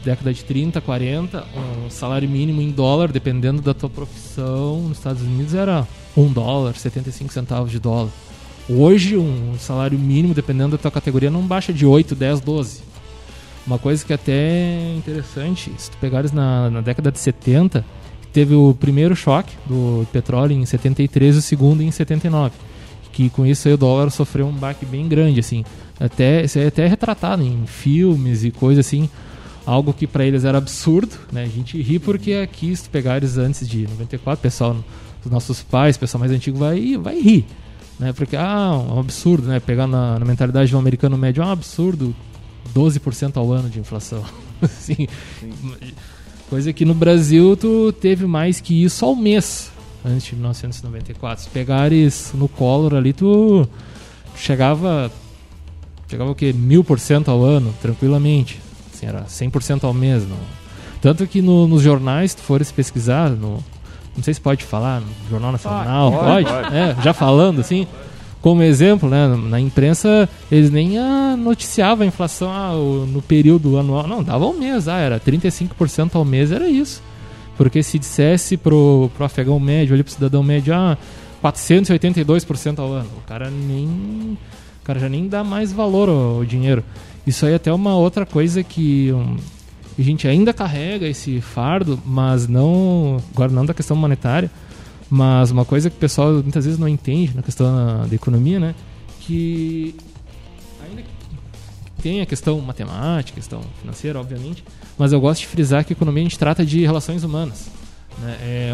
década 0.03 0.33
de 0.33 0.43
30, 0.45 0.81
40, 0.81 1.45
um 1.85 1.91
salário 1.91 2.29
mínimo 2.29 2.63
em 2.63 2.71
dólar, 2.71 3.13
dependendo 3.13 3.61
da 3.61 3.75
tua 3.75 3.91
profissão, 3.91 4.81
nos 4.89 4.97
Estados 4.97 5.21
Unidos 5.21 5.53
era 5.53 5.87
1 6.17 6.33
dólar, 6.33 6.75
75 6.75 7.31
centavos 7.35 7.71
de 7.71 7.79
dólar. 7.79 8.09
Hoje, 8.69 9.17
um 9.17 9.55
salário 9.59 9.99
mínimo, 9.99 10.33
dependendo 10.33 10.71
da 10.71 10.79
tua 10.79 10.91
categoria, 10.91 11.31
não 11.31 11.43
baixa 11.43 11.73
de 11.73 11.85
8, 11.85 12.15
10, 12.15 12.41
12. 12.41 12.81
Uma 13.67 13.79
coisa 13.79 14.05
que 14.05 14.13
até 14.13 14.33
é 14.33 14.95
interessante, 14.97 15.73
se 15.77 15.91
tu 15.91 15.97
pegares 15.99 16.33
na, 16.33 16.71
na 16.71 16.81
década 16.81 17.11
de 17.11 17.19
70, 17.19 17.85
teve 18.33 18.55
o 18.55 18.75
primeiro 18.75 19.15
choque 19.15 19.55
do 19.67 20.07
petróleo 20.13 20.55
em 20.55 20.65
73 20.65 21.37
e 21.37 21.39
o 21.39 21.43
segundo 21.43 21.83
em 21.83 21.91
79. 21.91 22.53
Que 23.13 23.31
com 23.31 23.47
isso 23.47 23.69
o 23.69 23.77
dólar 23.77 24.11
sofreu 24.11 24.47
um 24.47 24.53
baque 24.53 24.85
bem 24.85 25.07
grande, 25.09 25.41
assim. 25.41 25.65
Até, 26.01 26.45
isso 26.45 26.59
é 26.59 26.67
até 26.67 26.87
retratado 26.87 27.43
em 27.43 27.67
filmes 27.67 28.45
e 28.45 28.51
coisas 28.51 28.87
assim. 28.87 29.09
Algo 29.67 29.93
que 29.93 30.07
para 30.07 30.25
eles 30.25 30.45
era 30.45 30.59
absurdo, 30.59 31.17
né? 31.31 31.45
A 31.45 31.49
gente 31.49 31.81
ri 31.81 31.99
porque 31.99 32.33
aqui, 32.33 32.75
se 32.75 32.85
tu 32.85 32.91
pegares 32.91 33.39
antes 33.39 33.69
de 33.69 33.87
94, 33.87 34.43
pessoal, 34.43 34.77
os 35.25 35.31
nossos 35.31 35.63
pais, 35.63 35.97
pessoal 35.97 36.21
mais 36.21 36.33
antigo 36.33 36.59
vai, 36.59 36.97
vai 36.97 37.21
rir. 37.21 37.47
Né? 37.99 38.13
Porque, 38.13 38.37
ah, 38.37 38.71
é 38.89 38.93
um 38.93 38.99
absurdo, 39.01 39.47
né? 39.47 39.61
Pegar 39.61 39.87
na, 39.87 40.19
na 40.19 40.25
mentalidade 40.25 40.71
do 40.71 40.79
americano 40.79 41.17
médio, 41.17 41.43
é 41.43 41.47
um 41.47 41.51
absurdo 41.51 42.15
12% 42.75 43.37
ao 43.37 43.53
ano 43.53 43.69
de 43.69 43.79
inflação. 43.79 44.25
assim, 44.63 45.07
Coisa 46.51 46.73
que 46.73 46.85
no 46.85 46.95
Brasil 46.95 47.57
tu 47.57 47.93
teve 47.93 48.27
mais 48.27 48.61
que 48.61 48.85
isso 48.85 49.05
ao 49.05 49.17
mês, 49.17 49.71
antes 50.05 50.27
de 50.27 50.35
1994. 50.35 51.45
Se 51.45 51.51
pegares 51.51 52.33
no 52.35 52.49
Collor 52.49 52.95
ali, 52.95 53.13
tu 53.13 53.67
chegava. 54.37 55.11
Chegava 56.07 56.31
o 56.31 56.35
quê? 56.35 56.53
Mil 56.53 56.85
por 56.85 57.01
cento 57.01 57.31
ao 57.31 57.43
ano, 57.43 57.75
tranquilamente. 57.81 58.61
Assim, 58.93 59.07
era 59.07 59.25
100% 59.25 59.85
ao 59.85 59.95
mês. 59.95 60.29
Não. 60.29 60.37
Tanto 61.01 61.27
que 61.27 61.41
no- 61.41 61.67
nos 61.67 61.83
jornais, 61.83 62.33
se 62.33 62.37
tu 62.37 62.43
fores 62.43 62.71
pesquisar, 62.71 63.31
no, 63.31 63.65
não 64.17 64.23
sei 64.23 64.35
se 64.35 64.41
pode 64.41 64.65
falar, 64.65 65.01
no 65.01 65.07
Jornal 65.29 65.53
Nacional, 65.53 66.13
pode? 66.13 66.49
É, 66.75 66.97
já 67.03 67.13
falando 67.13 67.61
assim, 67.61 67.87
como 68.41 68.63
exemplo, 68.63 69.09
né, 69.09 69.27
na 69.49 69.59
imprensa 69.59 70.29
eles 70.51 70.71
nem 70.71 70.99
ah, 70.99 71.35
noticiavam 71.37 72.05
a 72.05 72.07
inflação 72.07 72.51
ah, 72.51 72.73
no 73.07 73.23
período 73.23 73.79
anual, 73.79 74.07
não, 74.07 74.23
dava 74.23 74.47
um 74.47 74.59
mês, 74.59 74.87
ah, 74.87 74.99
era 74.99 75.19
35% 75.19 76.15
ao 76.15 76.25
mês, 76.25 76.53
era 76.53 76.69
isso. 76.69 77.03
Porque 77.57 77.83
se 77.83 77.99
dissesse 77.99 78.57
pro, 78.57 79.11
pro 79.17 79.25
afegão 79.25 79.59
médio, 79.59 79.95
ali 79.95 80.03
pro 80.03 80.13
cidadão 80.13 80.43
médio, 80.43 80.75
ah, 80.75 80.99
482% 81.43 82.79
ao 82.79 82.93
ano, 82.93 83.09
o 83.17 83.27
cara 83.27 83.51
nem 83.51 84.37
o 84.83 84.87
cara 84.87 85.01
já 85.01 85.09
nem 85.09 85.27
dá 85.27 85.43
mais 85.43 85.73
valor 85.73 86.11
ao, 86.11 86.37
ao 86.37 86.45
dinheiro. 86.45 86.85
Isso 87.27 87.47
aí 87.47 87.53
é 87.53 87.57
até 87.57 87.73
uma 87.73 87.97
outra 87.97 88.27
coisa 88.27 88.63
que 88.63 89.11
um, 89.11 89.37
a 89.99 90.03
gente 90.03 90.27
ainda 90.27 90.53
carrega 90.53 91.07
esse 91.07 91.41
fardo, 91.41 92.01
mas 92.05 92.49
não. 92.49 93.23
Agora 93.33 93.53
não 93.53 93.65
da 93.65 93.73
questão 93.73 93.97
monetária, 93.97 94.51
mas 95.09 95.51
uma 95.51 95.65
coisa 95.65 95.89
que 95.89 95.97
o 95.97 96.01
pessoal 96.01 96.33
muitas 96.33 96.65
vezes 96.65 96.79
não 96.79 96.89
entende 96.89 97.35
na 97.35 97.43
questão 97.43 98.07
da, 98.09 98.15
economia, 98.15 98.59
né? 98.59 98.75
Que 99.21 99.95
ainda 100.85 101.03
que 101.03 102.03
tem 102.03 102.21
a 102.21 102.27
questão 102.27 102.61
matemática, 102.61 103.37
questão 103.37 103.61
financeira, 103.81 104.19
obviamente, 104.19 104.65
mas 104.99 105.13
eu 105.13 105.21
gosto 105.21 105.43
de 105.43 105.47
frisar 105.47 105.85
que 105.85 105.93
a 105.93 105.97
economia 105.97 106.23
a 106.23 106.25
gente 106.25 106.39
trata 106.39 106.67
de 106.67 106.85
relações 106.85 107.23
humanas. 107.23 107.71
Né? 108.19 108.37
É, 108.41 108.73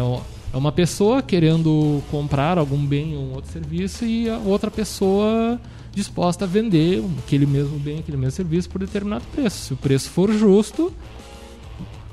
é 0.53 0.57
uma 0.57 0.71
pessoa 0.71 1.21
querendo 1.21 2.01
comprar 2.11 2.57
algum 2.57 2.83
bem 2.83 3.15
ou 3.15 3.23
um 3.23 3.33
outro 3.33 3.51
serviço 3.51 4.05
e 4.05 4.29
a 4.29 4.37
outra 4.37 4.69
pessoa 4.69 5.59
disposta 5.93 6.45
a 6.45 6.47
vender 6.47 7.03
aquele 7.19 7.45
mesmo 7.45 7.77
bem, 7.77 7.99
aquele 7.99 8.17
mesmo 8.17 8.31
serviço 8.31 8.69
por 8.69 8.79
determinado 8.79 9.23
preço. 9.33 9.57
Se 9.67 9.73
o 9.73 9.77
preço 9.77 10.09
for 10.09 10.31
justo, 10.31 10.93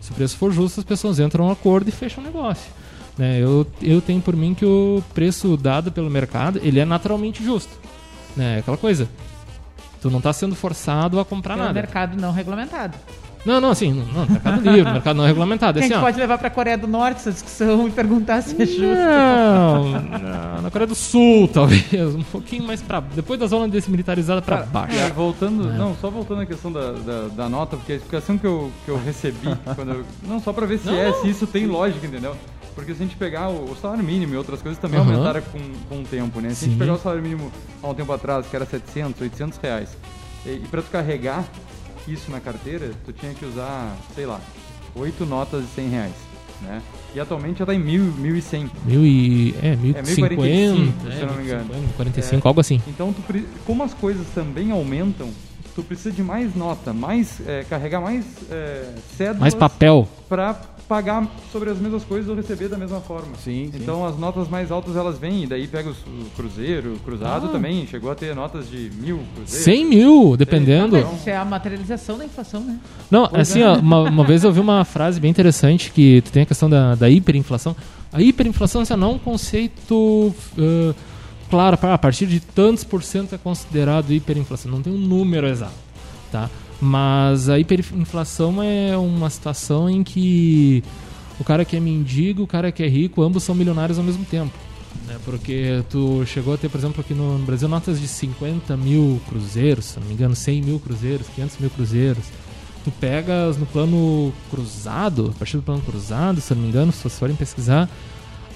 se 0.09 0.13
o 0.13 0.15
preço 0.15 0.37
for 0.39 0.51
justo, 0.53 0.81
as 0.81 0.85
pessoas 0.87 1.19
entram 1.21 1.47
um 1.47 1.51
acordo 1.51 1.89
e 1.89 1.93
fecham 1.93 2.23
o 2.25 2.27
negócio. 2.27 2.71
Né? 3.17 3.39
Eu, 3.41 3.67
eu 3.83 4.01
tenho 4.01 4.21
por 4.23 4.35
mim 4.35 4.55
que 4.55 4.65
o 4.65 5.03
preço 5.13 5.57
dado 5.57 5.93
pelo 5.93 6.09
mercado 6.09 6.59
ele 6.63 6.81
é 6.81 6.85
naturalmente 6.85 7.45
justo. 7.45 7.71
Né? 8.37 8.57
É 8.57 8.59
Aquela 8.61 8.77
coisa. 8.77 9.09
Tu 10.01 10.09
não 10.11 10.19
está 10.19 10.33
sendo 10.33 10.55
forçado 10.55 11.19
a 11.21 11.25
comprar 11.25 11.55
É 11.55 11.57
um 11.57 11.61
nada. 11.61 11.73
mercado 11.75 12.17
não 12.21 12.33
regulamentado. 12.33 12.97
Não, 13.47 13.61
não, 13.61 13.71
assim, 13.71 13.93
não, 13.93 14.27
mercado 14.27 14.71
livre, 14.71 14.93
mercado 14.93 15.17
não 15.17 15.25
regulamentado. 15.25 15.79
a 15.79 15.81
Assim, 15.81 15.89
gente 15.89 15.99
ó, 15.99 16.01
pode 16.03 16.19
levar 16.19 16.37
pra 16.39 16.51
Coreia 16.51 16.77
do 16.77 16.87
Norte 16.87 17.19
essa 17.19 17.33
discussão 17.33 17.87
e 17.89 17.91
perguntar 17.91 18.43
se 18.43 18.61
é 18.61 18.67
justo. 18.67 18.83
Não, 18.83 19.85
não, 19.93 20.63
na 20.63 20.71
Coreia 20.71 20.87
do 20.89 20.95
Sul, 20.95 21.49
talvez. 21.49 21.85
Um 22.15 22.23
pouquinho 22.25 22.65
mais 22.65 22.83
pra. 22.83 23.01
Depois 23.01 23.39
da 23.41 23.47
zona 23.47 23.69
desmilitarizada 23.69 24.43
pra 24.43 24.63
baixo. 24.65 24.97
É, 24.99 25.09
voltando, 25.11 25.71
É. 25.71 25.73
não, 25.79 25.95
só 25.97 26.11
voltando 26.11 26.43
à 26.43 26.47
questão 26.47 26.71
da, 26.73 26.93
da, 26.93 27.29
da 27.29 27.49
nota, 27.49 27.77
porque 27.77 27.93
a 27.93 27.97
explicação 27.97 28.37
que 28.37 28.47
eu, 28.47 28.71
que 28.85 28.91
eu 28.91 28.99
recebi, 29.03 29.49
quando 29.75 29.93
eu- 29.93 30.05
não 30.27 30.41
só 30.41 30.53
pra 30.53 30.67
ver 30.67 30.79
se 30.79 30.87
Não, 30.87 30.95
é, 30.95 31.11
não. 31.11 31.23
se 31.23 31.31
isso 31.31 31.47
tem 31.47 31.67
lógica, 31.67 32.07
entendeu? 32.07 32.37
Porque 32.75 32.95
se 32.95 33.03
a 33.03 33.07
gente 33.07 33.17
pegar 33.17 33.49
o, 33.49 33.75
salário 33.81 34.05
mínimo 34.05 34.35
e 34.35 34.37
outras 34.37 34.61
coisas 34.61 34.79
também 34.81 35.01
Aham. 35.01 35.11
aumentaram 35.11 35.43
com, 35.53 35.59
com 35.89 36.01
o 36.03 36.05
tempo, 36.05 36.41
né? 36.41 36.51
Se 36.51 36.55
a 36.55 36.59
Sim. 36.59 36.67
gente 36.71 36.79
pegar 36.79 36.93
o 36.95 36.99
salário 36.99 37.23
mínimo 37.23 37.51
há 37.83 37.89
um 37.89 37.95
tempo 37.95 38.13
atrás, 38.13 38.47
que 38.47 38.55
era 38.55 38.65
700, 38.67 39.21
800 39.21 39.59
reais, 39.63 39.97
e, 40.47 40.51
e 40.51 40.67
pra 40.71 40.83
tu 40.83 40.91
carregar 40.91 41.45
isso 42.13 42.31
na 42.31 42.41
carteira, 42.41 42.91
tu 43.05 43.13
tinha 43.13 43.33
que 43.35 43.45
usar, 43.45 43.97
sei 44.15 44.27
lá, 44.27 44.41
oito 44.95 45.25
notas 45.27 45.63
de 45.63 45.69
100 45.69 45.89
reais, 45.89 46.13
né? 46.63 46.83
E 47.15 47.21
atualmente 47.21 47.59
já 47.61 47.67
tá 47.67 47.75
em 47.75 47.79
mil, 47.79 48.05
1.100. 48.21 48.69
Mil 48.85 49.05
e. 49.07 49.55
É, 49.63 49.77
mil 49.77 49.97
É, 49.97 50.01
e 50.01 50.07
cinquenta. 50.07 50.35
1045, 50.37 51.11
se 51.13 51.21
eu 51.21 51.27
não 51.27 51.35
me 51.35 51.43
1050, 51.43 51.43
engano. 51.45 51.93
45, 51.97 52.49
algo 52.49 52.61
assim. 52.61 52.83
Então, 52.87 53.13
tu 53.13 53.23
como 53.65 53.83
as 53.83 53.95
coisas 53.95 54.27
também 54.35 54.71
aumentam, 54.71 55.31
tu 55.75 55.83
precisa 55.83 56.11
de 56.11 56.23
mais 56.23 56.55
nota, 56.55 56.93
mais 56.93 57.41
é, 57.47 57.65
carregar 57.69 58.01
mais 58.01 58.25
é, 58.51 58.93
cédulas 59.17 59.41
Mais 59.41 59.55
papel. 59.55 60.07
para 60.29 60.61
pagar 60.89 61.27
sobre 61.53 61.69
as 61.69 61.79
mesmas 61.79 62.03
coisas 62.03 62.29
ou 62.31 62.35
receber 62.35 62.69
da 62.69 62.79
mesma 62.79 63.01
forma. 63.01 63.29
Sim, 63.45 63.69
sim. 63.71 63.79
Então 63.81 64.07
as 64.07 64.19
notas 64.19 64.49
mais 64.49 64.71
altas 64.71 64.97
elas 64.97 65.19
vêm, 65.19 65.45
e 65.45 65.47
daí 65.47 65.67
pega 65.69 65.91
o 65.91 66.31
cruzeiro, 66.35 66.95
o 66.95 66.99
cruzado 67.01 67.47
Ah. 67.47 67.51
também, 67.51 67.87
chegou 67.87 68.11
a 68.11 68.15
ter 68.15 68.35
notas 68.35 68.69
de 68.71 68.91
mil 68.99 69.21
cruzeiros. 69.35 69.65
100 69.65 69.85
mil, 69.85 70.37
dependendo. 70.37 70.97
Mas 70.97 71.21
isso 71.21 71.29
é 71.29 71.37
a 71.37 71.45
materialização 71.45 72.17
da 72.17 72.25
inflação, 72.25 72.61
né? 72.61 72.79
Não, 73.11 73.29
assim, 73.33 73.63
ó, 73.63 73.77
uma, 73.79 74.01
uma 74.01 74.25
vez 74.25 74.45
eu 74.45 74.53
vi 74.53 74.61
uma 74.61 74.85
frase 74.85 75.21
bem 75.21 75.31
interessante 75.31 75.93
que 75.93 76.23
tu 76.23 76.33
tem 76.33 76.43
a 76.43 76.47
questão 76.47 76.71
da, 76.71 76.95
da 76.95 77.11
hiperinflação. 77.11 77.77
A 78.11 78.23
hiperinflação 78.23 78.81
assim, 78.81 78.97
não 78.97 79.11
é 79.11 79.15
um 79.15 79.19
conceito 79.19 79.95
uh, 80.57 80.95
claro, 81.51 81.79
a 81.83 81.99
partir 81.99 82.27
de 82.27 82.41
tantos 82.41 82.83
por 82.85 83.03
cento 83.03 83.35
é 83.35 83.39
considerado 83.39 84.11
hiperinflação. 84.13 84.71
Não 84.73 84.81
tem 84.81 84.93
um 84.93 84.99
número 84.99 85.47
exato, 85.47 85.75
tá? 86.33 86.49
Mas 86.81 87.49
a 87.49 87.59
hiperinflação 87.59 88.63
é 88.63 88.97
uma 88.97 89.29
situação 89.31 89.91
em 89.91 90.05
que 90.05 90.83
o 91.41 91.45
cara 91.45 91.65
que 91.65 91.77
é 91.77 91.81
mendigo, 91.81 92.43
o 92.43 92.47
cara 92.47 92.71
que 92.71 92.83
é 92.83 92.89
rico, 92.89 93.23
ambos 93.23 93.43
são 93.43 93.55
milionários 93.55 93.99
ao 93.99 94.05
mesmo 94.05 94.25
tempo. 94.25 94.53
Né? 95.07 95.17
Porque 95.25 95.83
tu 95.91 96.25
chegou 96.27 96.55
a 96.55 96.57
ter, 96.57 96.69
por 96.69 96.79
exemplo, 96.79 97.01
aqui 97.01 97.15
no 97.15 97.39
Brasil, 97.41 97.69
notas 97.69 98.01
de 98.01 98.07
50 98.07 98.77
mil 98.77 99.21
cruzeiros, 99.29 99.87
se 99.87 100.01
não 100.01 100.07
me 100.07 100.15
engano, 100.15 100.35
100 100.35 100.63
mil 100.63 100.79
cruzeiros, 100.79 101.27
500 101.35 101.59
mil 101.59 101.71
cruzeiros. 101.71 102.25
Tu 102.85 102.91
pegas 102.93 103.57
no 103.57 103.67
plano 103.67 104.33
cruzado, 104.51 105.33
a 105.35 105.39
partir 105.39 105.57
do 105.57 105.63
plano 105.63 105.83
cruzado, 105.83 106.41
se 106.41 106.55
não 106.55 106.63
me 106.63 106.69
engano, 106.69 106.93
se 106.93 107.01
vocês 107.01 107.19
forem 107.19 107.35
pesquisar, 107.35 107.89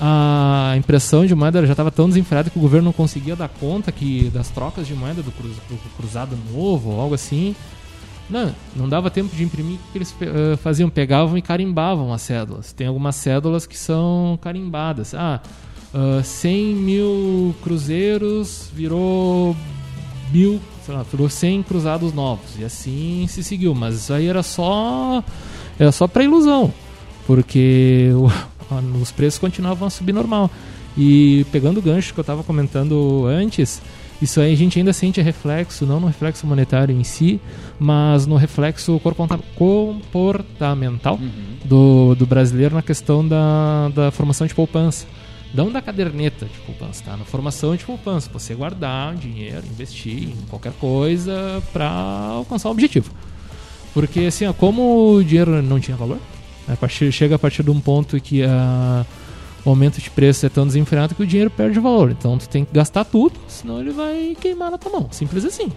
a 0.01 0.75
impressão 0.77 1.27
de 1.27 1.35
moeda 1.35 1.65
já 1.67 1.73
estava 1.73 1.91
tão 1.91 2.09
desenfreada 2.09 2.51
que 2.51 2.59
o 2.59 2.63
governo 2.63 2.87
não 2.87 2.93
conseguia 2.93 3.37
dar 3.37 3.49
conta 3.49 3.93
que 3.93 4.31
das 4.31 4.49
trocas 4.49 4.87
de 4.87 4.95
moeda 4.95 5.23
do, 5.23 5.31
do 5.31 5.97
cruzado 5.97 6.37
novo 6.53 7.01
algo 7.01 7.15
assim. 7.15 7.55
Não, 8.31 8.55
não 8.75 8.89
dava 8.89 9.11
tempo 9.11 9.35
de 9.37 9.43
imprimir. 9.45 9.77
O 9.89 9.93
que 9.93 9.99
eles 9.99 10.15
eh, 10.21 10.57
faziam? 10.57 10.89
Pegavam 10.89 11.37
e 11.37 11.43
carimbavam 11.43 12.13
as 12.13 12.23
cédulas. 12.23 12.73
Tem 12.73 12.87
algumas 12.87 13.17
cédulas 13.17 13.67
que 13.67 13.77
são 13.79 14.39
carimbadas. 14.41 15.15
Ah, 15.15 15.41
ah, 15.93 16.23
100 16.23 16.75
mil 16.77 17.55
cruzeiros 17.63 18.71
virou 18.75 19.55
mil, 20.33 20.61
sei 20.87 20.95
lá, 20.95 21.03
virou 21.03 21.29
100 21.29 21.63
cruzados 21.63 22.13
novos. 22.15 22.59
E 22.59 22.65
assim 22.65 23.27
se 23.29 23.45
seguiu. 23.45 23.75
Mas 23.75 23.97
isso 23.97 24.13
aí 24.15 24.27
era 24.27 24.43
só, 24.43 25.23
era 25.79 25.93
só 25.93 26.07
para 26.07 26.25
ilusão. 26.25 26.73
Porque 27.27 28.11
o- 28.15 28.31
os 29.03 29.13
preços 29.13 29.39
continuavam 29.39 29.87
a 29.87 29.91
subir 29.91 30.13
normal. 30.15 30.51
E 30.97 31.45
pegando 31.53 31.79
o 31.79 31.83
gancho 31.83 32.13
que 32.15 32.21
eu 32.21 32.23
estava 32.23 32.43
comentando 32.43 33.27
antes, 33.27 33.81
Isso 34.23 34.41
aí 34.41 34.53
a 34.53 34.57
gente 34.57 34.79
ainda 34.79 34.93
sente 34.93 35.21
reflexo, 35.21 35.85
não 35.85 35.99
no 35.99 36.07
reflexo 36.07 36.47
monetário 36.47 36.97
em 36.97 37.03
si, 37.03 37.41
mas 37.77 38.25
no 38.25 38.37
reflexo 38.37 39.01
comportamental 39.57 41.19
uhum. 41.21 41.57
do, 41.65 42.15
do 42.15 42.25
brasileiro 42.25 42.77
na 42.77 42.83
questão 42.83 43.27
da, 43.27 43.89
da 43.89 44.13
formação 44.13 44.47
de 44.47 44.55
poupança. 44.55 45.07
Não 45.53 45.73
da 45.73 45.83
caderneta 45.83 46.47
de 46.47 46.57
poupança, 46.61 47.03
tá? 47.05 47.17
Na 47.17 47.25
formação 47.25 47.75
de 47.75 47.85
poupança. 47.85 48.31
Você 48.33 48.55
guardar 48.55 49.17
dinheiro, 49.17 49.67
investir 49.67 50.29
em 50.29 50.47
qualquer 50.49 50.73
coisa 50.75 51.61
para 51.73 51.91
alcançar 51.91 52.69
o 52.69 52.73
objetivo. 52.73 53.11
Porque, 53.93 54.21
assim, 54.21 54.47
ó, 54.47 54.53
como 54.53 55.17
o 55.17 55.25
dinheiro 55.25 55.61
não 55.61 55.81
tinha 55.81 55.97
valor, 55.97 56.19
a 56.69 56.77
partir, 56.77 57.11
chega 57.11 57.35
a 57.35 57.39
partir 57.39 57.65
de 57.65 57.71
um 57.71 57.81
ponto 57.81 58.19
que 58.21 58.45
a, 58.45 59.05
o 59.64 59.70
aumento 59.70 60.01
de 60.01 60.11
preço 60.11 60.44
é 60.44 60.48
tão 60.48 60.66
desenfreado 60.66 61.14
que 61.14 61.22
o 61.22 61.27
dinheiro 61.27 61.51
perde 61.51 61.79
valor. 61.79 62.11
Então, 62.11 62.37
tu 62.37 62.48
tem 62.48 62.64
que 62.64 62.75
gastar 62.75 63.05
tudo, 63.05 63.38
senão 63.46 63.81
ele 63.81 63.90
vai 63.90 64.37
queimar 64.40 64.70
na 64.70 64.79
tua 64.79 64.92
mão. 64.92 65.09
Simples 65.11 65.44
assim. 65.44 65.70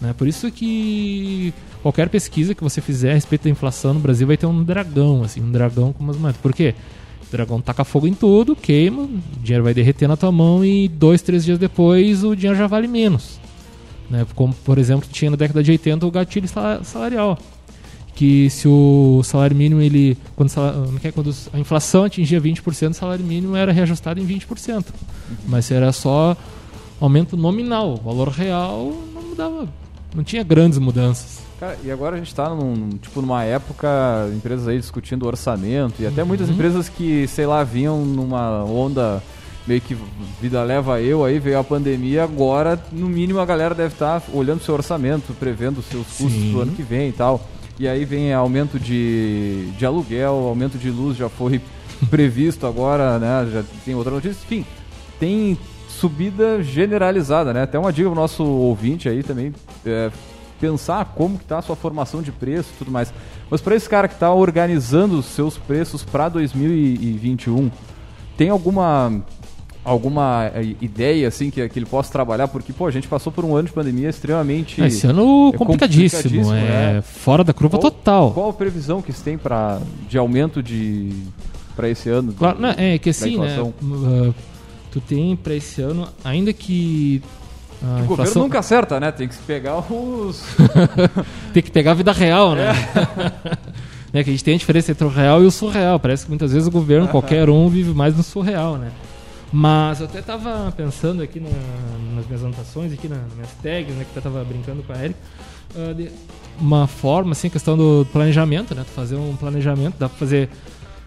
Né? 0.00 0.14
Por 0.16 0.26
isso 0.26 0.50
que 0.50 1.52
qualquer 1.82 2.08
pesquisa 2.08 2.54
que 2.54 2.62
você 2.62 2.80
fizer 2.80 3.10
a 3.10 3.14
respeito 3.14 3.44
da 3.44 3.50
inflação 3.50 3.94
no 3.94 4.00
Brasil 4.00 4.26
vai 4.26 4.36
ter 4.36 4.46
um 4.46 4.64
dragão, 4.64 5.22
assim, 5.22 5.40
um 5.40 5.52
dragão 5.52 5.92
com 5.92 6.02
umas 6.02 6.16
moedas. 6.16 6.40
Por 6.40 6.54
quê? 6.54 6.74
O 7.28 7.30
dragão 7.30 7.60
taca 7.60 7.84
fogo 7.84 8.06
em 8.06 8.14
tudo, 8.14 8.56
queima, 8.56 9.02
o 9.02 9.20
dinheiro 9.42 9.64
vai 9.64 9.74
derreter 9.74 10.08
na 10.08 10.16
tua 10.16 10.32
mão 10.32 10.64
e 10.64 10.88
dois, 10.88 11.22
três 11.22 11.44
dias 11.44 11.58
depois 11.58 12.24
o 12.24 12.34
dinheiro 12.34 12.58
já 12.58 12.66
vale 12.66 12.88
menos. 12.88 13.38
Né? 14.08 14.26
Como, 14.34 14.54
por 14.64 14.78
exemplo, 14.78 15.08
tinha 15.10 15.30
na 15.30 15.36
década 15.36 15.62
de 15.62 15.70
80 15.70 16.06
o 16.06 16.10
gatilho 16.10 16.48
salarial. 16.82 17.38
Que 18.20 18.50
se 18.50 18.68
o 18.68 19.22
salário 19.24 19.56
mínimo, 19.56 19.80
ele 19.80 20.14
quando, 20.36 20.52
é 21.02 21.10
quando 21.10 21.34
a 21.54 21.58
inflação 21.58 22.04
atingia 22.04 22.38
20%, 22.38 22.90
o 22.90 22.92
salário 22.92 23.24
mínimo 23.24 23.56
era 23.56 23.72
reajustado 23.72 24.20
em 24.20 24.26
20%. 24.26 24.74
Uhum. 24.76 24.84
Mas 25.48 25.70
era 25.70 25.90
só 25.90 26.36
aumento 27.00 27.34
nominal. 27.34 27.94
O 27.94 27.96
valor 27.96 28.28
real 28.28 28.92
não 29.14 29.22
mudava, 29.22 29.66
não 30.14 30.22
tinha 30.22 30.42
grandes 30.42 30.78
mudanças. 30.78 31.38
Cara, 31.58 31.78
e 31.82 31.90
agora 31.90 32.16
a 32.16 32.18
gente 32.18 32.28
está 32.28 32.50
num, 32.50 32.90
tipo, 33.00 33.22
numa 33.22 33.42
época, 33.42 34.30
empresas 34.36 34.68
aí 34.68 34.78
discutindo 34.78 35.26
orçamento, 35.26 36.02
e 36.02 36.06
até 36.06 36.20
uhum. 36.20 36.28
muitas 36.28 36.50
empresas 36.50 36.90
que, 36.90 37.26
sei 37.26 37.46
lá, 37.46 37.64
vinham 37.64 38.04
numa 38.04 38.62
onda 38.64 39.22
meio 39.66 39.80
que 39.80 39.96
vida 40.42 40.62
leva 40.62 41.00
eu, 41.00 41.24
aí 41.24 41.38
veio 41.38 41.58
a 41.58 41.64
pandemia, 41.64 42.24
agora 42.24 42.78
no 42.92 43.08
mínimo 43.08 43.40
a 43.40 43.46
galera 43.46 43.74
deve 43.74 43.94
estar 43.94 44.20
tá 44.20 44.26
olhando 44.34 44.62
seu 44.62 44.74
orçamento, 44.74 45.32
prevendo 45.40 45.80
seus 45.80 46.06
custos 46.06 46.32
Sim. 46.32 46.52
pro 46.52 46.60
ano 46.60 46.72
que 46.72 46.82
vem 46.82 47.08
e 47.08 47.12
tal. 47.12 47.48
E 47.80 47.88
aí 47.88 48.04
vem 48.04 48.30
aumento 48.30 48.78
de, 48.78 49.70
de 49.78 49.86
aluguel, 49.86 50.34
aumento 50.34 50.76
de 50.76 50.90
luz 50.90 51.16
já 51.16 51.30
foi 51.30 51.62
previsto 52.10 52.66
agora, 52.66 53.18
né? 53.18 53.48
Já 53.50 53.64
tem 53.86 53.94
outra 53.94 54.12
notícia. 54.12 54.38
Enfim, 54.44 54.66
tem 55.18 55.56
subida 55.88 56.62
generalizada, 56.62 57.54
né? 57.54 57.62
Até 57.62 57.78
uma 57.78 57.90
dica 57.90 58.10
pro 58.10 58.20
nosso 58.20 58.44
ouvinte 58.44 59.08
aí 59.08 59.22
também, 59.22 59.54
é, 59.86 60.10
pensar 60.60 61.06
como 61.16 61.38
que 61.38 61.46
tá 61.46 61.56
a 61.56 61.62
sua 61.62 61.74
formação 61.74 62.20
de 62.20 62.30
preço 62.30 62.68
e 62.74 62.78
tudo 62.80 62.90
mais. 62.90 63.14
Mas 63.48 63.62
para 63.62 63.74
esse 63.74 63.88
cara 63.88 64.08
que 64.08 64.12
está 64.14 64.30
organizando 64.30 65.18
os 65.18 65.24
seus 65.24 65.56
preços 65.56 66.04
para 66.04 66.28
2021, 66.28 67.70
tem 68.36 68.50
alguma 68.50 69.22
alguma 69.84 70.50
eh, 70.54 70.74
ideia 70.80 71.28
assim 71.28 71.50
que, 71.50 71.66
que 71.68 71.78
ele 71.78 71.86
possa 71.86 72.12
trabalhar? 72.12 72.48
Porque, 72.48 72.72
pô, 72.72 72.86
a 72.86 72.90
gente 72.90 73.08
passou 73.08 73.32
por 73.32 73.44
um 73.44 73.56
ano 73.56 73.68
de 73.68 73.74
pandemia 73.74 74.08
extremamente. 74.08 74.80
Esse 74.82 75.06
ano 75.06 75.50
é 75.52 75.56
complicadíssimo, 75.56 76.22
complicadíssimo 76.22 76.54
é 76.54 76.94
né? 76.94 77.02
fora 77.02 77.42
da 77.42 77.52
curva 77.52 77.78
qual, 77.78 77.90
total. 77.90 78.30
Qual 78.32 78.50
a 78.50 78.52
previsão 78.52 79.00
que 79.02 79.12
se 79.12 79.22
tem 79.22 79.38
pra, 79.38 79.80
de 80.08 80.18
aumento 80.18 80.62
de 80.62 81.12
para 81.74 81.88
esse 81.88 82.08
ano? 82.08 82.32
Claro, 82.32 82.56
de, 82.56 82.62
não, 82.62 82.70
é 82.70 82.98
que 82.98 83.10
assim, 83.10 83.38
né? 83.38 83.60
Uh, 83.60 84.34
tu 84.90 85.00
tem 85.00 85.36
para 85.36 85.54
esse 85.54 85.80
ano, 85.80 86.08
ainda 86.24 86.52
que 86.52 87.22
a 87.82 87.86
o 87.86 87.88
inflação... 87.88 88.16
governo 88.16 88.42
nunca 88.42 88.58
acerta, 88.58 89.00
né? 89.00 89.10
Tem 89.10 89.28
que 89.28 89.36
pegar 89.46 89.78
os. 89.78 90.44
tem 91.52 91.62
que 91.62 91.70
pegar 91.70 91.92
a 91.92 91.94
vida 91.94 92.12
real, 92.12 92.54
né? 92.54 92.68
É. 92.70 93.58
né? 94.12 94.24
Que 94.24 94.30
a 94.30 94.32
gente 94.32 94.44
tem 94.44 94.54
a 94.54 94.58
diferença 94.58 94.90
entre 94.92 95.04
o 95.04 95.08
real 95.08 95.42
e 95.42 95.46
o 95.46 95.50
surreal. 95.50 95.98
Parece 95.98 96.24
que 96.24 96.30
muitas 96.30 96.52
vezes 96.52 96.68
o 96.68 96.70
governo, 96.70 97.08
qualquer 97.08 97.48
um, 97.48 97.68
vive 97.68 97.94
mais 97.94 98.14
no 98.14 98.22
surreal, 98.22 98.76
né? 98.76 98.90
Mas 99.52 100.00
eu 100.00 100.06
até 100.06 100.20
estava 100.20 100.70
pensando 100.72 101.22
aqui 101.22 101.40
na, 101.40 101.48
nas 102.14 102.26
minhas 102.26 102.44
anotações, 102.44 102.92
aqui 102.92 103.08
nas 103.08 103.32
minhas 103.34 103.50
tags, 103.62 103.94
né, 103.94 104.04
que 104.04 104.16
eu 104.16 104.20
estava 104.20 104.44
brincando 104.44 104.82
com 104.82 104.92
a 104.92 105.04
Erika, 105.04 105.18
uh, 105.74 105.94
de 105.94 106.10
uma 106.60 106.86
forma, 106.86 107.32
assim, 107.32 107.48
questão 107.48 107.76
do 107.76 108.06
planejamento, 108.12 108.74
né? 108.74 108.84
Fazer 108.94 109.16
um 109.16 109.34
planejamento, 109.34 109.96
dá 109.98 110.08
para 110.08 110.18
fazer 110.18 110.48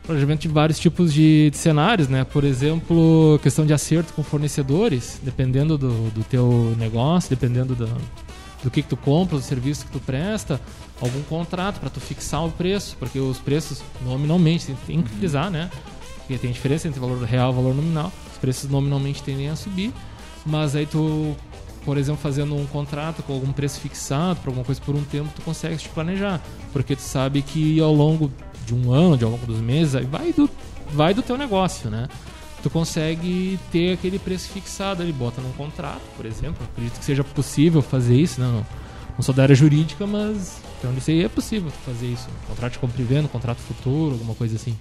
planejamento 0.03 0.41
de 0.41 0.47
vários 0.49 0.77
tipos 0.77 1.13
de, 1.13 1.49
de, 1.51 1.57
cenários, 1.57 2.09
né? 2.09 2.25
Por 2.25 2.43
exemplo, 2.43 3.39
questão 3.41 3.65
de 3.65 3.73
acerto 3.73 4.13
com 4.13 4.23
fornecedores, 4.23 5.19
dependendo 5.23 5.77
do, 5.77 6.09
do 6.09 6.23
teu 6.25 6.75
negócio, 6.77 7.29
dependendo 7.29 7.73
do, 7.75 7.87
do 8.61 8.69
que, 8.69 8.81
que 8.81 8.89
tu 8.89 8.97
compra, 8.97 9.37
do 9.37 9.43
serviço 9.43 9.85
que 9.85 9.91
tu 9.91 9.99
presta, 9.99 10.59
algum 10.99 11.21
contrato 11.23 11.79
para 11.79 11.89
tu 11.89 12.01
fixar 12.01 12.45
o 12.45 12.51
preço, 12.51 12.97
porque 12.99 13.19
os 13.19 13.37
preços 13.37 13.81
nominalmente 14.05 14.75
tem 14.85 15.01
que 15.01 15.09
frisar, 15.09 15.49
né? 15.49 15.69
Porque 16.17 16.37
tem 16.37 16.51
diferença 16.51 16.87
entre 16.87 16.99
valor 16.99 17.21
real 17.23 17.53
e 17.53 17.55
valor 17.55 17.73
nominal 17.73 18.11
preços 18.43 18.69
nominalmente 18.69 19.23
tendem 19.23 19.47
a 19.47 19.55
subir, 19.55 19.93
mas 20.45 20.75
aí 20.75 20.85
tu, 20.85 21.33
por 21.85 21.97
exemplo, 21.97 22.21
fazendo 22.21 22.53
um 22.53 22.65
contrato 22.65 23.23
com 23.23 23.31
algum 23.31 23.53
preço 23.53 23.79
fixado 23.79 24.41
para 24.41 24.49
alguma 24.49 24.65
coisa 24.65 24.81
por 24.81 24.93
um 24.93 25.03
tempo, 25.05 25.29
tu 25.33 25.41
consegue 25.43 25.77
te 25.77 25.87
planejar, 25.87 26.41
porque 26.73 26.93
tu 26.93 27.01
sabe 27.01 27.41
que 27.41 27.79
ao 27.79 27.93
longo 27.93 28.29
de 28.65 28.75
um 28.75 28.91
ano, 28.91 29.17
de 29.17 29.23
ao 29.23 29.31
longo 29.31 29.45
dos 29.45 29.61
meses, 29.61 30.05
vai 30.05 30.33
do, 30.33 30.49
vai 30.91 31.13
do 31.13 31.21
teu 31.21 31.37
negócio, 31.37 31.89
né? 31.89 32.09
Tu 32.61 32.69
consegue 32.69 33.57
ter 33.71 33.93
aquele 33.93 34.19
preço 34.19 34.49
fixado 34.49 35.01
ali, 35.01 35.13
bota 35.13 35.41
num 35.41 35.53
contrato, 35.53 36.01
por 36.17 36.25
exemplo. 36.25 36.67
Acredito 36.69 36.99
que 36.99 37.05
seja 37.05 37.23
possível 37.23 37.81
fazer 37.81 38.15
isso, 38.15 38.41
né? 38.41 38.47
Não, 38.47 38.65
não 39.15 39.21
sou 39.21 39.33
da 39.33 39.43
área 39.43 39.55
jurídica, 39.55 40.05
mas 40.05 40.61
então 40.79 40.93
isso 40.97 41.11
aí 41.11 41.23
é 41.23 41.29
possível 41.29 41.71
fazer 41.85 42.07
isso. 42.07 42.27
Contrato 42.45 42.73
de 42.73 42.79
compra 42.79 43.01
e 43.01 43.05
venda, 43.05 43.29
contrato 43.29 43.59
futuro, 43.59 44.15
alguma 44.15 44.35
coisa 44.35 44.57
assim. 44.57 44.77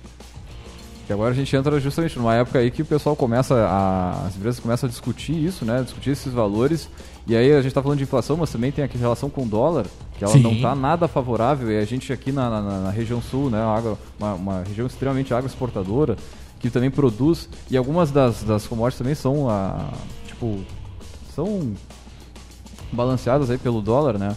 Que 1.07 1.13
agora 1.13 1.31
a 1.31 1.35
gente 1.35 1.55
entra 1.55 1.81
justamente 1.81 2.17
numa 2.17 2.35
época 2.35 2.59
aí 2.59 2.71
que 2.71 2.83
o 2.83 2.85
pessoal 2.85 3.17
começa, 3.17 3.55
a, 3.55 4.27
as 4.27 4.37
empresas 4.37 4.61
começam 4.61 4.87
a 4.87 4.91
discutir 4.91 5.33
isso, 5.33 5.65
né? 5.65 5.83
Discutir 5.83 6.11
esses 6.11 6.33
valores. 6.33 6.89
E 7.27 7.37
aí 7.37 7.53
a 7.53 7.57
gente 7.57 7.69
está 7.69 7.83
falando 7.83 7.99
de 7.99 8.05
inflação, 8.05 8.37
mas 8.37 8.51
também 8.51 8.71
tem 8.71 8.85
aqui 8.85 8.97
relação 8.97 9.29
com 9.29 9.43
o 9.43 9.47
dólar, 9.47 9.87
que 10.17 10.25
ela 10.25 10.33
Sim. 10.33 10.43
não 10.43 10.53
está 10.53 10.75
nada 10.75 11.09
favorável. 11.09 11.71
E 11.71 11.79
a 11.79 11.85
gente 11.85 12.13
aqui 12.13 12.31
na, 12.31 12.49
na, 12.49 12.81
na 12.81 12.91
região 12.91 13.21
sul, 13.21 13.51
né? 13.51 13.61
Agro, 13.61 13.99
uma, 14.19 14.35
uma, 14.35 14.63
região 14.63 14.87
extremamente 14.87 15.35
agroexportadora, 15.35 16.17
que 16.61 16.71
também 16.71 16.91
produz. 16.91 17.49
E 17.69 17.77
algumas 17.77 18.11
das, 18.13 18.45
das 18.45 18.67
commodities 18.67 18.99
também 18.99 19.15
são, 19.15 19.49
a, 19.49 19.91
tipo, 20.27 20.61
são 21.35 21.75
balanceadas 22.93 23.51
aí 23.51 23.59
pelo 23.59 23.81
dólar, 23.81 24.19
né? 24.19 24.37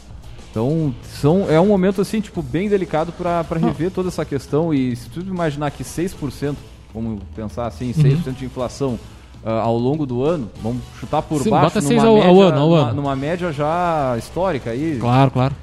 Então, 0.55 0.95
são, 1.19 1.51
é 1.51 1.59
um 1.59 1.67
momento 1.67 1.99
assim, 1.99 2.21
tipo, 2.21 2.41
bem 2.41 2.69
delicado 2.69 3.11
para 3.11 3.43
rever 3.59 3.91
toda 3.91 4.07
essa 4.07 4.23
questão 4.23 4.73
e 4.73 4.95
se 4.95 5.09
tu 5.09 5.19
imaginar 5.19 5.69
que 5.69 5.83
6%, 5.83 6.55
vamos 6.93 7.21
pensar 7.35 7.67
assim, 7.67 7.91
6% 7.91 8.27
uhum. 8.27 8.31
de 8.31 8.45
inflação 8.45 8.97
uh, 9.43 9.49
ao 9.49 9.77
longo 9.77 10.05
do 10.05 10.23
ano, 10.23 10.49
vamos 10.63 10.81
chutar 10.97 11.21
por 11.23 11.43
Sim, 11.43 11.49
baixo 11.49 11.81
numa, 11.81 12.05
ao, 12.05 12.15
média, 12.15 12.29
ao 12.29 12.41
ano, 12.41 12.57
ao 12.57 12.69
numa, 12.69 12.79
ano. 12.79 12.93
numa 12.93 13.15
média 13.17 13.51
já 13.51 14.15
histórica 14.17 14.69
aí. 14.69 14.97
Claro, 14.97 15.29
claro. 15.29 15.53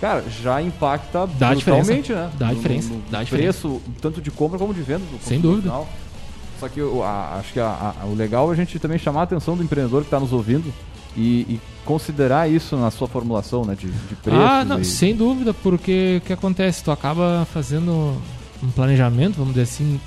Cara, 0.00 0.24
já 0.42 0.60
impacta 0.60 1.28
Dá 1.38 1.50
brutalmente, 1.50 2.12
né? 2.12 2.28
Dá 2.36 2.52
diferença. 2.52 2.88
No, 2.88 2.96
no 2.96 3.02
Dá 3.02 3.18
preço, 3.18 3.68
diferença. 3.68 3.80
tanto 4.02 4.20
de 4.20 4.32
compra 4.32 4.58
como 4.58 4.74
de 4.74 4.82
venda. 4.82 5.04
Sem 5.22 5.40
dúvida. 5.40 5.62
Final. 5.62 5.88
Só 6.58 6.68
que 6.68 6.80
eu, 6.80 7.04
a, 7.04 7.36
acho 7.36 7.52
que 7.52 7.60
a, 7.60 7.94
a, 8.02 8.04
o 8.06 8.16
legal 8.16 8.50
é 8.50 8.52
a 8.52 8.56
gente 8.56 8.80
também 8.80 8.98
chamar 8.98 9.20
a 9.20 9.22
atenção 9.22 9.56
do 9.56 9.62
empreendedor 9.62 10.00
que 10.00 10.08
está 10.08 10.18
nos 10.18 10.32
ouvindo 10.32 10.74
e, 11.16 11.40
e, 11.42 11.60
considerar 11.84 12.48
isso 12.48 12.76
na 12.76 12.90
sua 12.90 13.08
formulação 13.08 13.64
né, 13.64 13.74
de, 13.74 13.90
de 13.90 14.14
preço. 14.16 14.40
Ah, 14.40 14.64
não, 14.64 14.80
e... 14.80 14.84
sem 14.84 15.14
dúvida, 15.14 15.52
porque 15.52 16.20
o 16.22 16.26
que 16.26 16.32
acontece? 16.32 16.84
Tu 16.84 16.90
acaba 16.90 17.46
fazendo 17.52 18.16
um 18.62 18.70
planejamento, 18.70 19.36
vamos 19.36 19.54
dizer 19.54 19.62
assim, 19.62 20.00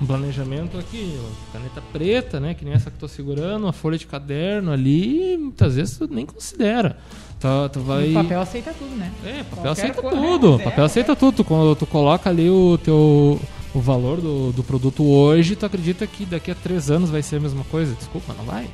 um 0.00 0.06
planejamento 0.06 0.78
aqui, 0.78 1.18
caneta 1.52 1.82
preta, 1.92 2.38
né, 2.38 2.54
que 2.54 2.64
nem 2.64 2.74
essa 2.74 2.90
que 2.90 2.96
estou 2.96 3.08
segurando, 3.08 3.64
uma 3.64 3.72
folha 3.72 3.98
de 3.98 4.06
caderno 4.06 4.70
ali, 4.70 5.36
muitas 5.36 5.74
vezes 5.74 5.98
tu 5.98 6.06
nem 6.08 6.24
considera. 6.24 6.96
Tu, 7.40 7.48
tu 7.72 7.80
vai... 7.80 8.10
O 8.10 8.14
papel 8.14 8.40
aceita 8.40 8.72
tudo, 8.78 8.94
né? 8.94 9.10
É, 9.24 9.42
papel 9.42 9.48
Qualquer 9.50 9.70
aceita 9.70 10.02
tudo. 10.02 10.54
É, 10.60 10.64
papel 10.64 10.84
aceita 10.84 11.16
tudo. 11.16 11.44
Tu, 11.44 11.76
tu 11.76 11.86
coloca 11.86 12.30
ali 12.30 12.48
o 12.48 12.78
teu 12.78 13.40
o 13.74 13.80
valor 13.80 14.20
do, 14.20 14.52
do 14.52 14.62
produto 14.62 15.04
hoje, 15.04 15.56
tu 15.56 15.66
acredita 15.66 16.06
que 16.06 16.24
daqui 16.24 16.50
a 16.50 16.54
três 16.54 16.90
anos 16.90 17.10
vai 17.10 17.22
ser 17.22 17.36
a 17.36 17.40
mesma 17.40 17.64
coisa? 17.64 17.92
Desculpa, 17.94 18.32
não 18.32 18.44
vai. 18.44 18.68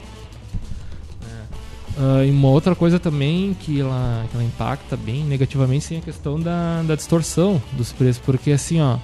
Uh, 2.01 2.25
e 2.25 2.31
uma 2.31 2.49
outra 2.49 2.75
coisa 2.75 2.99
também 2.99 3.55
que 3.61 3.79
ela, 3.79 4.25
que 4.31 4.35
ela 4.35 4.43
impacta 4.43 4.97
bem 4.97 5.23
negativamente 5.23 5.85
sim, 5.85 5.97
é 5.97 5.99
a 5.99 6.01
questão 6.01 6.41
da, 6.41 6.83
da 6.83 6.95
distorção 6.95 7.61
dos 7.73 7.93
preços, 7.93 8.23
porque 8.25 8.53
assim, 8.53 8.81
ó, 8.81 8.97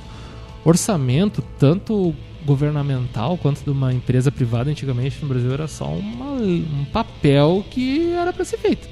orçamento, 0.65 1.45
tanto 1.59 2.15
governamental 2.47 3.37
quanto 3.37 3.63
de 3.63 3.69
uma 3.69 3.93
empresa 3.93 4.33
privada 4.33 4.71
antigamente 4.71 5.21
no 5.21 5.29
Brasil 5.29 5.53
era 5.53 5.69
só 5.69 5.93
uma, 5.93 6.37
um 6.37 6.87
papel 6.91 7.63
que 7.71 8.13
era 8.13 8.33
para 8.33 8.47
ser 8.47 8.57
feito. 8.57 8.89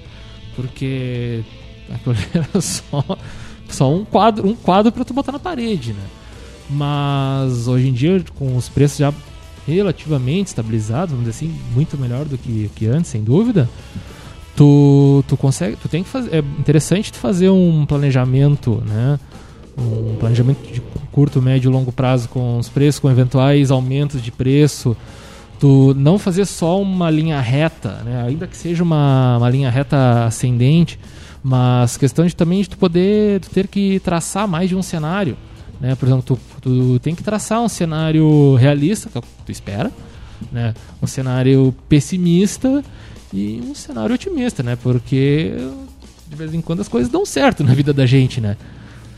Porque 0.54 1.42
era 2.34 2.60
só, 2.60 3.02
só 3.70 3.90
um 3.90 4.04
quadro, 4.04 4.46
um 4.46 4.54
quadro 4.54 4.92
para 4.92 5.04
tu 5.04 5.14
botar 5.14 5.32
na 5.32 5.38
parede, 5.38 5.94
né? 5.94 6.04
Mas 6.68 7.68
hoje 7.68 7.88
em 7.88 7.92
dia, 7.92 8.22
com 8.34 8.54
os 8.54 8.68
preços 8.68 8.98
já 8.98 9.14
relativamente 9.66 10.48
estabilizado, 10.48 11.12
vamos 11.12 11.26
dizer 11.26 11.46
assim, 11.46 11.54
muito 11.74 11.96
melhor 11.98 12.24
do 12.24 12.36
que, 12.36 12.70
que 12.74 12.86
antes, 12.86 13.10
sem 13.10 13.22
dúvida. 13.22 13.68
tu, 14.56 15.24
tu 15.26 15.36
consegue, 15.36 15.76
tu 15.76 15.88
tem 15.88 16.02
que 16.02 16.08
fazer, 16.08 16.34
é 16.34 16.38
interessante 16.38 17.12
tu 17.12 17.18
fazer 17.18 17.50
um 17.50 17.84
planejamento, 17.86 18.82
né? 18.86 19.18
Um 19.76 20.16
planejamento 20.16 20.72
de 20.72 20.80
curto, 21.10 21.42
médio 21.42 21.68
e 21.68 21.72
longo 21.72 21.90
prazo 21.90 22.28
com 22.28 22.58
os 22.58 22.68
preços, 22.68 23.00
com 23.00 23.10
eventuais 23.10 23.70
aumentos 23.70 24.22
de 24.22 24.30
preço. 24.30 24.96
Tu 25.58 25.94
não 25.96 26.18
fazer 26.18 26.44
só 26.44 26.80
uma 26.80 27.10
linha 27.10 27.40
reta, 27.40 28.02
né? 28.04 28.24
Ainda 28.26 28.46
que 28.46 28.56
seja 28.56 28.82
uma, 28.82 29.38
uma 29.38 29.48
linha 29.48 29.70
reta 29.70 30.26
ascendente, 30.26 30.98
mas 31.42 31.96
questão 31.96 32.26
de 32.26 32.34
também 32.36 32.62
de 32.62 32.70
tu 32.70 32.78
poder 32.78 33.40
tu 33.40 33.50
ter 33.50 33.66
que 33.66 33.98
traçar 34.00 34.46
mais 34.46 34.68
de 34.68 34.76
um 34.76 34.82
cenário, 34.82 35.36
né? 35.80 35.94
Por 35.94 36.06
exemplo, 36.06 36.22
tu, 36.22 36.38
tu 36.64 36.98
tem 37.00 37.14
que 37.14 37.22
traçar 37.22 37.60
um 37.60 37.68
cenário 37.68 38.54
realista, 38.54 39.10
que 39.10 39.18
é 39.18 39.20
o 39.20 39.22
que 39.22 39.28
tu 39.44 39.52
espera, 39.52 39.92
né? 40.50 40.72
Um 41.02 41.06
cenário 41.06 41.74
pessimista 41.90 42.82
e 43.32 43.62
um 43.62 43.74
cenário 43.74 44.14
otimista, 44.14 44.62
né? 44.62 44.74
Porque 44.74 45.52
de 46.26 46.34
vez 46.34 46.54
em 46.54 46.62
quando 46.62 46.80
as 46.80 46.88
coisas 46.88 47.12
dão 47.12 47.26
certo 47.26 47.62
na 47.62 47.74
vida 47.74 47.92
da 47.92 48.06
gente, 48.06 48.40
né? 48.40 48.56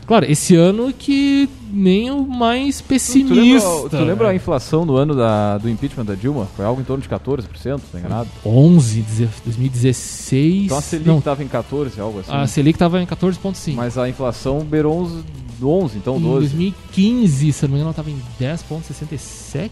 Claro, 0.05 0.25
esse 0.29 0.55
ano 0.55 0.93
que 0.93 1.49
nem 1.71 2.09
o 2.11 2.25
mais 2.25 2.79
pessimista. 2.79 3.67
Tu 3.67 3.75
lembra, 3.75 3.89
tu 3.89 4.05
lembra 4.05 4.29
a 4.29 4.35
inflação 4.35 4.85
no 4.85 4.95
ano 4.95 5.13
da, 5.13 5.57
do 5.57 5.69
impeachment 5.69 6.05
da 6.05 6.15
Dilma? 6.15 6.47
Foi 6.55 6.65
algo 6.65 6.79
em 6.79 6.83
torno 6.83 7.01
de 7.01 7.09
14%, 7.09 7.81
tá 7.91 7.99
enganado? 7.99 8.29
11, 8.45 9.01
2016. 9.43 10.65
Então 10.65 10.77
a 10.77 10.81
Selic 10.81 11.07
não, 11.07 11.19
tava 11.19 11.43
em 11.43 11.47
14, 11.47 11.99
algo 11.99 12.19
assim. 12.19 12.31
a 12.31 12.47
Selic 12.47 12.77
tava 12.79 13.01
em 13.01 13.05
14,5. 13.05 13.75
Mas 13.75 13.97
a 13.97 14.07
inflação 14.07 14.61
beirou 14.61 15.01
uns 15.01 15.25
11, 15.65 15.97
então 15.97 16.17
Em 16.17 16.21
12. 16.21 16.39
2015, 16.47 17.53
se 17.53 17.65
eu 17.65 17.69
não 17.69 17.75
me 17.75 17.81
engano, 17.81 17.87
ela 17.89 17.93
tava 17.93 18.09
em 18.11 18.21
10,67. 18.39 19.69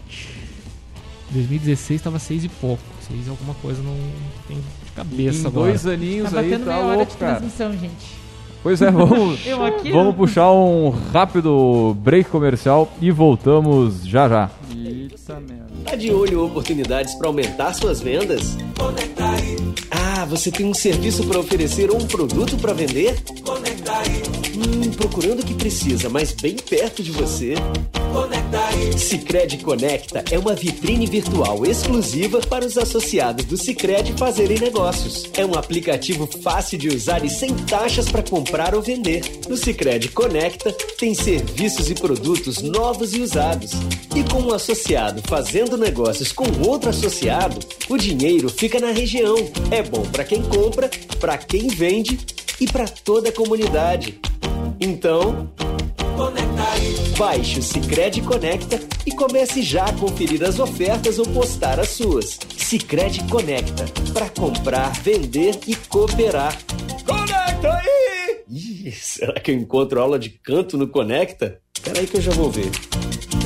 Em 1.30 1.34
2016 1.34 2.02
tava 2.02 2.18
6 2.18 2.44
e 2.44 2.48
pouco. 2.48 2.82
6 3.08 3.26
e 3.26 3.30
alguma 3.30 3.54
coisa, 3.54 3.82
não 3.82 3.96
tem 4.48 4.56
de 4.56 4.92
cabeça 4.92 5.38
em 5.44 5.46
agora. 5.46 5.66
dois 5.70 5.86
aninhos 5.86 6.30
Tá 6.30 6.40
aí 6.40 6.50
batendo 6.50 6.64
tá 6.64 6.72
meia 6.72 6.84
hora 6.86 6.96
louco, 6.96 7.12
de 7.12 7.18
cara. 7.18 7.34
transmissão, 7.36 7.72
gente. 7.72 8.26
Pois 8.62 8.82
é, 8.82 8.90
vamos, 8.90 9.38
Eu 9.46 9.64
aqui 9.64 9.92
vamos 9.92 10.16
puxar 10.16 10.50
um 10.52 10.90
rápido 11.12 11.96
break 12.00 12.28
comercial 12.30 12.90
e 13.00 13.10
voltamos 13.12 14.04
já 14.04 14.28
já. 14.28 14.50
Eita 14.74 15.34
merda. 15.40 15.66
Tá 15.84 15.94
de 15.94 16.10
olho 16.10 16.32
em 16.32 16.36
oportunidades 16.36 17.14
para 17.14 17.28
aumentar 17.28 17.72
suas 17.74 18.00
vendas? 18.00 18.56
Ah, 19.90 20.24
você 20.24 20.50
tem 20.50 20.66
um 20.66 20.74
serviço 20.74 21.24
para 21.26 21.38
oferecer 21.38 21.90
ou 21.90 21.96
um 22.00 22.06
produto 22.06 22.56
para 22.56 22.72
vender? 22.72 23.22
Hum, 23.86 24.90
procurando 24.96 25.40
o 25.40 25.46
que 25.46 25.54
precisa, 25.54 26.08
mas 26.08 26.32
bem 26.32 26.56
perto 26.56 27.02
de 27.02 27.12
você. 27.12 27.54
Sicredi 28.96 29.58
Conecta 29.58 30.24
é 30.30 30.38
uma 30.38 30.54
vitrine 30.54 31.06
virtual 31.06 31.64
exclusiva 31.64 32.40
para 32.40 32.64
os 32.64 32.76
associados 32.76 33.44
do 33.44 33.56
Sicredi 33.56 34.14
fazerem 34.14 34.58
negócios. 34.58 35.30
É 35.36 35.44
um 35.44 35.54
aplicativo 35.54 36.26
fácil 36.42 36.78
de 36.78 36.88
usar 36.88 37.24
e 37.24 37.30
sem 37.30 37.54
taxas 37.54 38.08
para 38.08 38.22
comprar 38.22 38.74
ou 38.74 38.82
vender. 38.82 39.22
No 39.48 39.56
Sicredi 39.56 40.08
Conecta 40.08 40.72
tem 40.98 41.14
serviços 41.14 41.90
e 41.90 41.94
produtos 41.94 42.62
novos 42.62 43.14
e 43.14 43.20
usados. 43.20 43.72
E 44.14 44.24
com 44.24 44.40
um 44.40 44.54
associado 44.54 45.22
fazendo 45.28 45.76
negócios 45.76 46.32
com 46.32 46.46
outro 46.66 46.90
associado, 46.90 47.58
o 47.88 47.96
dinheiro 47.96 48.48
fica 48.48 48.80
na 48.80 48.90
região. 48.90 49.36
É 49.70 49.82
bom 49.82 50.02
para 50.06 50.24
quem 50.24 50.42
compra, 50.42 50.90
para 51.20 51.36
quem 51.38 51.68
vende 51.68 52.18
e 52.60 52.66
para 52.66 52.86
toda 52.86 53.28
a 53.28 53.32
comunidade. 53.32 54.20
Então, 54.80 55.50
Baixe 57.18 57.60
o 57.60 57.62
Cicred 57.62 58.22
Conecta 58.22 58.80
e 59.04 59.12
comece 59.12 59.62
já 59.62 59.84
a 59.84 59.92
conferir 59.92 60.42
as 60.42 60.58
ofertas 60.58 61.18
ou 61.18 61.26
postar 61.26 61.78
as 61.78 61.90
suas. 61.90 62.38
Cicred 62.56 63.22
Conecta, 63.24 63.84
para 64.12 64.28
comprar, 64.30 64.92
vender 65.00 65.58
e 65.66 65.74
cooperar. 65.74 66.56
Conecta 67.04 67.74
aí! 67.74 68.44
Ih, 68.48 68.92
será 68.92 69.40
que 69.40 69.50
eu 69.50 69.54
encontro 69.54 70.00
aula 70.00 70.18
de 70.18 70.30
canto 70.30 70.78
no 70.78 70.88
Conecta? 70.88 71.60
Espera 71.74 72.00
aí 72.00 72.06
que 72.06 72.16
eu 72.16 72.22
já 72.22 72.32
vou 72.32 72.50
ver. 72.50 72.70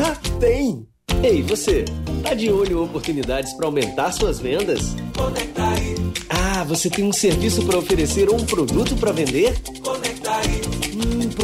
Ah, 0.01 0.17
tem! 0.39 0.90
Ei, 1.23 1.43
você, 1.43 1.85
tá 2.23 2.33
de 2.33 2.51
olho 2.51 2.73
em 2.73 2.83
oportunidades 2.83 3.53
para 3.53 3.67
aumentar 3.67 4.11
suas 4.11 4.41
vendas? 4.41 4.97
Conecta 5.15 5.63
aí! 5.69 5.95
Ah, 6.31 6.65
você 6.65 6.89
tem 6.89 7.05
um 7.05 7.13
serviço 7.13 7.63
para 7.67 7.77
oferecer 7.77 8.31
ou 8.31 8.37
um 8.37 8.47
produto 8.47 8.97
para 8.97 9.13
vender? 9.13 9.55
Conecta 9.83 10.31
aí! 10.31 10.49
Hum, 10.49 10.50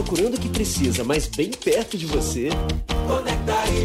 procurando 0.06 0.36
o 0.36 0.40
que 0.40 0.48
precisa, 0.48 1.02
mas 1.02 1.26
bem 1.26 1.50
perto 1.50 1.98
de 1.98 2.06
você. 2.06 2.48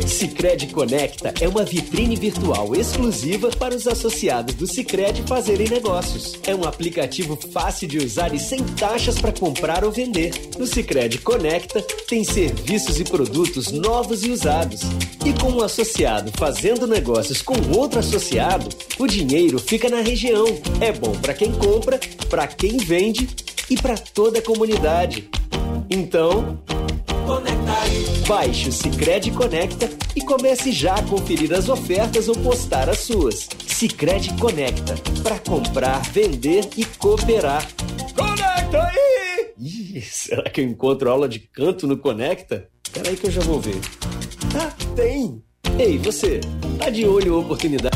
Cicred 0.06 0.68
Conecta 0.68 1.34
é 1.42 1.48
uma 1.48 1.64
vitrine 1.64 2.16
virtual 2.16 2.76
exclusiva 2.76 3.50
para 3.50 3.76
os 3.76 3.88
associados 3.88 4.54
do 4.54 4.68
Cicred 4.68 5.24
fazerem 5.24 5.68
negócios. 5.68 6.36
É 6.46 6.54
um 6.54 6.64
aplicativo 6.64 7.36
fácil 7.52 7.88
de 7.88 7.98
usar 7.98 8.36
e 8.36 8.40
sem 8.40 8.64
taxas 8.64 9.20
para 9.20 9.32
comprar 9.32 9.84
ou 9.84 9.92
vender. 9.92 10.32
No 10.60 10.68
Cicred 10.68 11.18
Conecta 11.20 11.82
tem 12.08 12.24
serviços 12.24 13.00
e 13.00 13.04
produtos 13.04 13.72
novos 13.72 14.24
e 14.24 14.30
usados. 14.30 14.82
E 15.26 15.34
com 15.34 15.50
um 15.50 15.64
associado 15.64 16.32
fazendo 16.36 16.86
negócios 16.86 17.42
com 17.42 17.56
outro 17.76 18.00
associado, 18.00 18.70
o 19.00 19.08
dinheiro 19.08 19.58
fica 19.58 19.90
na 19.90 20.02
região. 20.02 20.46
É 20.80 20.92
bom 20.92 21.14
para 21.14 21.34
quem 21.34 21.52
compra, 21.52 22.00
para 22.30 22.46
quem 22.46 22.78
vende 22.78 23.28
e 23.72 23.76
para 23.76 23.98
toda 23.98 24.38
a 24.38 24.42
comunidade. 24.42 25.28
Então, 25.92 26.58
Baixe 28.26 28.70
o 28.70 28.72
Cicred 28.72 29.30
Conecta 29.32 29.90
e 30.16 30.22
comece 30.22 30.72
já 30.72 30.96
a 30.96 31.04
conferir 31.04 31.54
as 31.54 31.68
ofertas 31.68 32.30
ou 32.30 32.36
postar 32.38 32.90
as 32.90 33.00
suas. 33.00 33.50
Cicred 33.68 34.34
Conecta, 34.40 34.96
para 35.22 35.38
comprar, 35.40 36.02
vender 36.12 36.70
e 36.78 36.86
cooperar. 36.86 37.68
Conecta 38.16 38.84
aí! 38.84 39.54
Ih, 39.60 40.02
será 40.02 40.50
que 40.50 40.62
eu 40.62 40.66
encontro 40.66 41.12
aula 41.12 41.28
de 41.28 41.40
canto 41.40 41.86
no 41.86 41.98
Conecta? 41.98 42.70
Espera 42.82 43.10
aí 43.10 43.18
que 43.18 43.28
eu 43.28 43.32
já 43.32 43.42
vou 43.42 43.60
ver. 43.60 43.80
Ah, 44.58 44.74
tem! 44.96 45.44
Ei, 45.78 45.98
você, 45.98 46.40
tá 46.80 46.90
de 46.90 47.06
olho 47.06 47.28
em 47.28 47.38
oportunidade? 47.38 47.91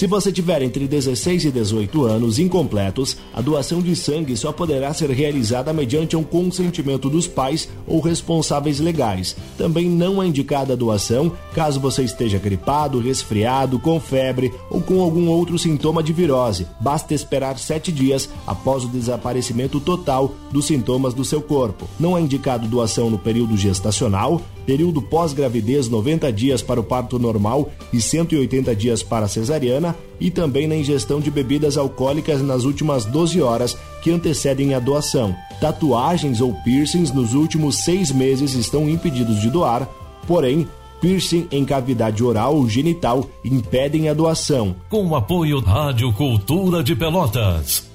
Se 0.00 0.06
você 0.06 0.32
tiver 0.32 0.62
entre 0.62 0.88
16 0.88 1.44
e 1.44 1.50
18 1.50 2.06
anos 2.06 2.38
incompletos, 2.38 3.18
a 3.34 3.42
doação 3.42 3.82
de 3.82 3.94
sangue 3.94 4.34
só 4.34 4.50
poderá 4.50 4.94
ser 4.94 5.10
realizada 5.10 5.74
mediante 5.74 6.16
um 6.16 6.24
consentimento 6.24 7.10
dos 7.10 7.26
pais 7.26 7.68
ou 7.86 8.00
responsáveis 8.00 8.80
legais. 8.80 9.36
Também 9.58 9.90
não 9.90 10.22
é 10.22 10.26
indicada 10.26 10.72
a 10.72 10.76
doação 10.76 11.30
caso 11.52 11.78
você 11.78 12.02
esteja 12.02 12.38
gripado, 12.38 12.98
resfriado, 12.98 13.78
com 13.78 14.00
febre 14.00 14.50
ou 14.70 14.80
com 14.80 15.02
algum 15.02 15.28
outro 15.28 15.58
sintoma 15.58 16.02
de 16.02 16.14
virose. 16.14 16.66
Basta 16.80 17.12
esperar 17.12 17.58
7 17.58 17.92
dias 17.92 18.26
após 18.46 18.84
o 18.84 18.88
desaparecimento 18.88 19.80
total 19.80 20.34
dos 20.50 20.64
sintomas 20.64 21.12
do 21.12 21.26
seu 21.26 21.42
corpo. 21.42 21.86
Não 22.00 22.16
é 22.16 22.22
indicado 22.22 22.66
doação 22.66 23.10
no 23.10 23.18
período 23.18 23.54
gestacional, 23.54 24.40
período 24.66 25.02
pós-gravidez 25.02 25.88
90 25.88 26.32
dias 26.32 26.62
para 26.62 26.80
o 26.80 26.84
parto 26.84 27.18
normal 27.18 27.70
e 27.92 28.00
180 28.00 28.74
dias 28.74 29.02
para 29.02 29.26
a 29.26 29.28
cesariana 29.28 29.96
e 30.20 30.30
também 30.30 30.66
na 30.66 30.76
ingestão 30.76 31.20
de 31.20 31.30
bebidas 31.30 31.76
alcoólicas 31.76 32.42
nas 32.42 32.64
últimas 32.64 33.04
12 33.04 33.40
horas 33.40 33.76
que 34.02 34.10
antecedem 34.10 34.74
a 34.74 34.78
doação. 34.78 35.34
Tatuagens 35.60 36.40
ou 36.40 36.54
piercings 36.64 37.12
nos 37.12 37.34
últimos 37.34 37.84
seis 37.84 38.10
meses 38.10 38.54
estão 38.54 38.88
impedidos 38.88 39.40
de 39.40 39.50
doar, 39.50 39.88
porém, 40.26 40.68
piercing 41.00 41.48
em 41.50 41.64
cavidade 41.64 42.22
oral 42.22 42.56
ou 42.56 42.68
genital 42.68 43.26
impedem 43.44 44.08
a 44.08 44.14
doação. 44.14 44.76
Com 44.88 45.06
o 45.08 45.16
apoio 45.16 45.60
Rádio 45.60 46.12
Cultura 46.12 46.82
de 46.82 46.94
Pelotas. 46.94 47.89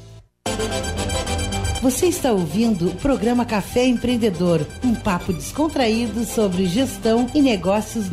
Você 1.86 2.08
está 2.08 2.32
ouvindo 2.32 2.88
o 2.88 2.96
programa 2.96 3.46
Café 3.46 3.86
Empreendedor, 3.86 4.66
um 4.84 4.96
papo 4.96 5.32
descontraído 5.32 6.26
sobre 6.26 6.66
gestão 6.66 7.28
e 7.32 7.44
negócios. 7.44 8.08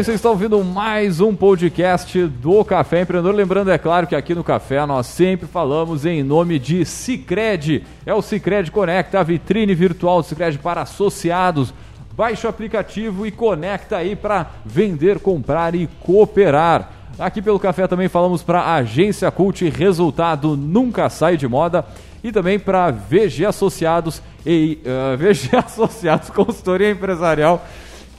Bem, 0.00 0.04
vocês 0.04 0.16
estão 0.16 0.30
ouvindo 0.30 0.64
mais 0.64 1.20
um 1.20 1.36
podcast 1.36 2.26
do 2.26 2.64
Café 2.64 3.02
Empreendedor. 3.02 3.34
Lembrando, 3.34 3.70
é 3.70 3.76
claro, 3.76 4.06
que 4.06 4.16
aqui 4.16 4.34
no 4.34 4.42
Café 4.42 4.86
nós 4.86 5.06
sempre 5.06 5.46
falamos 5.46 6.06
em 6.06 6.22
nome 6.22 6.58
de 6.58 6.86
Cicred. 6.86 7.84
É 8.06 8.14
o 8.14 8.22
Cicred 8.22 8.70
Conecta, 8.70 9.20
a 9.20 9.22
vitrine 9.22 9.74
virtual 9.74 10.22
do 10.22 10.26
Cicred 10.26 10.58
para 10.58 10.80
associados. 10.80 11.74
Baixe 12.16 12.46
o 12.46 12.48
aplicativo 12.48 13.26
e 13.26 13.30
conecta 13.30 13.98
aí 13.98 14.16
para 14.16 14.46
vender, 14.64 15.18
comprar 15.18 15.74
e 15.74 15.86
cooperar. 16.00 16.90
Aqui 17.18 17.42
pelo 17.42 17.60
Café 17.60 17.86
também 17.86 18.08
falamos 18.08 18.42
para 18.42 18.60
a 18.60 18.76
Agência 18.76 19.30
Cult, 19.30 19.68
resultado 19.68 20.56
nunca 20.56 21.10
sai 21.10 21.36
de 21.36 21.46
moda. 21.46 21.84
E 22.24 22.32
também 22.32 22.58
para 22.58 22.90
VG 22.90 23.44
Associados 23.44 24.22
e 24.46 24.78
uh, 24.86 25.18
VG 25.18 25.56
Associados 25.56 26.30
Consultoria 26.30 26.90
Empresarial 26.90 27.62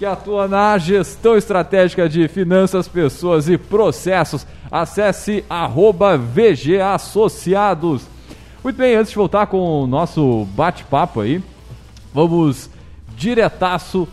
que 0.01 0.05
atua 0.07 0.47
na 0.47 0.75
gestão 0.79 1.37
estratégica 1.37 2.09
de 2.09 2.27
finanças, 2.27 2.87
pessoas 2.87 3.47
e 3.47 3.55
processos. 3.55 4.47
Acesse 4.71 5.45
arroba 5.47 6.17
VG 6.17 6.81
Associados. 6.81 8.07
Muito 8.63 8.77
bem, 8.77 8.95
antes 8.95 9.11
de 9.11 9.15
voltar 9.15 9.45
com 9.45 9.83
o 9.83 9.85
nosso 9.85 10.45
bate-papo 10.55 11.21
aí, 11.21 11.39
vamos 12.11 12.67
diretaço 13.15 14.07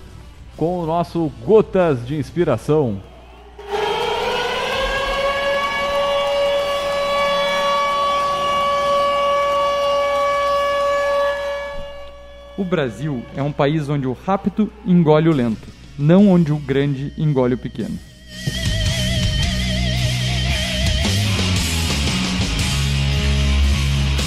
com 0.59 0.81
o 0.81 0.85
nosso 0.85 1.33
Gotas 1.43 2.07
de 2.07 2.17
Inspiração. 2.17 3.01
O 12.59 12.65
Brasil 12.65 13.23
é 13.35 13.43
um 13.43 13.53
país 13.53 13.89
onde 13.89 14.07
o 14.07 14.13
rápido 14.13 14.71
engole 14.85 15.31
o 15.31 15.33
lento, 15.33 15.78
não 15.99 16.29
onde 16.29 16.53
o 16.53 16.57
grande 16.57 17.13
engole 17.19 17.55
o 17.55 17.59
pequeno. 17.59 17.99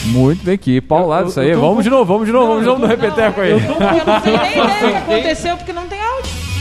Muito 0.06 0.44
bem, 0.44 0.58
que 0.58 0.82
paulado 0.82 1.30
isso 1.30 1.40
aí. 1.40 1.54
Vamos 1.54 1.84
de 1.84 1.90
novo, 1.90 2.06
vamos 2.06 2.26
de 2.26 2.34
novo, 2.34 2.48
vamos 2.48 2.64
de 2.64 2.68
novo 2.68 2.82
no 2.82 2.88
repeteco 2.88 3.40
aí. 3.40 3.52
Eu 3.52 3.60
não 3.60 4.22
sei 4.22 4.38
nem 4.38 4.52
ideia 4.52 4.64
o 4.64 4.78
que 4.78 4.98
aconteceu 5.14 5.58
porque 5.58 5.72
não 5.72 5.88
tem. 5.88 6.01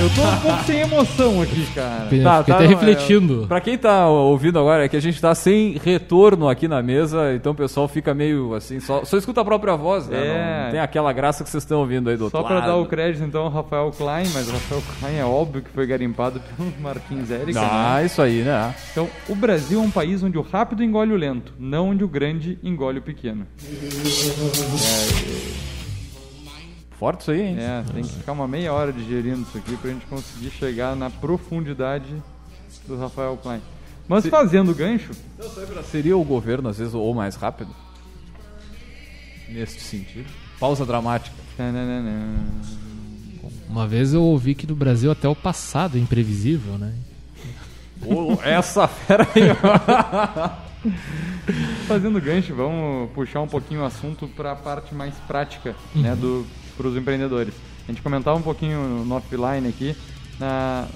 Eu 0.00 0.08
tô 0.14 0.22
um 0.22 0.36
pouco 0.40 0.64
sem 0.64 0.80
emoção 0.80 1.42
aqui, 1.42 1.66
cara. 1.74 2.04
Fiquei 2.04 2.22
Tá, 2.22 2.38
fiquei 2.38 2.54
tá, 2.54 2.60
até 2.60 2.64
não, 2.64 2.70
refletindo. 2.70 3.44
é, 3.44 3.46
pra 3.46 3.60
quem 3.60 3.76
tá 3.76 4.08
ouvindo 4.08 4.58
agora, 4.58 4.82
é 4.84 4.88
que 4.88 4.96
a 4.96 5.00
gente 5.00 5.20
tá 5.20 5.34
sem 5.34 5.78
retorno 5.84 6.48
aqui 6.48 6.66
na 6.66 6.82
mesa, 6.82 7.34
então 7.34 7.52
o 7.52 7.54
pessoal 7.54 7.86
fica 7.86 8.14
meio 8.14 8.54
assim, 8.54 8.80
só, 8.80 9.04
só 9.04 9.18
escuta 9.18 9.42
a 9.42 9.44
própria 9.44 9.76
voz, 9.76 10.08
né? 10.08 10.16
É. 10.18 10.64
Não, 10.64 10.70
tem 10.70 10.80
aquela 10.80 11.12
graça 11.12 11.44
que 11.44 11.50
vocês 11.50 11.62
estão 11.62 11.80
ouvindo 11.80 12.08
aí 12.08 12.16
do 12.16 12.24
outro 12.24 12.38
Só 12.38 12.46
pra 12.46 12.56
lado. 12.60 12.66
dar 12.66 12.76
o 12.76 12.86
crédito, 12.86 13.22
então, 13.24 13.42
ao 13.42 13.50
Rafael 13.50 13.90
Klein, 13.90 14.26
mas 14.32 14.48
o 14.48 14.52
Rafael 14.52 14.82
Klein 14.98 15.16
é 15.18 15.24
óbvio 15.24 15.60
que 15.60 15.70
foi 15.70 15.86
garimpado 15.86 16.40
pelo 16.40 16.72
Martins 16.80 17.30
Érica, 17.30 17.60
né? 17.60 17.68
Ah, 17.70 18.02
isso 18.02 18.22
aí, 18.22 18.42
né? 18.42 18.74
Então, 18.92 19.06
o 19.28 19.34
Brasil 19.34 19.80
é 19.80 19.82
um 19.82 19.90
país 19.90 20.22
onde 20.22 20.38
o 20.38 20.42
rápido 20.42 20.82
engole 20.82 21.12
o 21.12 21.16
lento, 21.16 21.52
não 21.58 21.90
onde 21.90 22.02
o 22.02 22.08
grande 22.08 22.58
engole 22.62 23.00
o 23.00 23.02
pequeno. 23.02 23.46
Forte 27.00 27.22
isso 27.22 27.30
aí, 27.30 27.40
hein? 27.40 27.56
É, 27.58 27.82
tem 27.94 28.02
que 28.02 28.12
ficar 28.12 28.32
uma 28.32 28.46
meia 28.46 28.74
hora 28.74 28.92
digerindo 28.92 29.40
isso 29.40 29.56
aqui 29.56 29.74
pra 29.74 29.90
gente 29.90 30.04
conseguir 30.04 30.50
chegar 30.50 30.94
na 30.94 31.08
profundidade 31.08 32.14
do 32.86 32.98
Rafael 32.98 33.38
Klein. 33.42 33.62
Mas 34.06 34.26
fazendo 34.26 34.72
o 34.72 34.74
gancho, 34.74 35.12
Seria 35.90 36.14
o 36.14 36.22
governo, 36.22 36.68
às 36.68 36.76
vezes, 36.76 36.92
ou 36.92 37.14
mais 37.14 37.36
rápido? 37.36 37.74
Neste 39.48 39.80
sentido. 39.80 40.28
Pausa 40.58 40.84
dramática. 40.84 41.34
tananana, 41.56 42.38
Uma 43.66 43.88
vez 43.88 44.12
eu 44.12 44.22
ouvi 44.22 44.54
que 44.54 44.66
no 44.66 44.76
Brasil 44.76 45.10
até 45.10 45.26
o 45.26 45.34
passado 45.34 45.96
é 45.96 46.00
imprevisível, 46.00 46.76
né? 46.76 46.92
Ô, 48.04 48.38
essa 48.42 48.86
fera 48.86 49.26
aí. 49.34 49.56
fazendo 51.86 52.20
gancho, 52.20 52.54
vamos 52.54 53.10
puxar 53.12 53.40
um 53.40 53.48
pouquinho 53.48 53.80
o 53.80 53.84
assunto 53.84 54.28
para 54.28 54.52
a 54.52 54.56
parte 54.56 54.94
mais 54.94 55.14
prática, 55.26 55.74
né, 55.94 56.14
do 56.14 56.46
para 56.80 56.88
os 56.88 56.96
empreendedores. 56.96 57.52
A 57.86 57.92
gente 57.92 58.00
comentava 58.00 58.38
um 58.38 58.42
pouquinho 58.42 59.04
no 59.04 59.14
offline 59.14 59.68
aqui 59.68 59.94
na, 60.38 60.86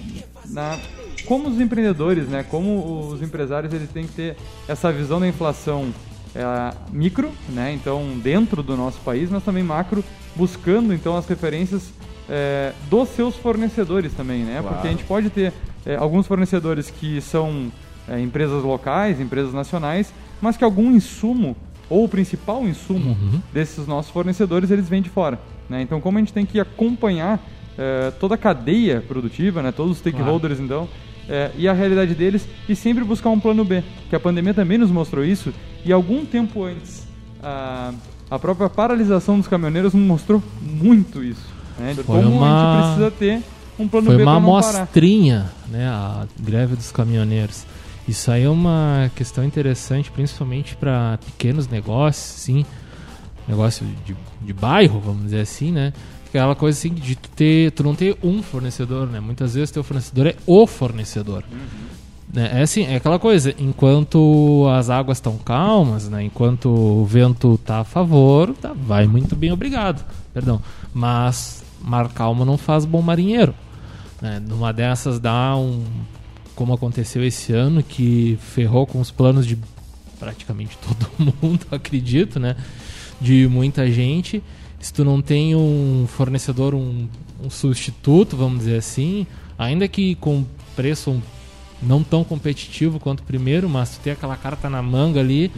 na 0.46 0.78
como 1.26 1.48
os 1.48 1.60
empreendedores, 1.60 2.26
né, 2.28 2.42
como 2.42 3.08
os 3.12 3.20
empresários 3.20 3.72
eles 3.74 3.90
têm 3.90 4.06
que 4.06 4.12
ter 4.14 4.36
essa 4.66 4.90
visão 4.90 5.20
da 5.20 5.28
inflação 5.28 5.92
é, 6.34 6.74
micro, 6.90 7.30
né, 7.50 7.72
então 7.74 8.18
dentro 8.22 8.62
do 8.62 8.76
nosso 8.76 8.98
país, 9.00 9.28
mas 9.30 9.42
também 9.44 9.62
macro, 9.62 10.02
buscando 10.34 10.94
então 10.94 11.16
as 11.16 11.26
referências 11.26 11.92
é, 12.28 12.72
dos 12.88 13.10
seus 13.10 13.36
fornecedores 13.36 14.14
também, 14.14 14.42
né, 14.44 14.60
Claro. 14.60 14.68
porque 14.76 14.88
a 14.88 14.90
gente 14.90 15.04
pode 15.04 15.28
ter 15.28 15.52
é, 15.84 15.96
alguns 15.96 16.26
fornecedores 16.26 16.88
que 16.88 17.20
são 17.20 17.70
é, 18.08 18.18
empresas 18.20 18.62
locais, 18.62 19.20
empresas 19.20 19.52
nacionais, 19.52 20.12
mas 20.40 20.56
que 20.56 20.64
algum 20.64 20.90
insumo 20.90 21.54
ou 21.90 22.04
o 22.04 22.08
principal 22.08 22.66
insumo 22.66 23.14
desses 23.52 23.86
nossos 23.86 24.10
fornecedores 24.10 24.70
eles 24.70 24.88
vêm 24.88 25.02
de 25.02 25.10
fora. 25.10 25.38
Né? 25.68 25.83
Então, 25.83 26.00
como 26.00 26.18
a 26.18 26.20
gente 26.20 26.33
tem 26.33 26.44
que 26.44 26.61
acompanhar 26.61 27.40
é, 27.79 28.11
toda 28.20 28.35
a 28.35 28.38
cadeia 28.38 29.00
produtiva, 29.00 29.62
né? 29.62 29.72
todos 29.72 29.92
os 29.92 29.98
stakeholders, 29.98 30.61
então, 30.61 30.88
é, 31.29 31.50
e 31.57 31.66
a 31.66 31.72
realidade 31.72 32.14
deles, 32.14 32.46
e 32.68 32.77
sempre 32.77 33.03
buscar 33.05 33.31
um 33.31 33.40
plano 33.40 33.64
B, 33.64 33.83
que 34.09 34.16
a 34.16 34.20
pandemia 34.20 34.55
também 34.55 34.79
nos 34.79 34.90
mostrou 34.90 35.24
isso, 35.24 35.53
e 35.85 35.92
algum 35.92 36.24
tempo 36.24 36.64
antes, 36.64 37.07
a, 37.42 37.92
a 38.31 38.38
própria 38.38 38.68
paralisação 38.68 39.38
dos 39.38 39.48
caminhoneiros 39.48 39.94
nos 39.94 40.07
mostrou 40.07 40.42
muito 40.61 41.22
isso. 41.22 41.46
Né? 41.79 41.94
De 41.94 42.03
Foi 42.03 42.22
como 42.22 42.44
a 42.44 42.46
uma- 42.46 42.72
gente 42.77 42.87
precisa 42.87 43.11
ter 43.11 43.42
um 43.79 43.88
plano 43.88 44.07
Foi 44.07 44.16
B 44.16 44.22
uma 44.22 44.37
amostrinha, 44.37 45.50
né, 45.68 45.88
a 45.88 46.27
greve 46.38 46.77
dos 46.77 46.92
caminhoneiros. 46.92 47.64
Isso 48.07 48.31
aí 48.31 48.44
é 48.44 48.48
uma 48.50 49.11
questão 49.16 49.42
interessante, 49.42 50.11
principalmente 50.11 50.77
para 50.77 51.18
pequenos 51.24 51.66
negócios, 51.66 52.40
sim, 52.42 52.64
negócio 53.48 53.87
de, 54.04 54.16
de 54.42 54.52
bairro, 54.52 55.00
vamos 55.00 55.24
dizer 55.24 55.40
assim, 55.40 55.70
né? 55.70 55.92
Aquela 56.28 56.54
coisa 56.54 56.76
assim 56.76 56.92
de 56.92 57.14
tu 57.14 57.28
ter, 57.30 57.70
tu 57.72 57.85
não 57.85 57.94
ter 57.94 58.16
um 58.22 58.42
fornecedor, 58.42 59.07
né? 59.07 59.20
Muitas 59.20 59.54
vezes 59.54 59.70
teu 59.70 59.85
fornecedor 59.85 60.26
é 60.26 60.37
o 60.46 60.66
fornecedor. 60.66 61.44
Né? 62.33 62.50
É 62.59 62.62
assim, 62.62 62.85
é 62.85 62.96
aquela 62.96 63.18
coisa, 63.18 63.54
enquanto 63.57 64.66
as 64.76 64.90
águas 64.90 65.18
estão 65.18 65.38
calmas, 65.38 66.09
né? 66.09 66.24
Enquanto 66.24 66.68
o 66.68 67.04
vento 67.04 67.57
tá 67.59 67.80
a 67.80 67.85
favor, 67.85 68.52
tá, 68.54 68.72
vai 68.74 69.07
muito 69.07 69.37
bem, 69.37 69.52
obrigado. 69.52 70.04
Perdão. 70.33 70.61
Mas 70.92 71.62
mar 71.80 72.09
calmo 72.09 72.44
não 72.44 72.59
faz 72.59 72.85
bom 72.85 73.00
marinheiro. 73.00 73.54
Né? 74.20 74.40
Numa 74.40 74.72
dessas 74.72 75.20
dá 75.20 75.57
um. 75.57 75.85
Como 76.57 76.72
aconteceu 76.72 77.24
esse 77.24 77.52
ano, 77.52 77.83
que 77.83 78.38
ferrou 78.40 78.87
com 78.87 79.00
os 79.00 79.11
planos 79.11 79.46
de 79.46 79.59
praticamente 80.18 80.78
todo 80.83 81.35
mundo, 81.42 81.66
acredito, 81.70 82.40
né? 82.40 82.57
De 83.24 83.48
muita 83.48 83.90
gente. 83.90 84.42
Se 84.78 84.92
tu 84.92 85.02
não 85.04 85.22
tem 85.22 85.56
um 85.56 86.06
fornecedor, 86.06 86.74
um, 86.74 87.08
um 87.42 87.48
substituto, 87.48 88.37
vamos 88.37 88.58
dizer 88.60 88.76
assim, 88.76 89.26
ainda 89.58 89.88
que 89.88 90.14
com 90.16 90.44
preço 90.76 91.10
um- 91.10 91.22
não 91.82 92.02
tão 92.02 92.22
competitivo 92.24 92.98
quanto 93.00 93.20
o 93.20 93.22
primeiro, 93.24 93.68
mas 93.68 93.90
tu 93.96 94.00
tem 94.00 94.12
aquela 94.12 94.37
carta 94.37 94.70
na 94.70 94.80
manga 94.82 95.20
ali 95.20 95.50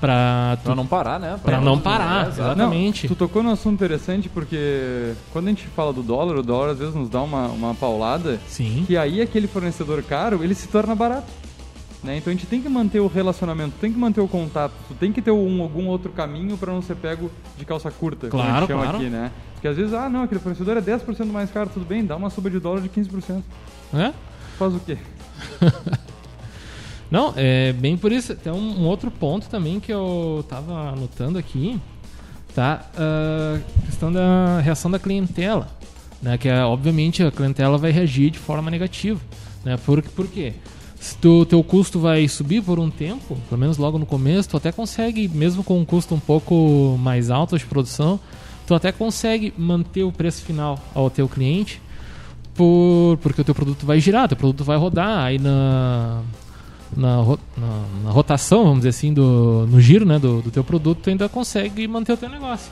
pra, 0.00 0.58
tu, 0.62 0.64
Pra 0.64 0.74
não 0.74 0.86
parar, 0.86 1.18
né? 1.18 1.38
pra 1.42 1.60
não 1.60 1.78
parar. 1.78 2.26
É, 2.26 2.28
exatamente. 2.28 3.08
Tu 3.08 3.14
tocou 3.14 3.42
num 3.42 3.50
assunto 3.50 3.74
interessante 3.74 4.28
porque 4.28 5.12
quando 5.32 5.46
a 5.46 5.50
gente 5.50 5.66
fala 5.68 5.92
do 5.92 6.02
dólar, 6.02 6.36
o 6.36 6.42
dólar 6.42 6.70
às 6.72 6.78
vezes 6.78 6.94
nos 6.94 7.08
dá 7.08 7.22
uma, 7.22 7.46
uma 7.48 7.74
paulada 7.74 8.38
Sim. 8.48 8.84
que 8.86 8.96
aí 8.96 9.20
aquele 9.22 9.46
fornecedor 9.46 10.02
caro, 10.02 10.42
ele 10.44 10.54
se 10.54 10.68
torna 10.68 10.94
barato. 10.94 11.28
Né? 12.02 12.16
Então 12.16 12.30
a 12.32 12.34
gente 12.34 12.46
tem 12.46 12.62
que 12.62 12.68
manter 12.68 12.98
o 13.00 13.06
relacionamento, 13.06 13.74
tem 13.78 13.92
que 13.92 13.98
manter 13.98 14.20
o 14.22 14.28
contato, 14.28 14.72
tem 14.98 15.12
que 15.12 15.20
ter 15.20 15.30
um, 15.30 15.60
algum 15.60 15.86
outro 15.86 16.10
caminho 16.12 16.56
para 16.56 16.72
não 16.72 16.80
ser 16.80 16.96
pego 16.96 17.30
de 17.58 17.64
calça 17.66 17.90
curta, 17.90 18.28
como 18.28 18.42
a 18.42 18.46
Claro, 18.46 18.60
gente 18.60 18.68
chama 18.68 18.82
claro. 18.84 18.98
aqui, 18.98 19.08
né? 19.10 19.30
Porque 19.54 19.68
às 19.68 19.76
vezes, 19.76 19.92
ah 19.92 20.08
não, 20.08 20.22
aquele 20.22 20.40
fornecedor 20.40 20.78
é 20.78 20.80
10% 20.80 21.26
mais 21.26 21.50
caro, 21.50 21.68
tudo 21.72 21.84
bem, 21.84 22.02
dá 22.04 22.16
uma 22.16 22.30
suba 22.30 22.48
de 22.48 22.58
dólar 22.58 22.80
de 22.80 22.88
15%. 22.88 23.42
É? 23.92 24.12
Faz 24.58 24.74
o 24.74 24.80
quê? 24.80 24.96
Não, 27.10 27.34
é 27.36 27.72
bem 27.72 27.96
por 27.96 28.12
isso. 28.12 28.34
Tem 28.36 28.52
um, 28.52 28.82
um 28.82 28.86
outro 28.86 29.10
ponto 29.10 29.48
também 29.48 29.80
que 29.80 29.92
eu 29.92 30.44
tava 30.48 30.90
anotando 30.90 31.38
aqui, 31.38 31.80
tá? 32.54 32.84
A 32.96 33.58
questão 33.84 34.12
da 34.12 34.60
reação 34.60 34.88
da 34.90 34.98
clientela, 34.98 35.68
né? 36.22 36.38
Que 36.38 36.48
é, 36.48 36.62
obviamente 36.62 37.22
a 37.22 37.32
clientela 37.32 37.76
vai 37.78 37.90
reagir 37.90 38.30
de 38.30 38.38
forma 38.38 38.70
negativa, 38.70 39.20
né? 39.64 39.76
Por, 39.84 40.00
por 40.02 40.28
quê? 40.28 40.52
Se 41.00 41.16
o 41.26 41.46
teu 41.46 41.64
custo 41.64 41.98
vai 41.98 42.28
subir 42.28 42.62
por 42.62 42.78
um 42.78 42.90
tempo, 42.90 43.36
pelo 43.48 43.58
menos 43.58 43.78
logo 43.78 43.98
no 43.98 44.04
começo, 44.04 44.50
tu 44.50 44.56
até 44.58 44.70
consegue, 44.70 45.26
mesmo 45.28 45.64
com 45.64 45.78
um 45.80 45.84
custo 45.84 46.14
um 46.14 46.20
pouco 46.20 46.96
mais 47.00 47.30
alto 47.30 47.58
de 47.58 47.64
produção, 47.64 48.20
tu 48.66 48.74
até 48.74 48.92
consegue 48.92 49.52
manter 49.56 50.02
o 50.04 50.12
preço 50.12 50.42
final 50.44 50.78
ao 50.94 51.08
teu 51.08 51.26
cliente, 51.26 51.80
por, 52.54 53.16
porque 53.22 53.40
o 53.40 53.44
teu 53.44 53.54
produto 53.54 53.86
vai 53.86 53.98
girar, 53.98 54.28
teu 54.28 54.36
produto 54.36 54.62
vai 54.62 54.76
rodar, 54.76 55.24
aí 55.24 55.38
na, 55.38 56.20
na, 56.94 57.24
na- 57.24 57.84
na 58.04 58.10
rotação, 58.10 58.64
vamos 58.64 58.80
dizer 58.80 58.90
assim, 58.90 59.14
do, 59.14 59.66
no 59.70 59.80
giro 59.80 60.04
né, 60.04 60.18
do, 60.18 60.42
do 60.42 60.50
teu 60.50 60.62
produto, 60.62 60.98
tu 61.04 61.08
ainda 61.10 61.30
consegue 61.30 61.88
manter 61.88 62.12
o 62.12 62.16
teu 62.18 62.28
negócio. 62.28 62.70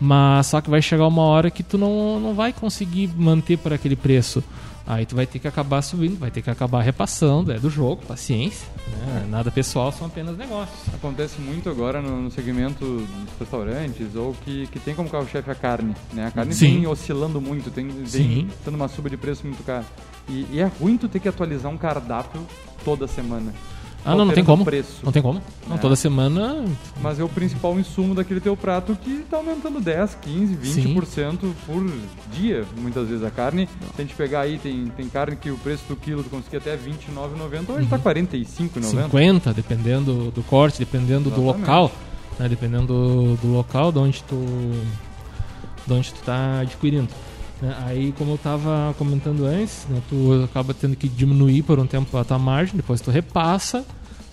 Mas 0.00 0.46
só 0.46 0.60
que 0.60 0.70
vai 0.70 0.80
chegar 0.80 1.06
uma 1.08 1.22
hora 1.22 1.50
que 1.50 1.62
tu 1.64 1.76
não, 1.76 2.20
não 2.20 2.34
vai 2.34 2.52
conseguir 2.52 3.10
manter 3.16 3.56
por 3.58 3.72
aquele 3.72 3.96
preço. 3.96 4.44
Aí 4.86 5.06
tu 5.06 5.16
vai 5.16 5.26
ter 5.26 5.38
que 5.38 5.48
acabar 5.48 5.80
subindo, 5.80 6.18
vai 6.18 6.30
ter 6.30 6.42
que 6.42 6.50
acabar 6.50 6.82
repassando, 6.82 7.50
é 7.50 7.58
do 7.58 7.70
jogo, 7.70 8.04
paciência. 8.06 8.68
Né? 8.98 9.26
Nada 9.30 9.50
pessoal, 9.50 9.90
são 9.90 10.06
apenas 10.06 10.36
negócios. 10.36 10.94
Acontece 10.94 11.40
muito 11.40 11.70
agora 11.70 12.02
no, 12.02 12.22
no 12.22 12.30
segmento 12.30 12.84
dos 12.84 13.38
restaurantes 13.40 14.14
ou 14.14 14.34
que, 14.44 14.66
que 14.66 14.78
tem 14.78 14.94
como 14.94 15.08
carro-chefe 15.08 15.50
a 15.50 15.54
carne. 15.54 15.94
Né? 16.12 16.26
A 16.26 16.30
carne 16.30 16.52
Sim. 16.52 16.74
vem 16.74 16.86
oscilando 16.86 17.40
muito, 17.40 17.70
tem, 17.70 17.90
Sim. 18.04 18.28
vem 18.28 18.48
tendo 18.62 18.74
uma 18.74 18.88
suba 18.88 19.08
de 19.08 19.16
preço 19.16 19.46
muito 19.46 19.62
cara. 19.64 19.86
E, 20.28 20.46
e 20.52 20.60
é 20.60 20.70
ruim 20.80 20.98
tu 20.98 21.08
ter 21.08 21.18
que 21.18 21.28
atualizar 21.28 21.72
um 21.72 21.78
cardápio 21.78 22.46
toda 22.84 23.06
semana. 23.06 23.52
Ah, 24.04 24.14
não, 24.14 24.26
não 24.26 24.34
tem 24.34 24.44
como. 24.44 24.64
Preço. 24.64 24.98
Não 25.02 25.10
tem 25.10 25.22
como. 25.22 25.40
Não, 25.66 25.76
É. 25.76 25.78
toda 25.78 25.96
semana. 25.96 26.64
Mas 27.00 27.18
é 27.18 27.24
o 27.24 27.28
principal 27.28 27.78
insumo 27.78 28.14
daquele 28.14 28.38
teu 28.40 28.54
prato 28.56 28.94
que 29.02 29.10
está 29.10 29.38
aumentando 29.38 29.80
10, 29.80 30.16
15, 30.20 30.56
20% 30.56 31.52
por 31.66 31.90
dia, 32.32 32.64
muitas 32.78 33.08
vezes 33.08 33.24
a 33.24 33.30
carne. 33.30 33.66
Se 33.96 34.02
a 34.02 34.04
gente 34.04 34.14
pegar 34.14 34.40
aí, 34.42 34.58
tem, 34.58 34.86
tem 34.96 35.08
carne 35.08 35.36
que 35.36 35.50
o 35.50 35.56
preço 35.56 35.84
do 35.88 35.96
quilo 35.96 36.22
tu 36.22 36.28
conseguia 36.28 36.58
até 36.58 36.72
R$29,90, 36.72 37.70
hoje 37.70 37.84
está 37.84 37.96
R$45,90. 37.96 38.84
50, 38.84 39.52
dependendo 39.54 40.30
do 40.30 40.42
corte, 40.42 40.78
dependendo 40.78 41.30
do 41.30 41.36
Exatamente. 41.40 41.60
local, 41.60 41.92
né? 42.38 42.48
Dependendo 42.48 42.86
do, 42.86 43.36
do 43.36 43.52
local 43.52 43.90
de 43.90 43.98
onde 43.98 44.22
tu 44.24 44.36
de 45.86 45.92
onde 45.92 46.12
tu 46.14 46.20
tá 46.24 46.60
adquirindo. 46.60 47.08
Né? 47.62 47.74
Aí, 47.86 48.12
como 48.18 48.32
eu 48.32 48.38
tava 48.38 48.94
comentando 48.98 49.44
antes, 49.46 49.86
né, 49.88 50.00
tu 50.08 50.42
acaba 50.44 50.74
tendo 50.74 50.96
que 50.96 51.08
diminuir 51.08 51.62
por 51.62 51.78
um 51.78 51.86
tempo 51.86 52.16
a 52.16 52.24
tua 52.24 52.38
margem, 52.38 52.76
depois 52.76 53.00
tu 53.00 53.10
repassa. 53.10 53.84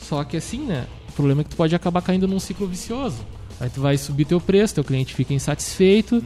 Só 0.02 0.24
que 0.24 0.38
assim, 0.38 0.66
né? 0.66 0.86
O 1.10 1.12
problema 1.14 1.42
é 1.42 1.44
que 1.44 1.50
tu 1.52 1.56
pode 1.56 1.76
acabar 1.76 2.02
caindo 2.02 2.28
num 2.28 2.40
ciclo 2.40 2.68
vicioso. 2.68 3.18
Aí 3.60 3.70
tu 3.70 3.80
vai 3.82 3.98
subir 3.98 4.26
teu 4.26 4.42
preço, 4.42 4.76
teu 4.76 4.84
cliente 4.84 5.14
fica 5.14 5.34
insatisfeito. 5.34 6.24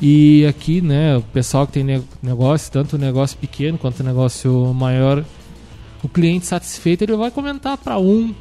E 0.00 0.46
aqui, 0.46 0.80
né, 0.80 1.16
o 1.18 1.22
pessoal 1.22 1.66
que 1.66 1.74
tem 1.74 1.84
ne- 1.84 2.02
negócio, 2.22 2.72
tanto 2.72 2.96
negócio 2.96 3.36
pequeno 3.36 3.76
quanto 3.76 4.02
negócio 4.02 4.72
maior, 4.72 5.22
o 6.02 6.08
cliente 6.08 6.46
satisfeito 6.46 7.02
ele 7.04 7.14
vai 7.16 7.30
comentar 7.30 7.76
para 7.76 7.98
um, 7.98 8.34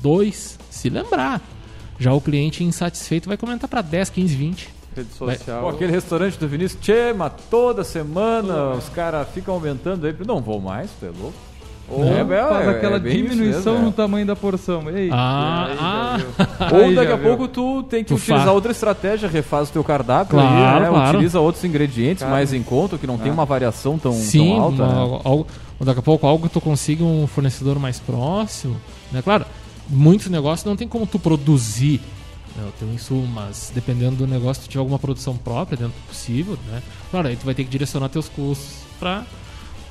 dois, 0.00 0.58
se 0.70 0.88
lembrar. 0.88 1.42
Já 1.98 2.12
o 2.14 2.20
cliente 2.20 2.64
insatisfeito 2.64 3.28
vai 3.28 3.36
comentar 3.36 3.68
para 3.68 3.82
10, 3.82 4.08
15, 4.10 4.34
20. 4.34 4.68
Rede 4.96 5.12
social. 5.12 5.62
Pô, 5.62 5.68
aquele 5.68 5.92
restaurante 5.92 6.38
do 6.38 6.48
Vinícius, 6.48 6.80
tchê, 6.82 7.12
mas 7.12 7.32
toda 7.50 7.84
semana 7.84 8.70
os 8.72 8.88
caras 8.88 9.28
ficam 9.34 9.54
aumentando 9.54 10.06
aí. 10.06 10.14
Não 10.26 10.40
vou 10.40 10.60
mais, 10.60 10.90
tu 10.98 11.06
é 11.06 11.10
louco. 11.10 11.34
Ou 11.88 12.02
É, 12.02 12.20
é, 12.20 12.24
faz 12.48 12.66
é 12.66 12.70
aquela 12.70 12.96
isso 12.96 13.06
diminuição 13.08 13.72
mesmo, 13.74 13.76
é. 13.76 13.78
no 13.90 13.92
tamanho 13.92 14.26
da 14.26 14.34
porção. 14.34 14.90
Ei, 14.90 15.08
Ah, 15.12 15.68
ah. 15.78 16.18
Ou 16.74 16.92
daqui 16.94 17.12
a 17.12 17.18
pouco 17.18 17.46
tu 17.46 17.84
tem 17.84 18.02
que 18.02 18.08
Tu 18.08 18.14
utilizar 18.16 18.46
fa- 18.46 18.50
outra 18.52 18.72
estratégia, 18.72 19.28
refaz 19.28 19.68
o 19.68 19.72
teu 19.72 19.84
cardápio 19.84 20.32
Claro, 20.36 20.48
aí, 20.76 20.80
né? 20.82 20.88
claro. 20.88 21.10
Utiliza 21.18 21.38
outros 21.38 21.62
ingredientes 21.62 22.22
Cara. 22.24 22.32
mais 22.34 22.52
em 22.52 22.62
conta, 22.62 22.98
que 22.98 23.06
não 23.06 23.16
tem 23.18 23.28
É. 23.28 23.32
uma 23.32 23.44
variação 23.44 23.98
tão, 23.98 24.12
Sim, 24.14 24.54
tão 24.56 24.62
alta. 24.62 24.82
uma- 24.82 25.06
né? 25.16 25.20
algo, 25.24 25.46
daqui 25.80 26.00
a 26.00 26.02
pouco 26.02 26.26
algo 26.26 26.48
que 26.48 26.52
tu 26.54 26.60
consiga 26.60 27.04
um 27.04 27.24
fornecedor 27.28 27.78
mais 27.78 28.00
próximo. 28.00 28.76
Né? 29.12 29.22
Claro, 29.22 29.44
muitos 29.88 30.28
negócios 30.28 30.64
não 30.64 30.74
tem 30.74 30.88
como 30.88 31.06
tu 31.06 31.20
produzir 31.20 32.00
né, 32.56 32.64
o 32.68 32.72
teu 32.78 32.88
insumo, 32.92 33.26
mas 33.26 33.70
dependendo 33.74 34.16
do 34.16 34.26
negócio, 34.26 34.62
tu 34.62 34.68
tiver 34.68 34.80
alguma 34.80 34.98
produção 34.98 35.36
própria 35.36 35.76
dentro 35.76 35.94
do 35.94 36.06
possível, 36.08 36.58
né? 36.70 36.82
Claro, 37.10 37.28
aí 37.28 37.36
tu 37.36 37.44
vai 37.44 37.54
ter 37.54 37.64
que 37.64 37.70
direcionar 37.70 38.08
teus 38.08 38.28
custos 38.28 38.78
para 38.98 39.24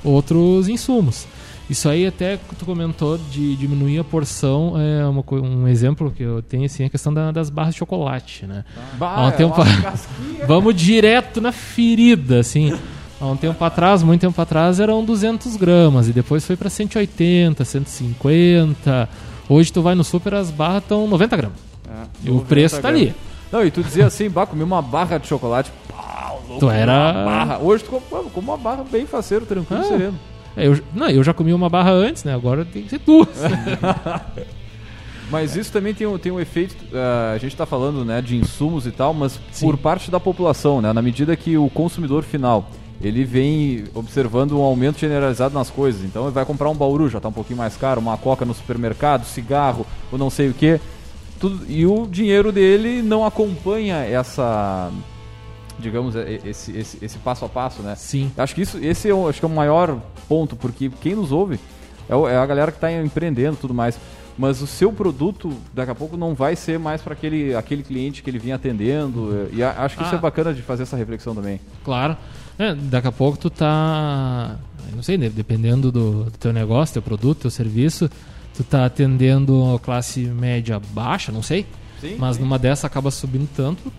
outros 0.04 0.68
insumos. 0.68 1.26
Isso 1.68 1.88
aí 1.88 2.06
até 2.06 2.36
que 2.36 2.54
tu 2.54 2.64
comentou 2.64 3.18
de 3.18 3.56
diminuir 3.56 3.98
a 3.98 4.04
porção 4.04 4.74
é 4.80 5.04
uma, 5.04 5.24
um 5.42 5.66
exemplo 5.66 6.12
que 6.16 6.22
eu 6.22 6.40
tenho 6.40 6.64
assim, 6.64 6.84
é 6.84 6.86
a 6.86 6.90
questão 6.90 7.12
da- 7.12 7.32
das 7.32 7.50
barras 7.50 7.74
de 7.74 7.78
chocolate, 7.80 8.46
né? 8.46 8.64
Bah, 8.98 9.14
Há 9.16 9.24
um 9.24 9.28
é 9.28 9.32
tempo- 9.32 9.56
casquinha. 9.56 10.46
Vamos 10.46 10.74
direto 10.76 11.40
na 11.40 11.50
ferida, 11.50 12.38
assim. 12.38 12.72
Há 13.20 13.26
um 13.26 13.36
tempo 13.36 13.64
atrás, 13.64 14.02
muito 14.04 14.20
tempo 14.20 14.40
atrás, 14.40 14.78
eram 14.78 15.04
200 15.04 15.56
gramas. 15.56 16.06
E 16.08 16.12
depois 16.12 16.46
foi 16.46 16.54
pra 16.54 16.70
180, 16.70 17.64
150. 17.64 19.08
Hoje 19.48 19.72
tu 19.72 19.82
vai 19.82 19.94
no 19.96 20.04
super, 20.04 20.34
as 20.34 20.50
barras 20.50 20.82
estão 20.82 21.08
90 21.08 21.36
gramas. 21.36 21.58
É, 22.24 22.30
o 22.30 22.34
90 22.34 22.48
preço 22.48 22.80
tá 22.80 22.88
ali. 22.88 23.04
gramas. 23.06 23.20
Não, 23.52 23.64
e 23.64 23.70
tu 23.70 23.82
dizia 23.82 24.06
assim, 24.06 24.28
bah, 24.28 24.46
comi 24.46 24.62
uma 24.62 24.82
barra 24.82 25.18
de 25.18 25.26
chocolate. 25.26 25.70
Pau, 25.88 26.42
louco, 26.48 26.60
Tu 26.66 26.70
era-. 26.70 27.58
Hoje 27.62 27.84
tu 27.84 27.90
come 27.90 28.30
come 28.30 28.48
uma 28.48 28.56
barra 28.56 28.84
bem 28.90 29.06
faceiro, 29.06 29.46
tranquilo, 29.46 29.80
Ah. 29.80 29.84
sereno. 29.84 30.18
É, 30.56 30.66
eu, 30.66 30.78
não, 30.94 31.08
eu 31.08 31.22
já 31.22 31.32
comi 31.34 31.52
uma 31.52 31.68
barra 31.68 31.90
antes, 31.92 32.24
né? 32.24 32.34
Agora 32.34 32.64
tem 32.64 32.82
que 32.82 32.90
ser 32.90 32.98
duas. 33.00 33.28
Mas 35.30 35.56
isso 35.56 35.72
também 35.72 35.92
tem, 35.92 36.06
um- 36.06 36.18
tem 36.18 36.30
um 36.30 36.38
efeito. 36.40 36.76
ah, 36.94 37.32
a 37.34 37.38
gente 37.38 37.52
está 37.52 37.66
falando 37.66 38.04
né, 38.04 38.22
de 38.22 38.36
insumos 38.36 38.86
e 38.86 38.92
tal, 38.92 39.12
mas 39.12 39.40
Sim. 39.50 39.66
por 39.66 39.76
parte 39.76 40.10
da 40.10 40.20
população, 40.20 40.80
né? 40.80 40.92
Na 40.92 41.02
medida 41.02 41.34
que 41.36 41.58
o 41.58 41.68
consumidor 41.68 42.22
final 42.22 42.70
ele 43.02 43.24
vem 43.24 43.84
observando 43.94 44.52
um 44.58 44.62
aumento 44.62 44.98
generalizado 44.98 45.52
nas 45.52 45.68
coisas. 45.68 46.02
Então 46.04 46.24
ele 46.24 46.32
vai 46.32 46.44
comprar 46.44 46.70
um 46.70 46.74
bauru, 46.74 47.08
já 47.10 47.18
está 47.18 47.28
um 47.28 47.32
pouquinho 47.32 47.58
mais 47.58 47.76
caro, 47.76 48.00
uma 48.00 48.16
coca 48.16 48.44
no 48.44 48.54
supermercado, 48.54 49.24
cigarro, 49.26 49.84
ou 50.12 50.18
não 50.18 50.30
sei 50.30 50.48
o 50.48 50.54
que. 50.54 50.80
Tudo, 51.40 51.64
e 51.68 51.84
o 51.86 52.06
dinheiro 52.06 52.50
dele 52.50 53.02
não 53.02 53.24
acompanha 53.24 53.96
essa. 53.96 54.90
Digamos, 55.78 56.14
e- 56.14 56.40
esse, 56.44 56.72
esse, 56.76 57.04
esse 57.04 57.18
passo 57.18 57.44
a 57.44 57.48
passo, 57.48 57.82
né? 57.82 57.94
Sim. 57.96 58.30
Acho 58.36 58.54
que 58.54 58.62
isso, 58.62 58.78
esse 58.78 59.08
é 59.08 59.14
o, 59.14 59.28
acho 59.28 59.38
que 59.40 59.44
é 59.44 59.48
o 59.48 59.50
maior 59.52 60.00
ponto, 60.28 60.56
porque 60.56 60.90
quem 61.02 61.14
nos 61.14 61.30
ouve 61.32 61.60
é, 62.08 62.14
é 62.32 62.36
a 62.38 62.46
galera 62.46 62.70
que 62.72 62.78
está 62.78 62.90
empreendendo 62.92 63.54
e 63.56 63.60
tudo 63.60 63.74
mais. 63.74 63.98
Mas 64.38 64.60
o 64.60 64.66
seu 64.66 64.92
produto, 64.92 65.50
daqui 65.72 65.90
a 65.90 65.94
pouco, 65.94 66.14
não 66.16 66.34
vai 66.34 66.54
ser 66.56 66.78
mais 66.78 67.00
para 67.00 67.14
aquele, 67.14 67.54
aquele 67.54 67.82
cliente 67.82 68.22
que 68.22 68.28
ele 68.28 68.38
vinha 68.38 68.56
atendendo. 68.56 69.48
E 69.52 69.62
a- 69.62 69.74
acho 69.84 69.96
que 69.96 70.02
isso 70.02 70.14
Ah. 70.14 70.18
é 70.18 70.20
bacana 70.20 70.52
de 70.54 70.60
fazer 70.62 70.82
essa 70.82 70.96
reflexão 70.96 71.34
também. 71.34 71.58
Claro. 71.84 72.16
É, 72.58 72.74
daqui 72.74 73.08
a 73.08 73.12
pouco 73.12 73.36
tu 73.38 73.50
tá. 73.50 74.56
Não 74.94 75.02
sei, 75.02 75.18
né, 75.18 75.28
dependendo 75.28 75.90
do, 75.92 76.24
do 76.24 76.30
teu 76.38 76.52
negócio, 76.54 76.94
teu 76.94 77.02
produto, 77.02 77.40
teu 77.42 77.50
serviço, 77.50 78.10
tu 78.56 78.64
tá 78.64 78.86
atendendo 78.86 79.74
a 79.74 79.78
classe 79.78 80.20
média 80.20 80.80
baixa, 80.90 81.30
não 81.30 81.42
sei. 81.42 81.66
Sim, 82.00 82.16
mas 82.18 82.36
sim. 82.36 82.42
numa 82.42 82.58
dessa 82.58 82.86
acaba 82.86 83.10
subindo 83.10 83.48
tanto, 83.56 83.92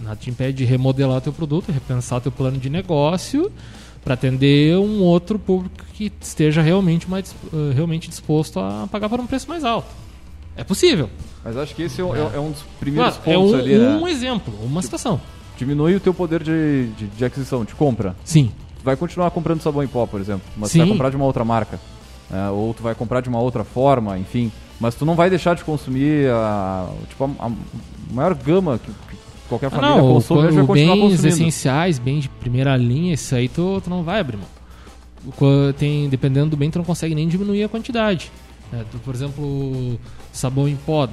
nada 0.00 0.16
te 0.16 0.28
impede 0.30 0.58
de 0.58 0.64
remodelar 0.64 1.20
teu 1.20 1.32
produto, 1.32 1.70
repensar 1.72 2.20
teu 2.20 2.30
plano 2.32 2.58
de 2.58 2.68
negócio 2.68 3.50
para 4.04 4.14
atender 4.14 4.76
um 4.78 5.00
outro 5.02 5.38
público 5.38 5.84
que 5.94 6.10
esteja 6.20 6.60
realmente 6.60 7.08
mais 7.08 7.34
eh, 7.52 7.72
realmente 7.74 8.08
disposto 8.08 8.58
a 8.58 8.86
pagar 8.90 9.08
por 9.08 9.20
um 9.20 9.26
preço 9.26 9.48
mais 9.48 9.64
alto. 9.64 9.88
É 10.56 10.64
possível. 10.64 11.08
Mas 11.44 11.56
acho 11.56 11.74
que 11.74 11.82
esse 11.82 12.00
é, 12.00 12.04
um- 12.04 12.14
é- 12.14 12.36
é 12.36 12.40
um 12.40 12.50
dos 12.50 12.62
primeiros 12.80 13.16
Claro, 13.16 13.30
é 13.30 13.34
pontos 13.34 13.52
um, 13.54 13.58
ali, 13.58 13.78
né? 13.78 13.96
um 13.96 14.06
exemplo, 14.08 14.52
uma 14.62 14.82
situação. 14.82 15.20
Diminui 15.56 15.94
o 15.94 16.00
teu 16.00 16.12
poder 16.12 16.42
de, 16.42 16.88
de, 16.98 17.06
de 17.06 17.24
aquisição, 17.24 17.64
de 17.64 17.74
compra. 17.74 18.16
Sim. 18.24 18.50
Tu 18.78 18.84
vai 18.84 18.96
continuar 18.96 19.30
comprando 19.30 19.62
sabão 19.62 19.82
em 19.82 19.86
pó, 19.88 20.06
por 20.06 20.20
exemplo, 20.20 20.42
mas 20.56 20.70
tu 20.70 20.72
Sim. 20.72 20.78
vai 20.80 20.88
comprar 20.88 21.10
de 21.10 21.16
uma 21.16 21.24
outra 21.24 21.44
marca. 21.44 21.78
Né? 22.32 22.50
ou 22.50 22.72
tu 22.74 22.82
vai 22.82 22.94
comprar 22.94 23.20
de 23.20 23.28
uma 23.28 23.38
outra 23.40 23.62
forma, 23.62 24.18
enfim. 24.18 24.50
Mas 24.80 24.94
tu 24.96 25.04
não 25.04 25.14
vai 25.14 25.30
deixar 25.30 25.54
de 25.54 25.62
consumir 25.62 26.28
a, 26.30 26.88
tipo, 27.08 27.22
a, 27.24 27.46
a 27.46 27.50
maior 28.10 28.34
gama 28.34 28.78
que, 28.78 28.90
que 28.90 29.16
qualquer 29.48 29.66
Ah, 29.66 29.70
família 29.70 29.96
não, 29.96 30.14
consome, 30.14 30.40
o, 30.40 30.64
o 30.64 30.66
bens 30.72 30.88
consumindo. 30.88 31.26
essenciais, 31.28 31.98
bens 32.00 32.22
de 32.22 32.28
primeira 32.28 32.76
linha, 32.76 33.14
isso 33.14 33.34
aí 33.34 33.48
tu, 33.48 33.80
tu 33.84 33.88
não 33.90 34.02
vai 34.02 34.18
abrir 34.20 34.38
mão. 34.38 34.46
O 35.24 35.30
qua- 35.30 35.72
Tem, 35.78 36.08
dependendo 36.08 36.50
do 36.50 36.56
bem, 36.56 36.68
tu 36.68 36.78
não 36.78 36.84
consegue 36.84 37.14
nem 37.14 37.28
diminuir 37.28 37.62
a 37.62 37.68
quantidade. 37.68 38.32
É, 38.72 38.82
tu, 38.90 38.98
por 38.98 39.14
exemplo, 39.14 40.00
sabão 40.32 40.66
em 40.66 40.74
pó. 40.74 41.06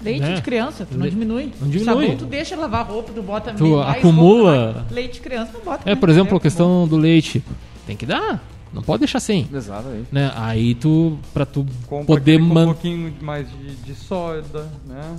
Leite 0.00 0.20
Né? 0.20 0.34
de 0.34 0.42
criança, 0.42 0.84
tu 0.88 0.98
não 0.98 1.08
diminui. 1.08 1.52
não 1.60 1.68
diminui. 1.68 1.84
Sabão, 1.84 2.16
tu 2.16 2.24
deixa 2.26 2.56
lavar 2.56 2.84
roupa, 2.86 3.12
tu 3.12 3.22
bota 3.22 3.52
Tu 3.54 3.80
acumula. 3.80 4.64
roupa. 4.72 4.86
Leite 4.90 5.14
de 5.14 5.20
criança, 5.20 5.52
não 5.54 5.60
bota. 5.60 5.88
É, 5.88 5.94
né? 5.94 6.00
por 6.00 6.08
exemplo, 6.08 6.36
a 6.36 6.40
questão 6.40 6.86
do 6.88 6.96
leite. 6.96 7.42
Tem 7.86 7.96
que 7.96 8.04
dar. 8.04 8.42
Não 8.72 8.82
pode 8.82 9.00
deixar 9.00 9.20
sem. 9.20 9.46
Exatamente. 9.52 10.06
Né? 10.10 10.32
Aí 10.34 10.74
tu, 10.74 11.18
pra 11.34 11.44
tu 11.44 11.66
Compra 11.86 12.06
poder 12.06 12.38
com 12.38 12.44
um 12.44 12.48
manter. 12.48 12.64
pouquinho 12.72 13.14
mais 13.20 13.46
de, 13.50 13.74
de 13.76 13.94
soda, 13.94 14.66
né? 14.86 15.16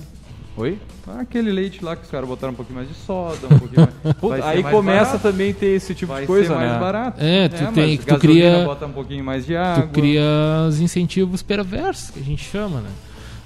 Oi? 0.56 0.78
Aquele 1.18 1.50
leite 1.50 1.84
lá 1.84 1.96
que 1.96 2.04
os 2.04 2.10
caras 2.10 2.28
botaram 2.28 2.52
um 2.52 2.56
pouquinho 2.56 2.76
mais 2.76 2.88
de 2.88 2.94
soda, 2.94 3.46
um 3.50 3.58
pouquinho 3.58 3.88
mais. 4.02 4.14
Puta, 4.18 4.34
aí 4.46 4.62
mais 4.62 4.74
começa 4.74 5.04
barato, 5.04 5.22
também 5.22 5.50
a 5.50 5.54
ter 5.54 5.66
esse 5.66 5.94
tipo 5.94 6.12
vai 6.12 6.20
de 6.22 6.26
coisa, 6.28 6.48
ser 6.48 6.54
mais 6.54 6.72
né? 6.72 6.78
barato. 6.78 7.20
É, 7.22 7.48
tu 7.48 7.62
né? 7.64 7.72
tem- 7.74 7.96
Mas 7.96 8.04
tu 8.06 8.18
cria- 8.18 8.64
bota 8.64 8.86
um 8.86 8.92
pouquinho 8.92 9.24
mais 9.24 9.44
de 9.46 9.56
água. 9.56 9.86
Tu 9.86 9.92
cria 9.92 10.22
os 10.68 10.80
incentivos 10.80 11.42
perversos, 11.42 12.10
que 12.10 12.20
a 12.20 12.22
gente 12.22 12.44
chama, 12.44 12.80
né? 12.80 12.90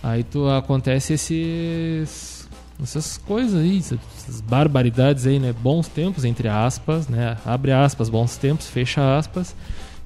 Aí 0.03 0.23
tu 0.23 0.49
acontece 0.49 1.15
esses 1.15 2.47
essas 2.81 3.19
coisas 3.19 3.59
aí, 3.61 3.79
essas 3.79 4.41
barbaridades 4.41 5.27
aí, 5.27 5.39
né? 5.41 5.53
Bons 5.53 5.89
tempos 5.89 6.25
entre 6.25 6.47
aspas, 6.47 7.09
né? 7.09 7.37
Abre 7.45 7.73
aspas, 7.73 8.09
bons 8.09 8.37
tempos, 8.37 8.69
fecha 8.69 9.17
aspas, 9.19 9.57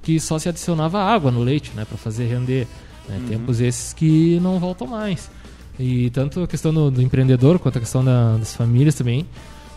que 0.03 0.19
só 0.21 0.39
se 0.39 0.49
adicionava 0.49 1.01
água 1.03 1.31
no 1.31 1.41
leite, 1.43 1.71
né, 1.75 1.85
para 1.85 1.97
fazer 1.97 2.27
render. 2.27 2.67
né? 3.09 3.21
Tempos 3.29 3.61
esses 3.61 3.93
que 3.93 4.39
não 4.41 4.59
voltam 4.61 4.87
mais. 4.87 5.31
E 5.79 6.11
tanto 6.11 6.43
a 6.43 6.47
questão 6.47 6.73
do, 6.73 6.91
do 6.91 7.03
empreendedor 7.03 7.59
quanto 7.59 7.79
a 7.79 7.81
questão 7.81 8.05
da- 8.05 8.37
das 8.37 8.55
famílias 8.55 8.95
também, 8.95 9.27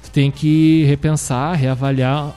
tu 0.03 0.11
tem 0.11 0.29
que 0.29 0.83
repensar, 0.85 1.53
reavaliar 1.55 2.35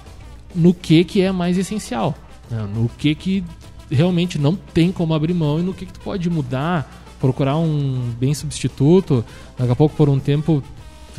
no 0.55 0.73
que 0.73 1.05
que 1.05 1.21
é 1.21 1.31
mais 1.33 1.59
essencial, 1.59 2.15
né? 2.51 2.67
no 2.75 2.89
que 2.97 3.15
que 3.15 3.45
realmente 3.91 4.39
não 4.39 4.55
tem 4.57 4.91
como 4.93 5.13
abrir 5.13 5.35
mão 5.35 5.59
e 5.59 5.63
no 5.63 5.75
que 5.75 5.85
que 5.87 5.93
tu 5.93 6.01
pode 6.01 6.29
mudar, 6.31 6.91
procurar 7.21 7.57
um 7.59 8.11
bem 8.19 8.33
substituto, 8.33 9.25
daqui 9.59 9.73
a 9.73 9.77
pouco 9.77 9.95
por 9.97 10.09
um 10.09 10.19
tempo 10.19 10.63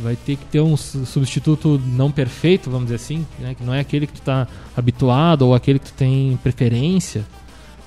tu 0.00 0.04
vai 0.04 0.16
ter 0.16 0.36
que 0.36 0.44
ter 0.46 0.60
um 0.60 0.76
su- 0.76 1.04
substituto 1.04 1.80
não 1.86 2.10
perfeito, 2.10 2.70
vamos 2.70 2.86
dizer 2.86 2.96
assim, 2.96 3.26
né? 3.38 3.54
que 3.54 3.62
não 3.62 3.74
é 3.74 3.80
aquele 3.80 4.06
que 4.06 4.14
tu 4.14 4.22
tá 4.22 4.48
habituado 4.76 5.42
ou 5.42 5.54
aquele 5.54 5.78
que 5.78 5.86
tu 5.86 5.92
tem 5.94 6.38
preferência. 6.42 7.24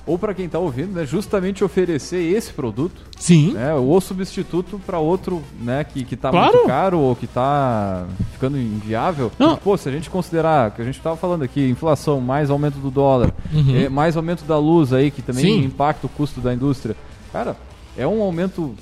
Ou 0.06 0.18
para 0.18 0.34
quem 0.34 0.46
tá 0.46 0.58
ouvindo, 0.58 0.92
né, 0.92 1.06
justamente 1.06 1.64
oferecer 1.64 2.18
esse 2.36 2.52
produto, 2.52 3.00
Sim. 3.18 3.54
né, 3.54 3.72
ou 3.74 3.98
substituto 4.02 4.78
para 4.84 4.98
outro, 4.98 5.42
né, 5.62 5.82
que, 5.82 6.04
que 6.04 6.14
tá 6.14 6.28
Claro. 6.30 6.52
muito 6.52 6.66
caro 6.68 6.98
ou 7.00 7.16
que 7.16 7.26
tá 7.26 8.04
ficando 8.34 8.58
inviável. 8.58 9.32
Não. 9.38 9.56
Pô, 9.56 9.74
se 9.78 9.88
a 9.88 9.92
gente 9.92 10.10
considerar, 10.10 10.72
que 10.72 10.82
a 10.82 10.84
gente 10.84 11.00
tava 11.00 11.16
falando 11.16 11.42
aqui, 11.42 11.66
inflação, 11.70 12.20
mais 12.20 12.50
aumento 12.50 12.78
do 12.78 12.90
dólar, 12.90 13.32
Uhum. 13.50 13.76
eh, 13.76 13.88
mais 13.88 14.14
aumento 14.14 14.44
da 14.44 14.58
luz 14.58 14.92
aí, 14.92 15.10
que 15.10 15.22
também 15.22 15.42
Sim. 15.46 15.64
impacta 15.64 16.06
o 16.06 16.10
custo 16.10 16.38
da 16.38 16.52
indústria. 16.52 16.94
Cara, 17.32 17.56
é 17.96 18.06
um 18.06 18.20
aumento 18.20 18.74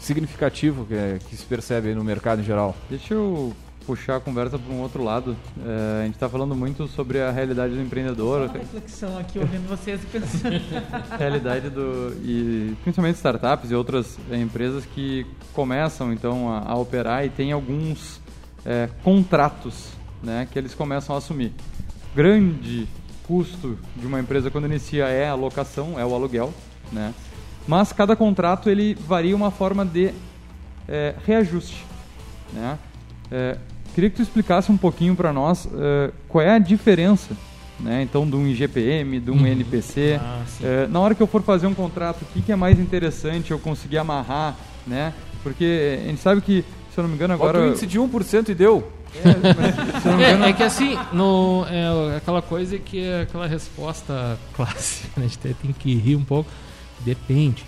significativo 0.00 0.84
que, 0.86 0.94
é- 0.94 1.18
que 1.28 1.36
se 1.36 1.44
percebe 1.44 1.88
aí 1.88 1.94
no 1.94 2.04
mercado 2.04 2.40
em 2.40 2.44
geral. 2.44 2.74
Deixa 2.88 3.14
eu 3.14 3.52
puxar 3.86 4.16
a 4.16 4.20
conversa 4.20 4.58
para 4.58 4.72
um 4.74 4.80
outro 4.80 5.04
lado. 5.04 5.36
É, 5.64 6.00
a 6.02 6.04
gente 6.06 6.14
está 6.14 6.28
falando 6.28 6.54
muito 6.54 6.88
sobre 6.88 7.20
a 7.20 7.30
realidade 7.30 7.74
do 7.74 7.82
empreendedor, 7.82 8.42
Uma 8.48 8.52
reflexão 8.58 9.18
aqui 9.18 9.38
ouvindo 9.38 9.68
vocês 9.68 10.02
e 10.02 10.06
pensando. 10.06 10.60
realidade 11.18 11.68
do 11.68 12.16
e 12.24 12.74
principalmente 12.82 13.16
startups 13.16 13.70
e 13.70 13.74
outras 13.74 14.18
é, 14.30 14.36
empresas 14.38 14.84
que 14.86 15.26
começam 15.52 16.12
então 16.12 16.50
a, 16.50 16.60
a 16.72 16.74
operar 16.76 17.24
e 17.26 17.28
tem 17.28 17.52
alguns 17.52 18.20
é, 18.64 18.88
contratos, 19.02 19.88
né, 20.22 20.48
que 20.50 20.58
eles 20.58 20.74
começam 20.74 21.14
a 21.14 21.18
assumir. 21.18 21.52
Grande 22.14 22.88
custo 23.26 23.78
de 23.96 24.06
uma 24.06 24.20
empresa 24.20 24.50
quando 24.50 24.66
inicia 24.66 25.06
é 25.08 25.28
a 25.28 25.34
locação, 25.34 25.98
é 25.98 26.04
o 26.04 26.14
aluguel, 26.14 26.52
né? 26.92 27.12
Mas 27.66 27.92
cada 27.92 28.14
contrato 28.14 28.68
ele 28.68 28.94
varia 28.94 29.34
uma 29.34 29.50
forma 29.50 29.84
de 29.84 30.12
é, 30.88 31.14
reajuste, 31.26 31.84
né? 32.52 32.78
É, 33.30 33.56
queria 33.94 34.10
que 34.10 34.16
tu 34.16 34.22
explicasse 34.22 34.70
um 34.70 34.76
pouquinho 34.76 35.14
para 35.14 35.32
nós 35.32 35.66
é, 35.74 36.10
qual 36.28 36.44
é 36.44 36.50
a 36.50 36.58
diferença, 36.58 37.34
né? 37.80 38.02
Então, 38.02 38.28
de 38.28 38.36
um 38.36 38.46
IGPM, 38.46 39.18
de 39.18 39.30
um 39.30 39.46
NPC. 39.46 40.20
Ah. 40.20 40.42
É, 40.62 40.86
na 40.86 41.00
hora 41.00 41.14
que 41.14 41.22
eu 41.22 41.26
for 41.26 41.42
fazer 41.42 41.66
um 41.66 41.74
contrato, 41.74 42.22
o 42.22 42.26
que, 42.26 42.42
que 42.42 42.52
é 42.52 42.56
mais 42.56 42.78
interessante 42.78 43.50
eu 43.50 43.58
conseguir 43.58 43.98
amarrar, 43.98 44.56
né? 44.86 45.12
Porque 45.42 45.98
a 46.02 46.08
gente 46.08 46.20
sabe 46.20 46.40
que, 46.40 46.64
se 46.92 46.98
eu 46.98 47.02
não 47.02 47.08
me 47.08 47.16
engano, 47.16 47.36
Bota 47.36 47.50
agora. 47.50 47.66
o 47.66 47.68
índice 47.70 47.86
de 47.86 47.98
1% 47.98 48.48
e 48.48 48.54
deu. 48.54 48.92
Me 49.14 49.20
engano, 49.20 50.44
É, 50.44 50.50
é 50.50 50.52
que 50.52 50.62
assim, 50.62 50.98
no, 51.12 51.64
é 51.70 52.16
aquela 52.16 52.42
coisa 52.42 52.78
que 52.78 53.02
é 53.02 53.22
aquela 53.22 53.46
resposta 53.46 54.38
clássica, 54.54 55.08
né? 55.16 55.26
a 55.26 55.28
gente 55.28 55.38
tem 55.38 55.72
que 55.72 55.94
rir 55.94 56.16
um 56.16 56.24
pouco. 56.24 56.50
Depende. 57.04 57.64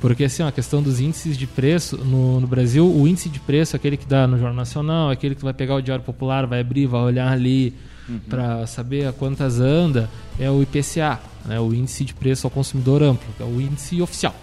Porque 0.00 0.24
assim, 0.24 0.42
ó, 0.42 0.48
a 0.48 0.52
questão 0.52 0.82
dos 0.82 0.98
índices 0.98 1.38
de 1.38 1.46
preço, 1.46 1.96
no, 1.96 2.40
no 2.40 2.46
Brasil, 2.46 2.84
o 2.84 3.06
índice 3.06 3.28
de 3.28 3.38
preço, 3.38 3.76
aquele 3.76 3.96
que 3.96 4.06
dá 4.06 4.26
no 4.26 4.36
Jornal 4.36 4.56
Nacional, 4.56 5.10
aquele 5.10 5.34
que 5.34 5.44
vai 5.44 5.54
pegar 5.54 5.76
o 5.76 5.80
Diário 5.80 6.04
Popular, 6.04 6.44
vai 6.44 6.60
abrir, 6.60 6.86
vai 6.86 7.02
olhar 7.02 7.30
ali 7.30 7.72
para 8.28 8.66
saber 8.66 9.06
a 9.06 9.12
quantas 9.12 9.60
anda, 9.60 10.10
é 10.38 10.50
o 10.50 10.62
IPCA, 10.62 11.20
né? 11.44 11.60
o 11.60 11.72
Índice 11.72 12.04
de 12.04 12.14
Preço 12.14 12.46
ao 12.46 12.50
Consumidor 12.50 13.02
Amplo, 13.02 13.32
que 13.36 13.42
é 13.42 13.46
o 13.46 13.60
índice 13.60 14.02
oficial, 14.02 14.34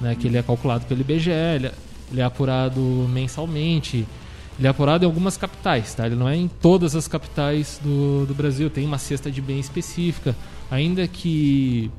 né? 0.00 0.14
que 0.14 0.26
ele 0.26 0.36
é 0.36 0.42
calculado 0.42 0.84
pelo 0.84 1.00
IBGE, 1.00 1.30
ele 1.30 1.68
é, 1.68 1.72
ele 2.10 2.20
é 2.20 2.24
apurado 2.24 2.80
mensalmente, 3.08 4.06
ele 4.58 4.66
é 4.66 4.70
apurado 4.70 5.04
em 5.04 5.06
algumas 5.06 5.36
capitais, 5.36 5.94
tá? 5.94 6.04
Ele 6.06 6.16
não 6.16 6.28
é 6.28 6.34
em 6.34 6.48
todas 6.48 6.96
as 6.96 7.06
capitais 7.06 7.80
do, 7.82 8.26
do 8.26 8.34
Brasil. 8.34 8.68
Tem 8.68 8.84
uma 8.84 8.98
cesta 8.98 9.30
de 9.30 9.40
bem 9.40 9.60
específica, 9.60 10.34
ainda 10.68 11.06
que 11.06 11.92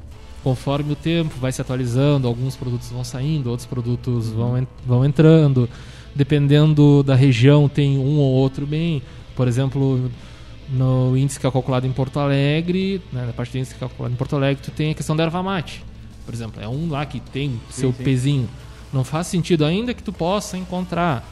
conforme 0.44 0.94
o 0.94 0.96
tempo 0.96 1.36
vai 1.40 1.52
se 1.52 1.62
atualizando, 1.62 2.28
alguns 2.28 2.56
produtos 2.56 2.90
vão 2.90 3.04
saindo, 3.04 3.50
outros 3.50 3.66
produtos 3.66 4.30
vão, 4.30 4.68
vão 4.86 5.06
entrando. 5.06 5.70
Dependendo 6.16 7.04
da 7.04 7.16
região, 7.16 7.70
tem 7.70 7.98
um 7.98 8.18
ou 8.18 8.32
outro 8.34 8.66
bem. 8.66 9.02
Por 9.36 9.48
exemplo, 9.48 10.10
no 10.70 11.18
índice 11.18 11.40
que 11.40 11.48
é 11.48 11.52
calculado 11.52 11.86
em 11.86 11.92
Porto 11.92 12.20
Alegre, 12.20 13.02
né, 13.12 13.26
na 13.26 13.34
parte 13.34 13.52
do 13.52 13.58
índice 13.58 13.76
que 13.76 13.84
é 13.84 13.88
calculado 13.88 14.14
em 14.14 14.18
Porto 14.18 14.36
Alegre, 14.36 14.64
tu 14.64 14.72
tem 14.72 14.92
a 14.92 14.94
questão 14.94 15.16
da 15.16 15.24
erva 15.24 15.42
mate. 15.44 15.84
Por 16.26 16.34
exemplo, 16.34 16.62
é 16.62 16.68
um 16.68 16.90
lá 16.90 17.06
que 17.06 17.20
tem 17.20 17.60
seu 17.70 17.92
pezinho. 17.92 18.50
Não 18.92 19.04
faz 19.04 19.28
sentido, 19.28 19.66
ainda 19.66 19.94
que 19.94 20.04
tu 20.04 20.12
possa 20.12 20.58
encontrar 20.58 21.28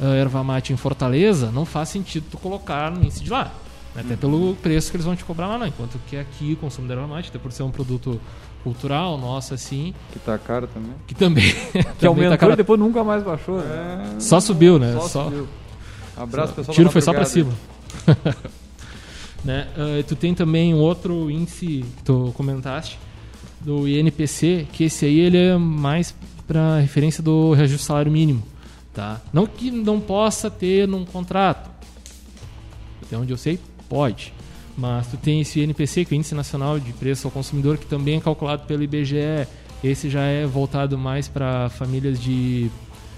a 0.00 0.06
erva 0.14 0.42
mate 0.42 0.72
em 0.72 0.76
Fortaleza, 0.76 1.50
não 1.50 1.64
faz 1.64 1.88
sentido 1.88 2.26
tu 2.30 2.38
colocar 2.38 2.90
no 2.90 3.02
índice 3.02 3.22
de 3.22 3.30
lá. 3.30 3.52
Né? 3.94 4.02
Até 4.04 4.16
pelo 4.16 4.54
preço 4.56 4.90
que 4.90 4.96
eles 4.96 5.04
vão 5.06 5.16
te 5.16 5.24
cobrar 5.24 5.46
lá, 5.48 5.58
não. 5.58 5.66
Enquanto 5.66 5.98
que 6.08 6.16
aqui 6.16 6.52
o 6.52 6.56
consumo 6.56 6.86
da 6.88 6.96
mate, 7.06 7.28
até 7.28 7.38
por 7.38 7.50
ser 7.52 7.62
um 7.62 7.70
produto 7.70 8.20
cultural 8.62 9.16
nosso, 9.18 9.54
assim, 9.54 9.94
que 10.12 10.18
tá 10.18 10.36
caro 10.38 10.66
também. 10.66 10.92
que 11.06 11.14
também, 11.14 11.50
Que 11.72 11.82
também 11.82 12.08
aumentou 12.08 12.30
tá 12.30 12.38
cara- 12.38 12.52
e 12.52 12.56
depois 12.56 12.78
nunca 12.78 13.02
mais 13.02 13.22
baixou. 13.22 13.58
né? 13.58 14.14
É, 14.16 14.20
só 14.20 14.38
subiu, 14.40 14.78
né? 14.78 14.92
Só 14.94 15.08
Só, 15.08 15.24
subiu. 15.24 15.48
Abraço, 16.16 16.52
pessoal. 16.54 16.74
tiro 16.74 16.88
da 16.88 16.92
foi 16.92 17.00
só 17.00 17.12
pra 17.12 17.24
cima. 17.24 17.52
né? 19.44 19.68
Ah, 19.76 20.02
tu 20.06 20.14
tem 20.14 20.34
também 20.34 20.74
um 20.74 20.78
outro 20.78 21.30
índice 21.30 21.84
que 21.96 22.02
tu 22.04 22.32
comentaste 22.36 22.98
do 23.60 23.86
INPC, 23.88 24.66
que 24.72 24.84
esse 24.84 25.04
aí 25.06 25.18
ele 25.20 25.36
é 25.38 25.56
mais 25.56 26.14
para 26.46 26.78
referência 26.78 27.22
do 27.22 27.52
reajuste 27.52 27.84
do 27.84 27.86
salário 27.86 28.10
mínimo, 28.12 28.42
tá? 28.92 29.20
Não 29.32 29.46
que 29.46 29.70
não 29.70 30.00
possa 30.00 30.50
ter 30.50 30.86
num 30.88 31.04
contrato. 31.04 31.70
Até 33.02 33.16
onde 33.16 33.32
eu 33.32 33.36
sei, 33.36 33.58
pode. 33.90 34.32
Mas 34.78 35.08
tu 35.08 35.18
tem 35.18 35.40
esse 35.42 35.60
INPC, 35.60 36.06
que 36.06 36.14
é 36.14 36.16
o 36.16 36.16
Índice 36.16 36.34
Nacional 36.34 36.80
de 36.80 36.92
Preço 36.94 37.26
ao 37.26 37.30
Consumidor, 37.30 37.76
que 37.76 37.84
também 37.84 38.16
é 38.16 38.20
calculado 38.20 38.62
pelo 38.62 38.82
IBGE. 38.82 39.46
Esse 39.84 40.08
já 40.08 40.22
é 40.22 40.46
voltado 40.46 40.96
mais 40.96 41.28
para 41.28 41.68
famílias 41.68 42.18
de 42.18 42.70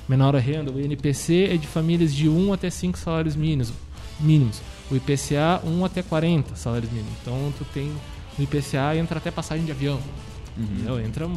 menor 0.08 0.34
renda. 0.34 0.72
O 0.72 0.80
INPC 0.80 1.50
é 1.52 1.56
de 1.56 1.66
famílias 1.66 2.12
de 2.12 2.28
1 2.28 2.52
até 2.52 2.70
5 2.70 2.98
salários 2.98 3.36
mínimos. 3.36 3.72
mínimos. 4.18 4.60
O 4.90 4.96
IPCA, 4.96 5.62
1 5.64 5.84
até 5.84 6.02
40 6.02 6.56
salários 6.56 6.90
mínimos. 6.90 7.12
Então, 7.22 7.52
tu 7.56 7.64
tem 7.72 7.92
no 8.38 8.44
IPCA 8.44 8.96
entra 8.96 9.18
até 9.18 9.30
passagem 9.30 9.64
de 9.64 9.72
avião. 9.72 10.00
Entendeu? 10.56 11.00
Entra 11.00 11.28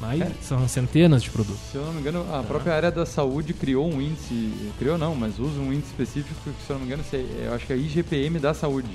mais, 0.00 0.22
são 0.42 0.66
centenas 0.68 1.22
de 1.22 1.30
produtos. 1.30 1.60
Se 1.70 1.76
eu 1.76 1.84
não 1.84 1.92
me 1.92 2.00
engano, 2.00 2.26
a 2.34 2.42
própria 2.42 2.74
área 2.74 2.90
da 2.90 3.04
saúde 3.06 3.52
criou 3.54 3.90
um 3.92 4.00
índice, 4.00 4.52
criou 4.78 4.96
não, 4.98 5.14
mas 5.14 5.38
usa 5.38 5.60
um 5.60 5.72
índice 5.72 5.88
específico 5.90 6.34
que, 6.44 6.50
se 6.64 6.70
eu 6.70 6.74
não 6.74 6.80
me 6.80 6.86
engano, 6.86 7.02
se 7.08 7.16
é- 7.16 7.44
eu 7.46 7.54
acho 7.54 7.66
que 7.66 7.72
é 7.72 7.76
IGPM 7.76 8.38
da 8.38 8.54
saúde, 8.54 8.88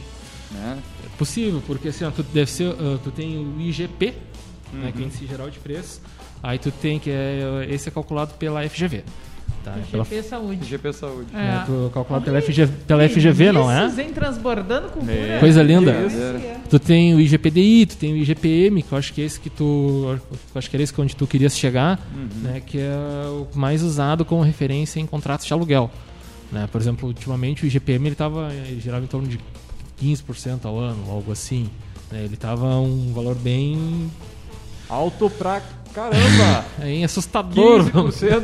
né? 0.52 0.78
É 1.06 1.18
possível, 1.18 1.62
porque 1.66 1.90
assim, 1.90 2.06
ó, 2.06 2.12
tu 2.12 2.24
deve 2.24 2.50
ser, 2.50 2.72
ah, 2.74 3.00
tu 3.04 3.12
tem 3.12 3.38
o 3.38 3.60
IGP, 3.62 4.14
né, 4.74 4.92
que 4.92 5.00
é 5.00 5.02
o 5.02 5.06
Índice 5.06 5.26
Geral 5.28 5.50
de 5.50 5.60
Preços. 5.60 6.00
Aí 6.44 6.60
tu 6.60 6.72
tem 6.72 7.00
que 7.00 7.10
é 7.10 7.66
esse 7.70 7.88
é 7.90 7.92
calculado 7.92 8.34
pela 8.36 8.62
FGV. 8.68 9.04
Tá? 9.66 9.74
É 9.78 9.82
pela, 9.90 10.04
GP 10.04 10.22
Saúde. 10.24 10.64
IGP 10.64 10.94
Saúde. 10.94 11.28
É. 11.34 11.38
é, 11.40 11.64
tu- 11.66 11.90
calculado 11.92 12.24
pela 12.24 12.40
FGV, 12.40 12.72
pela 12.88 13.10
FGV 13.10 13.52
não 13.52 13.72
é? 13.72 13.88
Vem 13.90 14.14
transbordando 14.14 14.90
cultura. 14.90 15.40
Coisa 15.40 15.64
linda. 15.64 15.90
É. 15.92 16.58
Tu 16.70 16.78
tem 16.80 17.16
o 17.16 17.20
IGPDI, 17.20 17.86
tu 17.88 17.98
tem 17.98 18.14
o 18.14 18.18
IGPM, 18.18 18.84
que 18.84 18.92
eu 18.92 18.98
acho 18.98 19.12
que 19.12 19.22
é 19.22 19.26
esse 19.26 19.40
que 19.40 19.50
tu. 19.50 20.20
eu 20.54 20.60
acho 20.60 20.70
que 20.70 20.76
era 20.76 20.84
esse 20.84 20.94
que 20.94 21.02
é 21.02 21.04
onde 21.04 21.16
tu 21.16 21.26
querias 21.26 21.58
chegar, 21.58 22.00
né? 22.44 22.62
Que 22.64 22.78
é 22.78 22.94
o 23.28 23.48
mais 23.58 23.82
usado 23.82 24.24
como 24.24 24.44
referência 24.44 25.00
em 25.00 25.06
contratos 25.08 25.48
de 25.48 25.52
aluguel. 25.54 25.90
Né? 26.52 26.70
Por 26.72 26.80
exemplo, 26.80 27.08
ultimamente 27.08 27.64
o 27.64 27.68
IGPM 27.68 28.06
ele 28.08 28.16
tava, 28.16 28.54
ele 28.54 28.80
girava 28.80 29.04
em 29.04 29.08
torno 29.08 29.28
de 29.28 29.40
15% 30.00 30.66
ao 30.66 30.78
ano, 30.78 31.10
algo 31.10 31.32
assim. 31.32 31.68
né? 32.12 32.22
Ele 32.24 32.38
tava 32.38 32.68
um 32.80 33.12
valor 33.14 33.34
bem, 33.34 34.12
Alto 34.88 35.28
pra 35.32 35.60
caramba! 35.92 36.64
bem 36.78 37.04
assustador, 37.04 37.82
vamos- 37.84 38.16
15% 38.22 38.44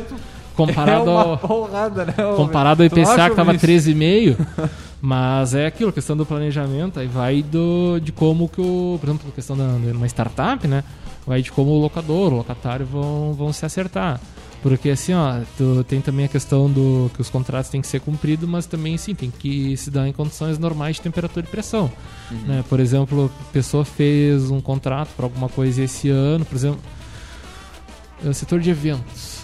comparado 0.56 1.08
é 1.10 1.12
uma 1.12 1.22
ao, 1.22 1.38
porrada, 1.38 2.04
né? 2.04 2.14
comparado 2.36 2.82
ao 2.82 2.86
IPCA 2.86 3.30
que 3.30 3.36
tava 3.36 3.52
Vinícius? 3.52 3.94
13,5, 3.96 4.70
mas 5.00 5.54
é 5.54 5.66
aquilo, 5.66 5.92
questão 5.92 6.16
do 6.16 6.24
planejamento, 6.24 7.00
aí 7.00 7.06
vai 7.06 7.42
do, 7.42 7.98
de 8.00 8.12
como 8.12 8.48
que 8.48 8.60
o, 8.60 8.98
por 9.00 9.08
exemplo, 9.08 9.28
a 9.28 9.32
questão 9.32 9.56
da 9.56 9.66
de 9.76 9.90
uma 9.92 10.06
startup, 10.06 10.66
né? 10.68 10.84
Vai 11.26 11.42
de 11.42 11.52
como 11.52 11.70
o 11.70 11.80
locador, 11.80 12.32
o 12.32 12.36
locatário 12.36 12.86
vão, 12.86 13.32
vão 13.32 13.52
se 13.52 13.64
acertar. 13.64 14.20
Porque 14.62 14.90
assim, 14.90 15.12
ó, 15.12 15.40
tu 15.58 15.82
tem 15.84 16.00
também 16.00 16.26
a 16.26 16.28
questão 16.28 16.70
do 16.70 17.10
que 17.14 17.20
os 17.20 17.28
contratos 17.28 17.68
têm 17.68 17.80
que 17.80 17.86
ser 17.88 18.00
cumpridos, 18.00 18.48
mas 18.48 18.64
também 18.64 18.96
sim, 18.96 19.12
tem 19.12 19.28
que 19.28 19.76
se 19.76 19.90
dar 19.90 20.06
em 20.06 20.12
condições 20.12 20.56
normais 20.56 20.96
de 20.96 21.02
temperatura 21.02 21.44
e 21.44 21.48
pressão. 21.48 21.90
Né? 22.46 22.64
Por 22.68 22.78
exemplo, 22.78 23.30
a 23.40 23.52
pessoa 23.52 23.84
fez 23.84 24.50
um 24.50 24.60
contrato 24.60 25.08
para 25.16 25.26
alguma 25.26 25.48
coisa 25.48 25.82
esse 25.82 26.08
ano, 26.08 26.44
por 26.44 26.54
exemplo, 26.54 26.80
é, 28.24 28.32
setor 28.32 28.60
de 28.60 28.70
eventos. 28.70 29.41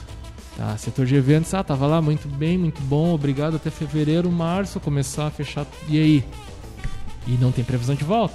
Tá, 0.58 0.76
setor 0.76 1.06
de 1.06 1.14
eventos, 1.14 1.54
ah, 1.54 1.62
tava 1.62 1.86
lá 1.86 2.02
muito 2.02 2.26
bem, 2.26 2.58
muito 2.58 2.82
bom, 2.82 3.14
obrigado 3.14 3.54
até 3.54 3.70
fevereiro, 3.70 4.28
março, 4.28 4.80
começar 4.80 5.28
a 5.28 5.30
fechar. 5.30 5.64
E 5.88 5.96
aí? 5.96 6.24
E 7.28 7.38
não 7.40 7.52
tem 7.52 7.64
previsão 7.64 7.94
de 7.94 8.02
volta. 8.02 8.34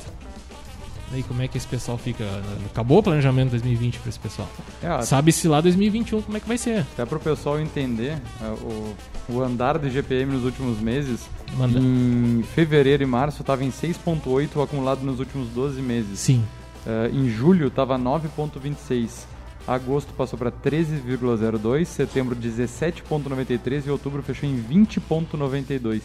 E 1.11 1.17
aí 1.17 1.23
como 1.23 1.41
é 1.41 1.49
que 1.49 1.57
esse 1.57 1.67
pessoal 1.67 1.97
fica? 1.97 2.23
Acabou 2.71 2.99
o 2.99 3.03
planejamento 3.03 3.49
2020 3.49 3.99
para 3.99 4.07
esse 4.07 4.19
pessoal. 4.19 4.47
É, 4.81 5.01
Sabe-se 5.01 5.49
lá 5.49 5.59
2021 5.59 6.21
como 6.21 6.37
é 6.37 6.39
que 6.39 6.47
vai 6.47 6.57
ser. 6.57 6.79
até 6.93 7.05
para 7.05 7.17
o 7.17 7.19
pessoal 7.19 7.59
entender 7.59 8.17
é, 8.41 8.45
o, 8.47 8.95
o 9.27 9.41
andar 9.43 9.77
do 9.77 9.85
IGPM 9.85 10.31
nos 10.31 10.45
últimos 10.45 10.79
meses, 10.79 11.27
Manda. 11.57 11.77
em 11.77 12.41
fevereiro 12.55 13.03
e 13.03 13.05
março 13.05 13.41
estava 13.41 13.65
em 13.65 13.69
6,8 13.69 14.63
acumulado 14.63 15.01
nos 15.03 15.19
últimos 15.19 15.49
12 15.49 15.81
meses. 15.81 16.19
Sim. 16.19 16.41
É, 16.87 17.09
em 17.11 17.29
julho 17.29 17.67
estava 17.67 17.99
9,26. 17.99 19.32
Agosto 19.67 20.13
passou 20.13 20.37
para 20.37 20.51
13,02, 20.51 21.85
setembro 21.85 22.35
17,93 22.35 23.85
e 23.87 23.89
outubro 23.89 24.21
fechou 24.23 24.47
em 24.49 24.61
20,92. 24.61 26.01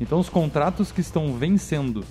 Então 0.00 0.18
os 0.18 0.28
contratos 0.28 0.90
que 0.92 1.00
estão 1.00 1.34
vencendo 1.34 2.04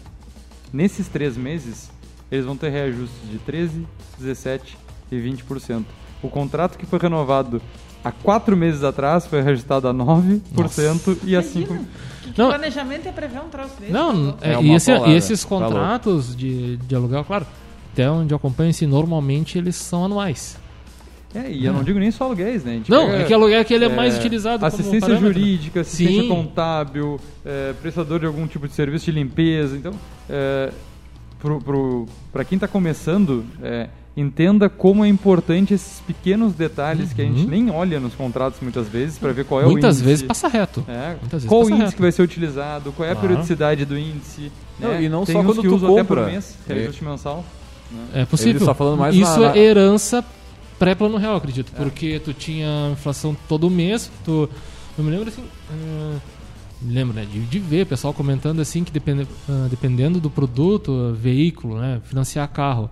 nesses 0.72 1.08
três 1.08 1.36
meses, 1.38 1.92
eles 2.32 2.46
vão 2.46 2.56
ter 2.56 2.70
reajustes 2.70 3.30
de 3.30 3.38
13, 3.40 3.86
17 4.20 4.78
e 5.12 5.16
20%. 5.16 5.84
O 6.24 6.30
contrato 6.30 6.78
que 6.78 6.86
foi 6.86 7.00
renovado 7.00 7.62
há 8.04 8.12
quatro 8.12 8.56
meses 8.56 8.84
atrás 8.84 9.26
foi 9.26 9.42
reajustado 9.42 9.88
a 9.88 9.94
9% 9.94 11.18
e 11.24 11.36
a 11.36 11.42
5%. 11.42 11.56
Imagina, 11.56 11.86
que, 12.22 12.32
que 12.32 12.40
Não. 12.40 12.50
planejamento 12.50 13.08
é 13.08 13.12
prever 13.12 13.42
um 13.42 13.50
troço 13.50 13.74
desse? 13.80 13.92
Não, 13.92 14.38
é, 14.42 14.54
É 14.54 14.62
e, 14.62 14.74
esse- 14.74 14.92
e 14.92 15.12
esses 15.14 15.42
Tá 15.44 15.50
contratos 15.50 16.36
de, 16.36 16.78
de 16.78 16.96
aluguel, 16.96 17.24
claro, 17.26 17.46
até 17.92 18.10
onde 18.10 18.34
eu 18.34 18.38
acompanho, 18.38 18.70
assim, 18.70 18.86
normalmente 18.86 19.58
eles 19.58 19.76
são 19.76 20.06
anuais. 20.06 20.58
É, 21.34 21.50
e 21.50 21.66
eu 21.66 21.72
não 21.74 21.84
digo 21.84 21.98
nem 21.98 22.12
só 22.12 22.26
aluguéis, 22.26 22.64
né? 22.66 22.82
Não, 22.90 23.06
pega, 23.08 23.24
é 23.24 23.26
que 23.26 23.34
aluguel 23.34 23.60
é 23.60 23.64
que 23.64 23.74
ele 23.74 23.86
é, 23.86 23.90
mais 23.90 24.18
utilizado 24.18 24.66
Assistência 24.66 25.08
né? 25.14 25.20
jurídica, 25.20 25.80
assistência 25.82 26.24
Sim. 26.24 26.28
contábil, 26.28 27.20
é, 27.46 27.74
prestador 27.82 28.20
de 28.20 28.26
algum 28.26 28.46
tipo 28.48 28.68
de 28.68 28.74
serviço 28.74 29.06
de 29.06 29.12
limpeza. 29.14 29.78
Então, 29.78 29.94
é, 30.30 30.72
pro, 31.40 31.62
pro, 31.62 32.06
pra 32.34 32.44
quem 32.44 32.58
está 32.58 32.68
começando, 32.68 33.46
é, 33.64 33.88
entenda 34.16 34.68
como 34.68 35.06
é 35.06 35.08
importante 35.08 35.74
esses 35.74 36.02
pequenos 36.02 36.52
detalhes 36.54 37.14
que 37.14 37.22
a 37.22 37.26
gente 37.26 37.44
Uhum. 37.46 37.50
nem 37.50 37.72
olha 37.72 37.98
nos 37.98 38.14
contratos 38.14 38.60
muitas 38.62 38.90
vezes 38.90 39.18
para 39.18 39.32
ver 39.32 39.46
qual 39.46 39.62
é 39.62 39.66
o 39.66 39.70
Muitas 39.72 39.96
índice. 39.96 40.06
vezes 40.10 40.24
passa 40.26 40.50
reto. 40.50 40.84
É, 40.86 41.12
Muitas 41.22 41.32
vezes 41.44 41.48
qual 41.48 41.62
o 41.62 41.64
passa 41.64 41.72
índice 41.76 41.86
reto. 41.86 41.96
que 41.96 42.02
vai 42.02 42.12
ser 42.12 42.22
utilizado, 42.24 42.92
qual 42.92 43.08
é 43.08 43.12
a 43.12 43.16
Claro. 43.16 43.28
periodicidade 43.30 43.86
do 43.86 43.98
índice. 43.98 44.52
Não, 44.78 44.90
né? 44.90 45.04
e 45.04 45.08
não 45.08 45.24
Tem 45.24 45.34
só 45.34 45.42
quando 45.44 45.62
que 45.62 45.68
tu 45.70 45.76
usam 45.76 45.94
até 45.94 46.04
por 46.04 46.18
compra. 46.18 46.32
mês, 46.32 46.58
que 46.68 46.74
é 46.74 46.78
É. 46.78 46.84
ajuste 46.84 47.06
mensal. 47.06 47.46
É 48.14 48.26
possível. 48.26 48.58
Ele 48.58 48.66
tá 48.66 48.74
falando 48.74 48.98
mais 49.00 49.16
Isso 49.16 49.40
na- 49.40 49.50
na- 49.50 49.56
é 49.56 49.60
herança 49.60 50.24
pré-plano 50.82 51.18
real, 51.18 51.36
acredito. 51.36 51.72
Porque 51.74 52.20
tu 52.20 52.34
tinha 52.34 52.90
inflação 52.92 53.38
todo 53.48 53.70
mês, 53.70 54.12
tu... 54.26 54.50
Eu 54.98 55.04
me 55.04 55.12
lembro 55.12 55.30
assim... 55.30 55.44
ah, 55.70 56.18
me 56.82 56.94
lembro, 56.94 57.14
né? 57.16 57.24
De, 57.32 57.40
de 57.42 57.60
ver 57.60 57.86
pessoal 57.86 58.14
comentando 58.16 58.60
assim 58.60 58.84
que 58.84 58.92
depende, 58.92 59.28
ah, 59.48 59.68
dependendo 59.70 60.20
do 60.20 60.30
produto, 60.30 61.16
veículo, 61.16 61.78
né? 61.80 62.02
Financiar 62.06 62.48
carro, 62.50 62.90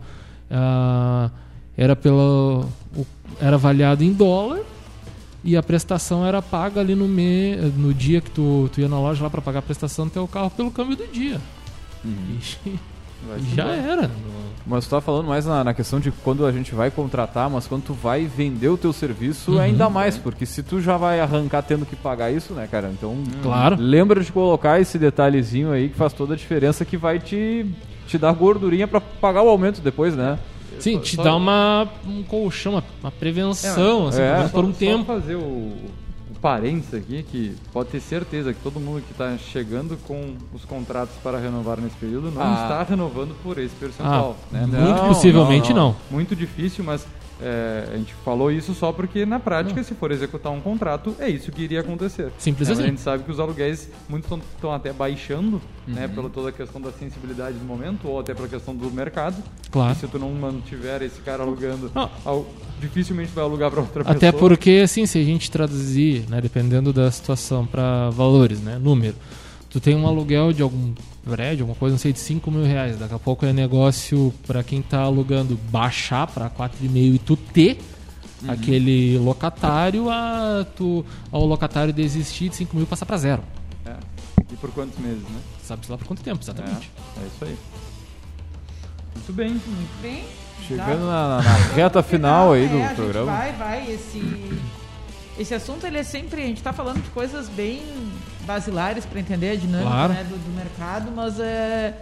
ah, 0.51 1.31
era 1.75 1.95
pelo... 1.95 2.65
o- 2.95 3.07
era 3.41 3.55
avaliado 3.55 4.03
em 4.03 4.13
dólar 4.13 4.59
e 5.43 5.57
a 5.57 5.63
prestação 5.63 6.23
era 6.25 6.41
paga 6.41 6.81
ali 6.81 6.93
no, 6.93 7.07
me, 7.07 7.55
no 7.75 7.91
dia 7.93 8.21
que 8.21 8.29
tu, 8.29 8.69
tu 8.71 8.81
ia 8.81 8.87
na 8.87 8.99
loja 8.99 9.23
lá 9.23 9.29
para 9.31 9.41
pagar 9.41 9.59
a 9.59 9.63
prestação 9.63 10.05
do 10.05 10.11
teu 10.11 10.27
carro 10.27 10.51
pelo 10.51 10.69
câmbio 10.69 10.95
do 10.95 11.07
dia. 11.07 11.41
Vai 12.03 12.13
e 12.67 12.79
já 13.55 13.65
era. 13.67 14.09
Mas 14.67 14.85
tu 14.85 14.91
tá 14.91 15.01
falando 15.01 15.27
mais 15.27 15.45
na, 15.47 15.63
na 15.63 15.73
questão 15.73 15.99
de 15.99 16.11
quando 16.11 16.45
a 16.45 16.51
gente 16.51 16.75
vai 16.75 16.91
contratar, 16.91 17.49
mas 17.49 17.65
quando 17.65 17.83
tu 17.83 17.93
vai 17.93 18.25
vender 18.25 18.67
o 18.69 18.77
teu 18.77 18.93
serviço, 18.93 19.53
Uhum. 19.53 19.59
ainda 19.59 19.89
mais, 19.89 20.17
porque 20.17 20.45
se 20.45 20.61
tu 20.61 20.79
já 20.79 20.95
vai 20.95 21.19
arrancar 21.19 21.63
tendo 21.63 21.85
que 21.85 21.95
pagar 21.95 22.29
isso, 22.31 22.53
né, 22.53 22.67
cara? 22.69 22.91
Então, 22.93 23.17
Claro. 23.41 23.77
lembra 23.79 24.21
de 24.23 24.31
colocar 24.31 24.79
esse 24.79 24.99
detalhezinho 24.99 25.71
aí 25.71 25.89
que 25.89 25.95
faz 25.95 26.13
toda 26.13 26.33
a 26.35 26.37
diferença, 26.37 26.85
que 26.85 26.97
vai 26.97 27.17
te, 27.19 27.65
te 28.07 28.17
dar 28.17 28.31
gordurinha 28.33 28.87
pra 28.87 29.01
pagar 29.01 29.41
o 29.41 29.49
aumento 29.49 29.81
depois, 29.81 30.15
né? 30.15 30.37
Sim, 30.79 30.93
Só- 30.95 30.99
te 30.99 31.15
só- 31.15 31.23
dá 31.23 31.35
uma, 31.35 31.87
um 32.07 32.21
colchão, 32.23 32.73
uma, 32.73 32.83
uma 33.01 33.11
prevenção, 33.11 34.07
assim, 34.09 34.21
é. 34.21 34.25
pelo 34.27 34.37
menos 34.37 34.51
por 34.51 34.65
um 34.65 34.73
Só 34.73 34.79
tempo. 34.79 35.05
fazer 35.05 35.35
o 35.35 35.73
parênteses 36.41 36.93
aqui, 36.93 37.23
que 37.23 37.55
pode 37.73 37.89
ter 37.89 37.99
certeza 37.99 38.53
que 38.53 38.59
todo 38.61 38.79
mundo 38.79 39.01
que 39.01 39.11
está 39.11 39.37
chegando 39.37 39.97
com 40.07 40.35
os 40.53 40.63
contratos 40.65 41.15
para 41.23 41.37
renovar 41.37 41.79
nesse 41.79 41.95
período 41.97 42.31
não 42.31 42.41
Ah. 42.41 42.61
está 42.63 42.83
renovando 42.83 43.35
por 43.43 43.57
esse 43.57 43.75
percentual. 43.75 44.37
né? 44.51 44.61
Muito 44.61 44.75
Não, 44.77 45.07
possivelmente 45.09 45.73
não, 45.73 45.89
não. 45.89 45.95
Muito 46.09 46.35
difícil, 46.35 46.83
mas 46.83 47.05
é, 47.41 47.89
a 47.93 47.97
gente 47.97 48.13
falou 48.25 48.51
isso 48.51 48.73
só 48.73 48.91
porque 48.91 49.25
na 49.25 49.39
prática, 49.39 49.81
se 49.83 49.93
for 49.93 50.11
executar 50.11 50.51
um 50.51 50.59
contrato, 50.59 51.15
é 51.19 51.29
isso 51.29 51.51
que 51.51 51.61
iria 51.61 51.79
acontecer. 51.81 52.31
Simples 52.37 52.69
É, 52.69 52.73
assim. 52.73 52.83
A 52.83 52.85
gente 52.87 53.01
sabe 53.01 53.23
que 53.23 53.31
os 53.31 53.39
aluguéis 53.39 53.89
muitos 54.07 54.29
estão 54.55 54.73
até 54.73 54.91
baixando, 54.91 55.61
né, 55.87 56.07
pela 56.07 56.29
toda 56.29 56.49
a 56.49 56.51
questão 56.51 56.79
da 56.81 56.91
sensibilidade 56.91 57.57
do 57.57 57.65
momento 57.65 58.07
ou 58.07 58.19
até 58.19 58.33
pela 58.33 58.47
questão 58.47 58.75
do 58.75 58.91
mercado. 58.91 59.41
Claro. 59.71 59.93
E 59.93 59.95
se 59.95 60.07
tu 60.07 60.19
não 60.19 60.31
mantiver 60.31 61.01
esse 61.01 61.21
cara 61.21 61.43
alugando, 61.43 61.91
Não. 61.95 62.09
ao- 62.25 62.45
dificilmente 62.79 63.31
vai 63.33 63.43
alugar 63.43 63.69
para 63.71 63.81
outra 63.81 64.03
pessoa. 64.03 64.15
Até 64.15 64.31
porque, 64.31 64.81
assim, 64.83 65.05
se 65.05 65.17
a 65.19 65.23
gente 65.23 65.49
traduzir, 65.51 66.23
né, 66.29 66.39
dependendo 66.39 66.93
da 66.93 67.09
situação, 67.11 67.65
para 67.65 68.09
valores, 68.11 68.61
né, 68.61 68.77
número, 68.81 69.15
tu 69.69 69.79
tem 69.79 69.95
um 69.95 70.07
aluguel 70.07 70.51
de 70.51 70.61
algum 70.61 70.93
prédio, 71.23 71.63
alguma 71.63 71.77
coisa, 71.77 71.93
não 71.93 71.99
sei, 71.99 72.11
de 72.13 72.19
5 72.19 72.49
mil 72.49 72.63
reais. 72.63 72.97
Daqui 72.97 73.13
a 73.13 73.19
pouco 73.19 73.45
é 73.45 73.53
negócio 73.53 74.33
para 74.47 74.63
quem 74.63 74.81
tá 74.81 74.99
alugando 75.01 75.57
baixar 75.71 76.27
para 76.27 76.49
4,5 76.49 77.15
e 77.15 77.19
tu 77.19 77.35
ter 77.35 77.79
Uhum. 78.41 78.51
aquele 78.51 79.17
locatário, 79.17 80.09
a, 80.09 80.65
tu, 80.75 81.05
ao 81.29 81.45
locatário 81.45 81.91
desistir 81.91 82.47
de 82.47 82.55
5 82.55 82.73
mil 82.73 82.83
e 82.85 82.87
passar 82.87 83.05
para 83.05 83.17
zero. 83.17 83.43
É. 83.85 83.97
E 84.49 84.55
por 84.55 84.71
quantos 84.71 84.97
meses, 84.97 85.21
né? 85.23 85.41
Sabe 85.61 85.81
lá 85.89 85.97
por 85.97 86.07
quanto 86.07 86.23
tempo, 86.23 86.41
exatamente. 86.41 86.89
É, 87.17 87.23
é 87.23 87.27
isso 87.27 87.43
aí. 87.45 87.57
Muito 89.15 89.33
bem. 89.33 89.61
Bem, 90.01 90.23
Chegando 90.67 91.05
na, 91.05 91.41
na 91.41 91.41
reta 91.41 92.01
final 92.01 92.53
aí 92.53 92.65
é, 92.65 92.67
do 92.69 92.77
a 92.77 92.87
gente 92.87 92.95
programa. 92.95 93.31
vai, 93.31 93.51
vai. 93.53 93.91
Esse, 93.91 94.21
esse 95.37 95.53
assunto 95.53 95.85
ele 95.85 95.97
é 95.97 96.03
sempre. 96.03 96.41
A 96.41 96.47
gente 96.47 96.63
tá 96.63 96.71
falando 96.71 97.03
de 97.03 97.09
coisas 97.09 97.49
bem 97.49 97.81
basilares 98.53 99.05
para 99.05 99.19
entender 99.19 99.51
a 99.51 99.55
dinâmica 99.55 99.89
Claro. 99.91 100.13
né, 100.13 100.23
do, 100.23 100.35
do 100.35 100.55
mercado, 100.55 101.11
mas 101.15 101.39
é, 101.39 101.93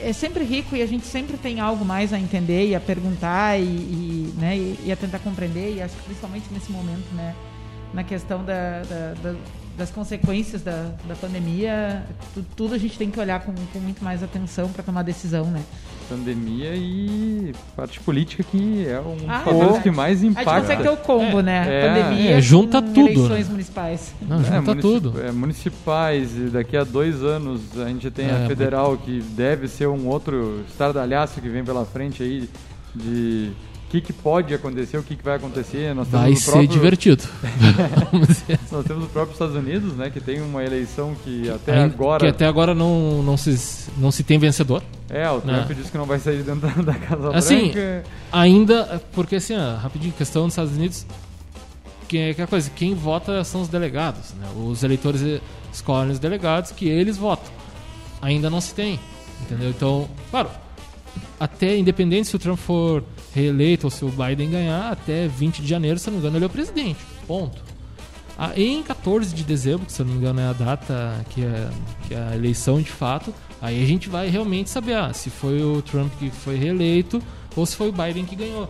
é 0.00 0.12
sempre 0.12 0.44
rico 0.44 0.76
e 0.76 0.82
a 0.82 0.86
gente 0.86 1.04
sempre 1.04 1.36
tem 1.36 1.58
algo 1.58 1.84
mais 1.84 2.12
a 2.12 2.18
entender 2.18 2.68
e 2.68 2.74
a 2.76 2.80
perguntar 2.80 3.58
e, 3.58 3.64
e, 3.64 4.34
né, 4.38 4.56
e, 4.56 4.78
e 4.86 4.92
a 4.92 4.96
tentar 4.96 5.18
compreender. 5.18 5.74
E 5.76 5.82
acho 5.82 5.96
que 5.96 6.02
principalmente 6.04 6.46
nesse 6.52 6.70
momento, 6.70 7.12
né, 7.12 7.34
na 7.92 8.04
questão 8.04 8.44
da, 8.44 8.82
da- 8.84 9.14
da- 9.20 9.38
das 9.80 9.90
consequências 9.90 10.60
da, 10.62 10.90
da 11.08 11.14
pandemia, 11.14 12.04
tu- 12.34 12.44
tudo 12.54 12.74
a 12.74 12.78
gente 12.78 12.98
tem 12.98 13.10
que 13.10 13.18
olhar 13.18 13.40
com, 13.40 13.54
com 13.72 13.78
muito 13.80 14.04
mais 14.04 14.22
atenção 14.22 14.68
para 14.68 14.82
tomar 14.84 15.02
decisão, 15.02 15.46
né? 15.46 15.62
Pandemia 16.08 16.74
e 16.74 17.54
parte 17.74 17.98
política 18.00 18.42
que 18.42 18.86
é 18.86 19.00
um 19.00 19.16
dos 19.16 19.28
Ah, 19.28 19.40
fatores 19.44 19.78
que 19.82 19.90
mais 19.90 20.18
A 20.18 20.22
gente 20.22 20.32
impacta. 20.32 20.60
consegue 20.60 20.82
ter 20.82 20.88
o 20.90 20.96
combo, 20.98 21.40
É, 21.40 21.42
né? 21.42 21.66
é, 21.68 21.88
Pandemia 21.88 22.30
é, 22.32 22.40
junta 22.40 22.82
com 22.82 22.88
tudo, 22.92 23.08
eleições 23.08 23.46
né? 23.46 23.52
municipais. 23.52 24.14
Não, 24.20 24.40
É, 24.40 24.44
junta 24.44 24.60
munici- 24.62 24.80
tudo. 24.82 25.20
é, 25.20 25.32
municipais, 25.32 26.36
e 26.36 26.40
daqui 26.50 26.76
a 26.76 26.84
dois 26.84 27.22
anos 27.22 27.60
a 27.80 27.86
gente 27.88 28.10
tem 28.10 28.26
É, 28.26 28.44
a 28.44 28.46
federal, 28.48 28.96
que 28.98 29.20
deve 29.34 29.66
ser 29.66 29.86
um 29.88 30.06
outro 30.08 30.62
estardalhaço 30.68 31.40
que 31.40 31.48
vem 31.48 31.64
pela 31.64 31.84
frente 31.86 32.22
aí 32.22 32.50
de 32.94 33.52
que, 33.90 34.00
que 34.00 34.12
pode 34.12 34.54
acontecer, 34.54 34.96
o 34.96 35.02
que, 35.02 35.16
que 35.16 35.22
vai 35.24 35.34
acontecer. 35.36 35.92
Nós 35.94 36.06
temos 36.08 36.22
Vai 36.22 36.32
o 36.32 36.36
ser 36.36 36.50
próprio- 36.52 36.68
divertido. 36.68 37.24
Nós 38.70 38.86
temos 38.86 39.04
os 39.04 39.10
próprios 39.10 39.32
Estados 39.34 39.56
Unidos, 39.56 39.94
né, 39.96 40.10
que 40.10 40.20
tem 40.20 40.40
uma 40.40 40.64
eleição 40.64 41.14
que 41.24 41.50
até 41.50 41.72
Ainda- 41.72 41.94
agora 41.94 42.20
Que 42.20 42.26
até 42.30 42.46
agora 42.46 42.74
não, 42.74 43.22
não, 43.22 43.36
se, 43.36 43.90
não 43.98 44.10
se 44.10 44.22
tem 44.22 44.38
vencedor. 44.38 44.82
é, 45.08 45.28
o 45.28 45.40
Trump 45.40 45.68
Né? 45.68 45.74
disse 45.74 45.90
que 45.90 45.98
não 45.98 46.06
vai 46.06 46.18
sair 46.18 46.42
dentro 46.42 46.82
da- 46.82 46.94
Casa 46.94 47.36
Assim, 47.36 47.72
Branca. 47.72 48.04
Ainda, 48.32 49.02
porque 49.12 49.36
assim, 49.36 49.56
ó, 49.56 49.76
rapidinho, 49.76 50.12
questão 50.12 50.44
dos 50.44 50.52
Estados 50.52 50.72
Unidos, 50.76 51.04
que 52.08 52.18
é 52.18 52.34
que 52.34 52.42
a 52.42 52.46
coisa, 52.46 52.70
quem 52.74 52.94
vota 52.94 53.42
são 53.44 53.60
os 53.62 53.68
delegados, 53.68 54.34
né? 54.34 54.46
Os 54.56 54.82
eleitores 54.82 55.20
escolhem 55.72 56.12
os 56.12 56.18
delegados 56.18 56.70
que 56.72 56.88
eles 56.88 57.16
votam. 57.16 57.50
Ainda 58.22 58.48
não 58.50 58.60
se 58.60 58.74
tem, 58.74 58.98
entendeu? 59.42 59.70
Então, 59.70 60.08
claro, 60.30 60.48
até 61.38 61.76
independente 61.76 62.28
se 62.28 62.36
o 62.36 62.38
Trump 62.38 62.58
for 62.58 63.02
reeleito 63.34 63.86
ou 63.86 63.90
se 63.90 64.04
o 64.04 64.08
Biden 64.08 64.50
ganhar, 64.50 64.92
até 64.92 65.26
20 65.26 65.62
de 65.62 65.68
janeiro, 65.68 65.98
se 65.98 66.06
não 66.08 66.14
me 66.14 66.20
engano, 66.20 66.36
ele 66.36 66.44
é 66.44 66.46
o 66.46 66.50
presidente. 66.50 66.98
Ponto. 67.26 67.62
Ah, 68.36 68.52
em 68.56 68.82
14 68.82 69.34
de 69.34 69.44
dezembro, 69.44 69.86
que 69.86 69.92
se 69.92 70.02
não 70.02 70.12
me 70.12 70.16
engano 70.16 70.40
é 70.40 70.48
a 70.48 70.52
data 70.52 71.24
que 71.30 71.42
é, 71.42 71.68
que 72.08 72.14
é 72.14 72.18
a 72.18 72.34
eleição 72.34 72.80
de 72.80 72.90
fato, 72.90 73.34
aí 73.60 73.82
a 73.82 73.86
gente 73.86 74.08
vai 74.08 74.28
realmente 74.28 74.70
saber 74.70 74.94
ah, 74.94 75.12
se 75.12 75.28
foi 75.28 75.62
o 75.62 75.82
Trump 75.82 76.10
que 76.18 76.30
foi 76.30 76.56
reeleito 76.56 77.22
ou 77.54 77.66
se 77.66 77.76
foi 77.76 77.90
o 77.90 77.92
Biden 77.92 78.24
que 78.24 78.34
ganhou. 78.34 78.68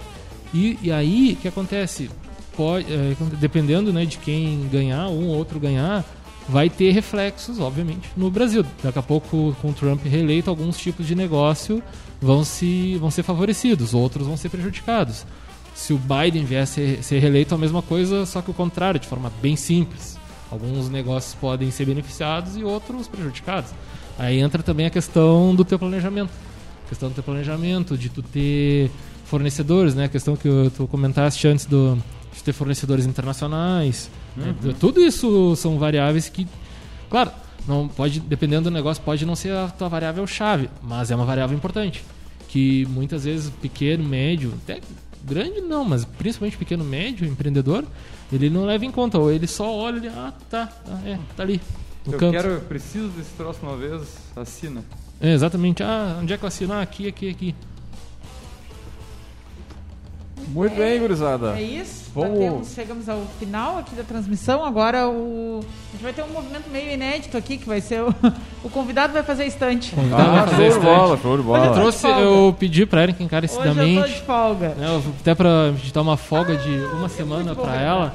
E, 0.53 0.77
e 0.83 0.91
aí, 0.91 1.35
o 1.35 1.37
que 1.37 1.49
acontece? 1.49 2.11
Pode, 2.57 2.93
é, 2.93 3.15
dependendo 3.39 3.93
né, 3.93 4.05
de 4.05 4.19
quem 4.19 4.69
ganhar, 4.71 5.09
um 5.09 5.29
ou 5.29 5.37
outro 5.37 5.61
ganhar, 5.61 6.05
vai 6.51 6.69
ter 6.69 6.91
reflexos, 6.91 7.61
obviamente, 7.61 8.09
no 8.17 8.31
Brasil. 8.31 8.65
Daqui 8.83 8.99
a 8.99 9.03
pouco, 9.03 9.57
com 9.63 9.71
o 9.71 9.73
Trump 9.73 10.05
reeleito, 10.05 10.51
alguns 10.51 10.77
tipos 10.77 11.07
de 11.07 11.15
negócio 11.15 11.81
vão, 12.21 12.45
se, 12.45 12.97
vão 12.97 13.11
ser 13.11 13.23
favorecidos, 13.23 13.95
outros 13.95 14.27
vão 14.27 14.37
ser 14.37 14.49
prejudicados. 14.49 15.25
Se 15.75 15.93
o 15.93 15.99
Biden 15.99 16.45
vier 16.45 16.65
a 16.65 16.67
ser, 16.67 17.01
reeleito, 17.21 17.55
a 17.55 17.59
mesma 17.59 17.81
coisa, 17.81 18.27
só 18.27 18.43
que 18.43 18.51
o 18.51 18.55
contrário, 18.55 18.99
de 18.99 19.07
forma 19.07 19.33
bem 19.41 19.55
simples. 19.55 20.19
Alguns 20.51 20.89
negócios 20.89 21.35
podem 21.35 21.71
ser 21.71 21.87
beneficiados 21.87 22.57
e 22.57 22.65
outros 22.65 23.07
prejudicados. 23.07 23.71
Aí 24.19 24.41
entra 24.41 24.63
também 24.63 24.87
a 24.87 24.91
questão 24.91 25.55
do 25.55 25.65
teu 25.65 25.79
planejamento. 25.79 26.31
A 26.85 26.89
questão 26.89 27.09
do 27.09 27.15
teu 27.15 27.23
planejamento, 27.23 27.97
de 27.97 28.09
tu 28.09 28.23
ter 28.23 28.91
fornecedores, 29.25 29.95
né? 29.95 30.07
A 30.07 30.09
questão 30.09 30.37
que 30.37 30.49
tu 30.77 30.89
comentaste 30.89 31.47
antes 31.47 31.65
do, 31.65 31.97
de 32.35 32.43
ter 32.43 32.53
fornecedores 32.53 33.07
internacionais. 33.07 34.11
Né? 34.37 34.55
Tudo 34.79 35.01
isso 35.01 35.55
são 35.57 35.79
variáveis 35.79 36.29
que, 36.29 36.47
claro, 37.09 37.31
não 37.67 37.89
pode, 37.89 38.21
dependendo 38.21 38.65
do 38.65 38.71
negócio, 38.71 39.03
pode 39.03 39.25
não 39.27 39.37
ser 39.37 39.53
a 39.53 39.69
tua 39.69 39.89
variável 39.89 40.27
chave, 40.27 40.69
mas 40.83 41.11
é 41.11 41.17
uma 41.17 41.25
variável 41.25 41.57
importante. 41.57 42.05
Que 42.49 42.85
muitas 42.87 43.25
vezes 43.25 43.51
pequeno, 43.61 44.03
médio, 44.03 44.53
até 44.63 44.81
grande 45.23 45.61
não, 45.61 45.85
mas 45.85 46.05
principalmente 46.05 46.57
pequeno 46.57 46.85
médio, 46.85 47.27
empreendedor, 47.27 47.85
ele 48.33 48.49
não 48.51 48.65
leva 48.65 48.85
em 48.85 48.91
conta, 48.91 49.19
ou 49.19 49.31
ele 49.31 49.47
só 49.47 49.73
olha 49.73 50.07
e 50.07 50.09
ah, 50.09 50.33
tá, 50.49 50.67
tá, 50.67 51.01
é, 51.05 51.19
tá 51.37 51.43
ali, 51.43 51.61
no 52.07 52.15
eu 52.15 52.19
canto. 52.19 52.33
quero, 52.33 52.49
eu 52.49 52.61
preciso 52.63 53.09
desse 53.09 53.31
troço 53.37 53.59
uma 53.63 53.77
vez, 53.77 54.03
assina. 54.35 54.83
É, 55.21 55.33
exatamente, 55.33 55.83
ah, 55.83 56.19
onde 56.21 56.33
é 56.33 56.39
que 56.39 56.45
eu 56.45 56.49
assino? 56.49 56.73
Ah, 56.73 56.81
aqui, 56.81 57.07
aqui, 57.07 57.29
aqui. 57.29 57.55
Muito 60.49 60.77
bem, 60.77 60.99
gurizada. 61.01 61.59
É 61.59 61.63
isso. 61.63 62.11
Vamos- 62.15 62.31
Batemos- 62.39 62.69
chegamos 62.75 63.09
ao 63.09 63.23
final 63.39 63.79
aqui 63.79 63.95
da 63.95 64.03
transmissão. 64.03 64.65
Agora 64.65 65.09
o. 65.09 65.61
A 65.63 65.93
gente 65.93 66.03
vai 66.03 66.13
ter 66.13 66.23
um 66.25 66.29
movimento 66.33 66.69
meio 66.71 66.91
inédito 66.93 67.37
aqui, 67.37 67.57
que 67.59 67.67
vai 67.69 67.81
ser 67.81 68.03
o. 68.03 68.15
O 68.63 68.69
convidado 68.69 69.13
vai 69.15 69.23
fazer 69.23 69.47
estante. 69.47 69.95
Ah, 70.13 70.45
fazer 70.47 70.57
show 70.57 70.59
de 70.59 70.69
estante. 70.69 70.85
bola, 70.85 71.17
show 71.17 71.37
de 71.39 71.49
Olha, 71.49 71.61
bola. 71.63 71.67
eu 71.67 71.73
Trouxe, 71.73 72.07
eu 72.07 72.57
pedi 72.59 72.85
pra 72.85 73.03
Erika 73.05 73.17
Hoje 73.17 73.25
eu 73.25 73.29
tô 73.31 73.35
encarecidamente. 73.37 74.09
de 74.13 74.21
folga. 74.21 74.69
né, 74.75 75.03
até 75.21 75.35
pra 75.35 75.73
gente 75.77 75.95
dar 75.95 76.03
uma 76.03 76.17
folga 76.19 76.57
de 76.59 76.69
uma 76.95 77.09
semana 77.09 77.55
bom, 77.55 77.63
pra 77.63 77.73
né? 77.73 77.87
ela. 77.87 78.15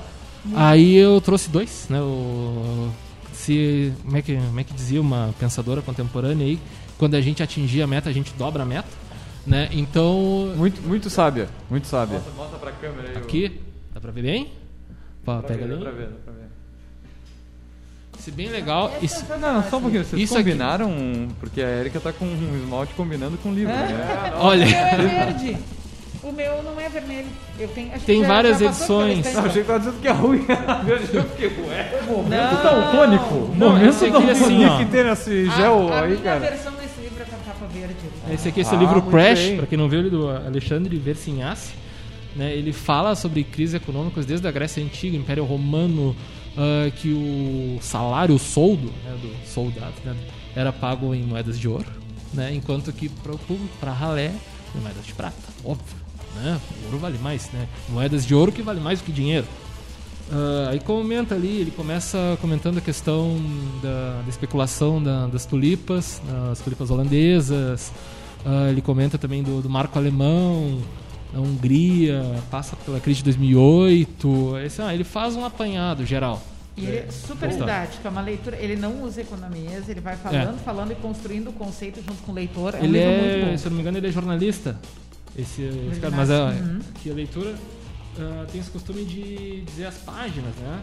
Aí 0.56 0.96
eu 0.96 1.20
trouxe 1.20 1.50
dois, 1.50 1.88
né? 1.90 2.00
O, 2.00 2.90
se, 3.34 3.92
como, 4.04 4.18
é 4.18 4.22
que, 4.22 4.36
como 4.36 4.60
é 4.60 4.64
que 4.64 4.74
dizia 4.74 5.02
uma 5.02 5.34
pensadora 5.40 5.82
contemporânea 5.82 6.46
aí? 6.46 6.60
Quando 7.00 7.16
a 7.16 7.22
gente 7.22 7.42
atingir 7.42 7.82
a 7.82 7.88
meta, 7.88 8.08
a 8.10 8.14
gente 8.14 8.32
dobra 8.38 8.62
a 8.62 8.66
meta. 8.68 8.88
Né? 9.46 9.70
Então, 9.72 10.54
Muito, 10.56 10.82
muito 10.82 11.10
sábia, 11.10 11.48
muito 11.70 11.86
sábia. 11.88 12.20
Mostra 12.36 12.58
pra 12.58 12.72
câmera 12.72 13.10
aí. 13.12 13.18
aqui, 13.18 13.62
dá 13.94 14.02
pra 14.02 14.12
ver 14.12 14.24
bem? 14.24 14.52
Pá, 15.24 15.42
pega 15.44 15.66
ver, 15.68 15.74
ali. 15.74 15.84
dá 15.84 15.90
pra 15.90 15.92
ver, 15.92 16.08
dá 16.08 16.16
pra 16.24 16.34
ver. 16.34 16.46
Esse 18.20 18.32
bem 18.32 18.48
legal. 18.50 18.92
Isso, 19.02 19.24
Não, 19.40 19.64
só 19.70 19.78
um 19.78 19.82
pouquinho. 19.82 20.04
Vocês 20.04 20.20
Isso 20.22 20.34
aqui. 20.36 20.46
combinaram, 20.46 21.28
porque 21.40 21.62
a 21.62 21.70
Erika 21.80 22.00
tá 22.00 22.12
com 22.12 22.26
um 22.26 22.56
esmalte 22.64 22.94
combinando 22.96 23.38
com 23.38 23.50
o 23.50 23.54
livro, 23.54 23.72
né? 23.74 24.34
olha, 24.38 24.66
O 24.66 24.70
meu 24.70 24.78
é 24.80 24.96
verde. 25.26 25.58
O 26.24 26.32
meu 26.32 26.64
não 26.64 26.80
é 26.82 26.90
vermelho. 26.90 27.28
Eu 27.60 27.68
tenho, 27.68 27.90
acho 27.92 28.00
que 28.00 28.06
Tem 28.08 28.22
já- 28.22 28.28
várias 28.28 28.60
edições. 28.62 29.20
estante. 29.28 29.48
achei 29.48 29.62
que 29.62 29.68
tava 29.68 29.80
dizendo 29.80 30.02
que 30.02 30.08
é 30.08 30.12
ruim. 30.12 30.44
Eu 31.14 31.24
fiquei, 31.26 31.66
ué. 31.68 32.02
Não. 32.08 32.64
Daltônico. 32.64 33.54
Não, 33.56 33.70
Momento 33.74 33.90
esse 33.90 34.06
aqui 34.06 34.28
é 34.28 34.32
assim, 34.32 34.78
que 34.78 34.86
tem 34.92 35.04
nesse 35.04 35.48
A- 35.52 35.56
gel 35.58 35.94
a, 35.94 36.02
aí, 36.02 36.10
minha 36.12 36.22
cara? 36.24 36.40
versão 36.40 36.72
desse 36.72 36.82
livro 36.82 36.85
verde. 37.80 37.96
Esse 38.32 38.50
aqui 38.50 38.60
é 38.60 38.62
esse 38.62 38.74
Ah, 38.76 38.78
livro 38.78 38.96
muito 38.96 39.10
Crash, 39.12 39.40
bem. 39.40 39.58
para 39.58 39.68
quem 39.68 39.78
não 39.78 39.90
viu, 39.90 40.00
ele 40.00 40.10
do 40.10 40.30
Alexandre 40.30 40.96
Versinhassi. 40.98 41.74
Né, 42.36 42.54
ele 42.54 42.74
fala 42.74 43.16
sobre 43.16 43.44
crises 43.46 43.76
econômicas 43.76 44.26
desde 44.26 44.46
a 44.46 44.52
Grécia 44.52 44.84
Antiga, 44.84 45.16
Império 45.16 45.46
Romano, 45.46 46.14
ah, 46.58 46.92
que 46.92 47.10
o 47.14 47.78
salário, 47.82 48.36
o 48.36 48.40
soldo 48.40 48.88
né, 49.06 49.16
do 49.22 49.48
soldado 49.48 49.94
né, 50.04 50.14
era 50.54 50.74
pago 50.74 51.16
em 51.16 51.24
moedas 51.24 51.58
de 51.58 51.68
ouro, 51.70 51.86
né, 52.34 52.54
enquanto 52.54 52.92
que 52.92 53.08
para 53.08 53.32
o 53.34 53.38
público, 53.38 53.74
para 53.80 53.94
ralé, 53.94 54.34
em 54.76 54.82
moedas 54.82 55.06
de 55.06 55.14
prata, 55.14 55.36
óbvio. 55.64 55.96
Né, 56.36 56.60
o 56.82 56.86
ouro 56.88 56.98
vale 56.98 57.18
mais, 57.20 57.50
né, 57.54 57.68
moedas 57.88 58.26
de 58.26 58.36
ouro 58.36 58.52
que 58.52 58.62
vale 58.62 58.82
mais 58.82 59.00
do 59.00 59.06
que 59.06 59.14
dinheiro. 59.14 59.48
Ah, 60.32 60.70
aí 60.72 60.80
comenta 60.80 61.36
ali, 61.36 61.62
ele 61.62 61.72
começa 61.72 62.38
comentando 62.42 62.78
a 62.78 62.82
questão 62.82 63.38
da, 63.82 64.22
da 64.24 64.30
especulação 64.30 65.02
da- 65.02 65.28
das 65.28 65.46
tulipas, 65.46 66.22
as 66.52 66.60
tulipas 66.60 66.90
holandesas. 66.90 67.92
Ah, 68.46 68.70
ele 68.70 68.82
comenta 68.82 69.18
também 69.18 69.44
do, 69.44 69.62
do 69.62 69.70
marco 69.70 69.98
alemão, 69.98 70.80
a 71.34 71.40
Hungria, 71.40 72.24
passa 72.50 72.76
pela 72.76 73.00
crise 73.00 73.20
de 73.20 73.26
2008. 73.26 74.58
Esse, 74.66 74.82
ah, 74.82 74.94
ele 74.94 75.04
faz 75.04 75.36
um 75.36 75.46
apanhado 75.46 76.06
geral. 76.06 76.42
E 76.78 76.86
ele 76.86 76.98
é 76.98 77.08
super 77.10 77.48
Gostava. 77.48 77.72
didático, 77.72 78.06
é 78.06 78.10
uma 78.12 78.22
leitura. 78.22 78.58
Ele 78.58 78.76
não 78.76 79.04
usa 79.04 79.22
economias, 79.22 79.88
ele 79.88 80.02
vai 80.02 80.18
falando, 80.18 80.60
falando 80.60 80.92
e 80.92 80.96
construindo 80.96 81.50
o 81.50 81.54
conceito 81.54 82.02
junto 82.06 82.22
com 82.24 82.32
o 82.32 82.36
leitor. 82.36 82.76
É 82.76 82.84
ele 82.84 82.98
é, 83.00 83.56
se 83.58 83.66
eu 83.66 83.70
não 83.70 83.78
me 83.78 83.82
engano, 83.82 83.98
ele 83.98 84.08
é 84.08 84.12
jornalista. 84.12 84.78
Esse, 85.38 85.62
esse 85.92 86.00
cara, 86.00 86.16
mas 86.16 86.30
a, 86.30 86.46
uhum. 86.48 86.80
que 87.02 87.10
a 87.10 87.14
leitura 87.14 87.54
ah, 88.20 88.46
tem 88.52 88.62
esse 88.62 88.70
costume 88.72 89.04
de 89.04 89.62
dizer 89.62 89.86
as 89.88 89.96
páginas, 89.98 90.54
né? 90.62 90.80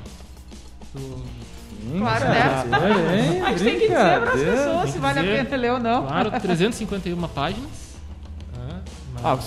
Do- 0.94 1.22
Claro, 1.98 2.24
né? 2.26 3.18
Hein? 3.34 3.42
A 3.42 3.50
gente 3.50 3.64
tem 3.64 3.74
que 3.78 3.88
dizer 3.88 4.20
para 4.20 4.32
as 4.34 4.40
pessoas 4.40 4.90
se 4.90 4.98
vale 4.98 5.18
a 5.18 5.22
dizer. 5.22 5.44
pena 5.46 5.56
ler 5.56 5.72
ou 5.72 5.78
não. 5.80 6.06
Claro, 6.06 6.30
351 6.40 7.28
páginas. 7.28 7.70
Ah, 8.54 8.80
Ah, 9.24 9.38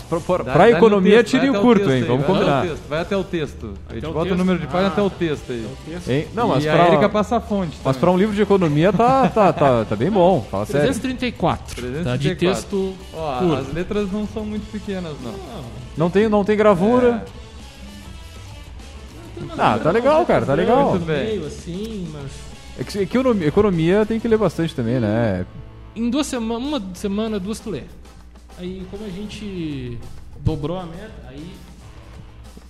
dá-lhe 0.58 0.74
o 0.74 0.78
economia, 0.78 1.18
texto, 1.24 1.32
tire 1.40 1.50
o 1.50 1.62
curto, 1.62 1.92
hein? 1.92 2.04
Vamos 2.04 2.26
vai 2.26 2.34
até 2.36 2.44
o 2.44 2.46
combinar. 2.46 2.62
texto, 2.64 2.90
Vai 2.90 3.02
até 3.02 3.18
o 3.18 3.24
texto. 3.24 3.74
A 3.90 3.94
gente 3.94 4.06
o 4.06 4.14
bota 4.14 4.34
o 4.34 4.38
número 4.38 4.60
de 4.60 4.68
página 4.68 4.88
Ah. 4.90 4.92
até 4.92 5.02
o 5.02 5.10
texto 5.10 5.52
aí. 5.52 6.28
Não, 6.34 6.48
mas 6.48 6.64
e 6.64 6.68
pra, 6.68 6.84
a 6.84 6.88
Erika 6.88 7.10
passa 7.10 7.36
a 7.38 7.42
fonte. 7.42 7.78
mas 7.84 7.96
pra 7.98 8.10
um 8.12 8.18
livro 8.18 8.34
de 8.36 8.42
economia 8.42 8.92
tá, 8.94 9.28
tá, 9.30 9.54
tá, 9.54 9.86
tá 9.86 9.96
bem 9.96 10.10
bom. 10.10 10.46
Fala 10.50 10.66
sério. 10.66 10.88
334, 10.88 11.76
Tá, 11.76 11.82
de 12.18 12.36
334. 12.36 12.38
texto 12.38 12.94
Ó, 13.14 13.38
curto. 13.40 13.56
as 13.56 13.74
letras 13.74 14.12
não 14.12 14.28
são 14.28 14.46
muito 14.46 14.70
pequenas, 14.72 15.14
não. 15.24 15.34
Não 15.98 16.10
tem, 16.10 16.28
não 16.30 16.44
tem 16.44 16.56
gravura. 16.58 17.24
Ah, 19.58 19.80
tá 19.82 19.92
legal, 19.92 20.26
cara, 20.26 20.46
tá 20.46 20.54
legal. 20.54 20.92
Muito 20.92 21.06
bem. 21.06 21.26
meio 21.26 21.46
assim, 21.46 22.08
mas 22.14 22.32
É 22.80 22.84
que 22.84 23.00
economia, 23.00 23.48
economia 23.48 24.06
tem 24.06 24.20
que 24.20 24.28
ler 24.28 24.38
bastante 24.38 24.74
também, 24.76 25.00
né? 25.00 25.46
em 25.96 26.10
duas 26.10 26.28
semanas, 26.28 26.68
uma 26.68 26.82
semana, 26.94 27.40
duas 27.40 27.60
tu 27.60 27.70
lê. 27.70 27.84
Aí 28.60 28.84
como 28.92 29.06
a 29.06 29.10
gente 29.10 29.98
dobrou 30.44 30.78
a 30.78 30.84
meta, 30.84 31.14
aí 31.30 31.46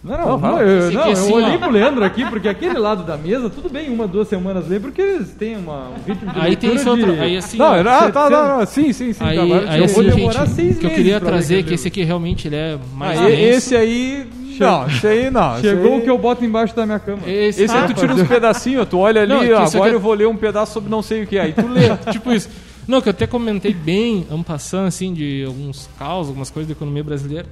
Não, 0.03 0.17
Não, 0.17 0.37
não, 0.37 0.61
eu, 0.61 0.91
não, 0.91 1.05
eu 1.07 1.11
assim, 1.13 1.33
olhei 1.33 1.55
ó. 1.55 1.57
pro 1.57 1.71
Leandro 1.71 2.03
aqui, 2.03 2.23
porque 2.29 2.47
aquele 2.47 2.77
lado 2.77 3.03
da 3.03 3.17
mesa, 3.17 3.49
tudo 3.49 3.67
bem, 3.69 3.89
uma, 3.89 4.07
duas 4.07 4.27
semanas 4.27 4.67
ler, 4.67 4.79
porque 4.79 5.01
eles 5.01 5.31
têm 5.31 5.57
uma, 5.57 5.89
um 5.89 6.03
ritmo 6.05 6.31
de 6.31 6.39
aí 6.39 6.55
tem 6.55 6.75
esse 6.75 6.87
outro, 6.87 7.13
de... 7.13 7.19
aí 7.19 7.35
assim, 7.37 7.57
Não, 7.57 7.65
ó, 7.71 7.79
ah, 7.79 8.11
tá, 8.11 8.25
você- 8.27 8.33
não, 8.35 8.57
não, 8.59 8.65
sim, 8.67 8.93
sim, 8.93 9.13
sim. 9.13 9.23
aí, 9.23 9.39
agora 9.39 9.71
aí 9.71 9.79
eu 9.79 9.85
assim, 9.85 9.93
vou 9.95 10.03
demorar 10.03 10.45
gente, 10.45 10.55
seis 10.55 10.77
o 10.77 10.79
que 10.79 10.85
eu 10.85 10.91
queria 10.91 11.19
trazer 11.19 11.59
é 11.59 11.63
que 11.63 11.73
esse 11.73 11.87
aqui 11.87 12.03
realmente 12.03 12.47
ele 12.47 12.55
é 12.55 12.77
mais 12.93 13.19
Ah, 13.19 13.29
esse 13.31 13.75
aí. 13.75 14.27
Não, 14.59 14.87
esse 14.87 15.07
aí 15.07 15.29
não. 15.31 15.59
Chegou 15.61 15.93
aí- 15.93 15.99
o 15.99 16.03
que 16.03 16.09
eu 16.09 16.17
boto 16.17 16.43
embaixo 16.45 16.75
da 16.75 16.85
minha 16.85 16.99
cama. 16.99 17.21
Esse, 17.27 17.63
Esse 17.63 17.75
aí 17.75 17.87
tu 17.87 17.93
tira 17.93 18.13
uns 18.13 18.27
pedacinhos, 18.27 18.87
tu 18.87 18.97
olha 18.99 19.21
ali, 19.21 19.29
Não, 19.33 19.43
é 19.43 19.53
ó, 19.53 19.63
isso 19.65 19.75
agora 19.77 19.89
aqui 19.89 19.89
é- 19.89 19.95
eu 19.95 19.99
vou 19.99 20.13
ler 20.13 20.27
um 20.27 20.35
pedaço 20.37 20.73
sobre 20.73 20.89
não 20.89 21.01
sei 21.01 21.23
o 21.23 21.27
que, 21.27 21.37
aí 21.39 21.53
tu 21.53 21.67
lê. 21.67 21.95
tipo 22.11 22.31
isso. 22.31 22.49
Não, 22.87 23.01
que 23.01 23.09
eu 23.09 23.11
até 23.11 23.25
comentei 23.25 23.73
bem, 23.73 24.27
um 24.29 24.43
passando 24.43 24.87
assim, 24.87 25.13
de 25.13 25.43
alguns 25.45 25.89
caos, 25.97 26.27
algumas 26.27 26.49
coisas 26.51 26.67
da 26.67 26.73
economia 26.73 27.03
brasileira, 27.03 27.47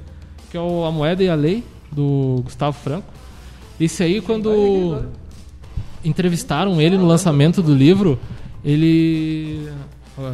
que 0.52 0.56
é 0.58 0.60
o 0.62 0.84
A 0.86 0.92
Moeda 0.92 1.24
e 1.24 1.30
a 1.30 1.36
Lei, 1.36 1.64
do 1.92 2.42
Gustavo 2.44 2.78
Franco. 2.78 3.08
Esse 3.80 4.04
aí, 4.04 4.22
quando 4.22 5.06
entrevistaram 6.04 6.80
ele 6.82 6.98
no 6.98 7.06
lançamento 7.06 7.62
do 7.62 7.74
livro, 7.74 8.20
ele. 8.64 9.70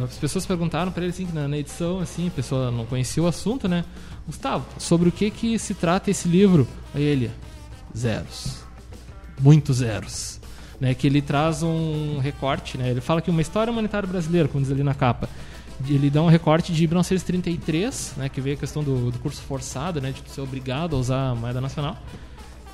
As 0.04 0.16
pessoas 0.18 0.44
perguntaram 0.44 0.92
para 0.92 1.02
ele 1.04 1.10
assim, 1.10 1.24
que 1.24 1.32
na 1.34 1.56
edição, 1.56 2.00
assim, 2.00 2.28
a 2.28 2.30
pessoa 2.30 2.70
não 2.70 2.84
conhecia 2.84 3.22
o 3.22 3.26
assunto, 3.26 3.66
né? 3.66 3.84
Gustavo, 4.26 4.64
sobre 4.78 5.08
o 5.08 5.12
que 5.12 5.30
que 5.30 5.58
se 5.58 5.74
trata 5.74 6.10
esse 6.10 6.28
livro? 6.28 6.66
Aí 6.94 7.02
ele, 7.02 7.30
zeros. 7.96 8.64
Muitos 9.40 9.78
zeros. 9.78 10.40
Né, 10.80 10.94
que 10.94 11.06
ele 11.06 11.20
traz 11.20 11.62
um 11.62 12.18
recorte, 12.20 12.78
né? 12.78 12.88
Ele 12.88 13.02
fala 13.02 13.20
que 13.20 13.30
uma 13.30 13.42
história 13.42 13.70
humanitária 13.70 14.08
brasileira, 14.08 14.48
como 14.48 14.62
diz 14.62 14.72
ali 14.72 14.82
na 14.82 14.94
capa. 14.94 15.28
Ele 15.86 16.08
dá 16.08 16.22
um 16.22 16.26
recorte 16.26 16.72
de 16.72 16.86
1933, 16.86 18.14
né, 18.16 18.28
que 18.30 18.40
veio 18.40 18.56
a 18.56 18.58
questão 18.58 18.82
do, 18.82 19.10
do 19.10 19.18
curso 19.18 19.42
forçado, 19.42 20.00
né, 20.00 20.12
de 20.12 20.30
ser 20.30 20.40
obrigado 20.40 20.96
a 20.96 20.98
usar 20.98 21.30
a 21.30 21.34
moeda 21.34 21.60
nacional, 21.60 21.98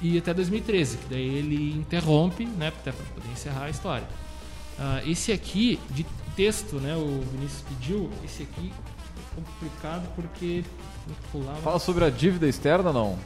e 0.00 0.18
até 0.18 0.34
2013, 0.34 0.98
que 0.98 1.06
daí 1.08 1.36
ele 1.36 1.72
interrompe, 1.76 2.46
né, 2.46 2.68
até 2.68 2.92
para 2.92 3.04
poder 3.14 3.28
encerrar 3.32 3.64
a 3.64 3.70
história. 3.70 4.06
Ah, 4.78 5.00
esse 5.06 5.32
aqui, 5.32 5.78
de 5.90 6.04
texto, 6.34 6.76
né, 6.76 6.94
o 6.96 7.22
Vinícius 7.32 7.62
pediu, 7.62 8.10
esse 8.24 8.42
aqui 8.42 8.72
é 8.72 9.34
complicado 9.34 10.08
porque 10.14 10.64
mas 11.06 11.62
Fala 11.62 11.78
sobre 11.78 12.04
a 12.04 12.10
dívida 12.10 12.46
externa, 12.48 12.92
não? 12.92 13.16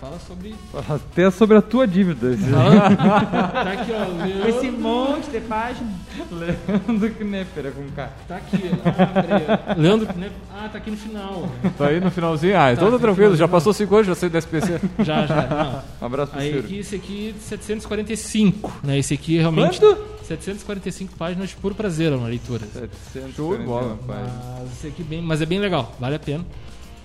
Fala, 0.00 0.18
fala 0.18 0.18
sobre... 0.20 0.54
Até 0.88 1.30
sobre 1.30 1.56
a 1.56 1.62
tua 1.62 1.86
dívida. 1.86 2.36
tá 3.52 3.72
aqui, 3.72 3.92
ó, 3.92 4.04
Leandro, 4.24 4.48
esse 4.48 4.70
monte 4.70 5.30
de 5.30 5.40
página. 5.40 5.90
Leandro 6.30 7.10
Knepper 7.10 7.66
é 7.66 7.70
com 7.70 7.88
K. 7.90 8.10
tá 8.28 8.36
aqui, 8.36 8.70
ah, 8.84 9.74
Leandro, 9.76 10.08
né, 10.16 10.30
ah, 10.54 10.68
tá 10.70 10.78
aqui 10.78 10.90
no 10.90 10.96
final, 10.96 11.48
Tá 11.76 11.86
aí 11.88 12.00
no 12.00 12.10
finalzinho. 12.10 12.56
Ah, 12.58 12.72
então 12.72 12.84
Tá, 12.84 12.90
tá 12.90 12.96
no 12.96 12.98
tranquilo, 13.00 13.36
já 13.36 13.48
passou 13.48 13.72
5 13.72 13.94
anos, 13.94 14.06
já 14.06 14.14
sei 14.14 14.28
do 14.28 14.38
SPC. 14.38 14.80
já, 15.00 15.26
já, 15.26 15.46
não. 15.46 15.82
Um 16.02 16.06
abraço 16.06 16.32
pro 16.32 16.40
Aí 16.40 16.58
aqui, 16.58 16.78
esse 16.78 16.94
aqui 16.96 17.34
745, 17.40 18.72
né? 18.82 18.98
Esse 18.98 19.14
aqui 19.14 19.38
realmente. 19.38 19.80
Quanto? 19.80 20.14
745 20.24 21.14
páginas 21.16 21.50
de 21.50 21.56
puro 21.56 21.74
prazer 21.74 22.10
na 22.10 22.26
leitura. 22.26 22.60
741 22.72 23.32
Show 23.34 23.56
de 23.58 23.64
bola. 23.64 23.98
páginas. 24.06 24.32
Mas 24.60 24.72
esse 24.72 24.86
aqui 24.86 25.02
bem, 25.02 25.20
mas 25.20 25.42
é 25.42 25.46
bem 25.46 25.58
legal, 25.58 25.94
vale 26.00 26.14
a 26.16 26.18
pena. 26.18 26.44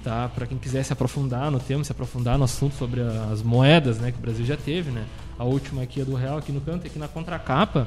Tá? 0.03 0.29
Para 0.33 0.47
quem 0.47 0.57
quiser 0.57 0.83
se 0.83 0.93
aprofundar 0.93 1.51
no 1.51 1.59
tema, 1.59 1.83
se 1.83 1.91
aprofundar 1.91 2.37
no 2.37 2.45
assunto 2.45 2.75
sobre 2.75 3.01
as 3.01 3.43
moedas, 3.43 3.99
né, 3.99 4.11
que 4.11 4.17
o 4.17 4.21
Brasil 4.21 4.45
já 4.45 4.55
teve, 4.55 4.91
né? 4.91 5.05
A 5.37 5.43
última 5.43 5.83
aqui 5.83 5.99
é 6.01 6.05
do 6.05 6.15
real 6.15 6.37
aqui 6.37 6.51
no 6.53 6.61
canto, 6.61 6.87
aqui 6.87 6.97
na 6.97 7.07
contracapa, 7.07 7.85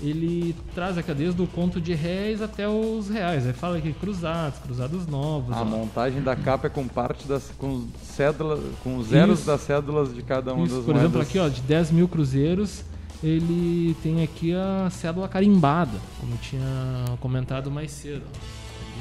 ele 0.00 0.54
traz 0.74 0.96
aqui 0.96 1.12
desde 1.12 1.40
o 1.42 1.46
conto 1.46 1.80
de 1.80 1.94
réis 1.94 2.40
até 2.40 2.68
os 2.68 3.08
reais. 3.08 3.46
Aí 3.46 3.52
fala 3.52 3.78
aqui 3.78 3.92
cruzados, 3.92 4.58
cruzados 4.60 5.06
novos. 5.06 5.56
A 5.56 5.62
ó. 5.62 5.64
montagem 5.64 6.22
da 6.22 6.36
capa 6.36 6.68
é 6.68 6.70
com 6.70 6.86
parte 6.86 7.26
das 7.26 7.50
com 7.58 7.86
cédula, 8.02 8.60
com 8.82 8.98
os 8.98 9.08
zeros 9.08 9.40
Isso. 9.40 9.46
das 9.46 9.60
cédulas 9.62 10.14
de 10.14 10.22
cada 10.22 10.54
um 10.54 10.64
Isso, 10.64 10.76
dos 10.76 10.84
por 10.84 10.96
exemplo, 10.96 11.20
aqui 11.20 11.38
ó, 11.38 11.48
de 11.48 11.60
10 11.62 11.90
mil 11.90 12.08
cruzeiros, 12.08 12.84
ele 13.22 13.96
tem 14.02 14.22
aqui 14.22 14.54
a 14.54 14.88
cédula 14.90 15.28
carimbada, 15.28 15.98
como 16.20 16.36
tinha 16.36 17.04
comentado 17.20 17.70
mais 17.70 17.90
cedo. 17.90 18.22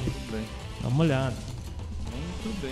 Muito 0.03 0.31
bem. 0.31 0.43
Dá 0.81 0.87
uma 0.87 1.03
olhada. 1.03 1.35
Muito 2.43 2.61
bem. 2.61 2.71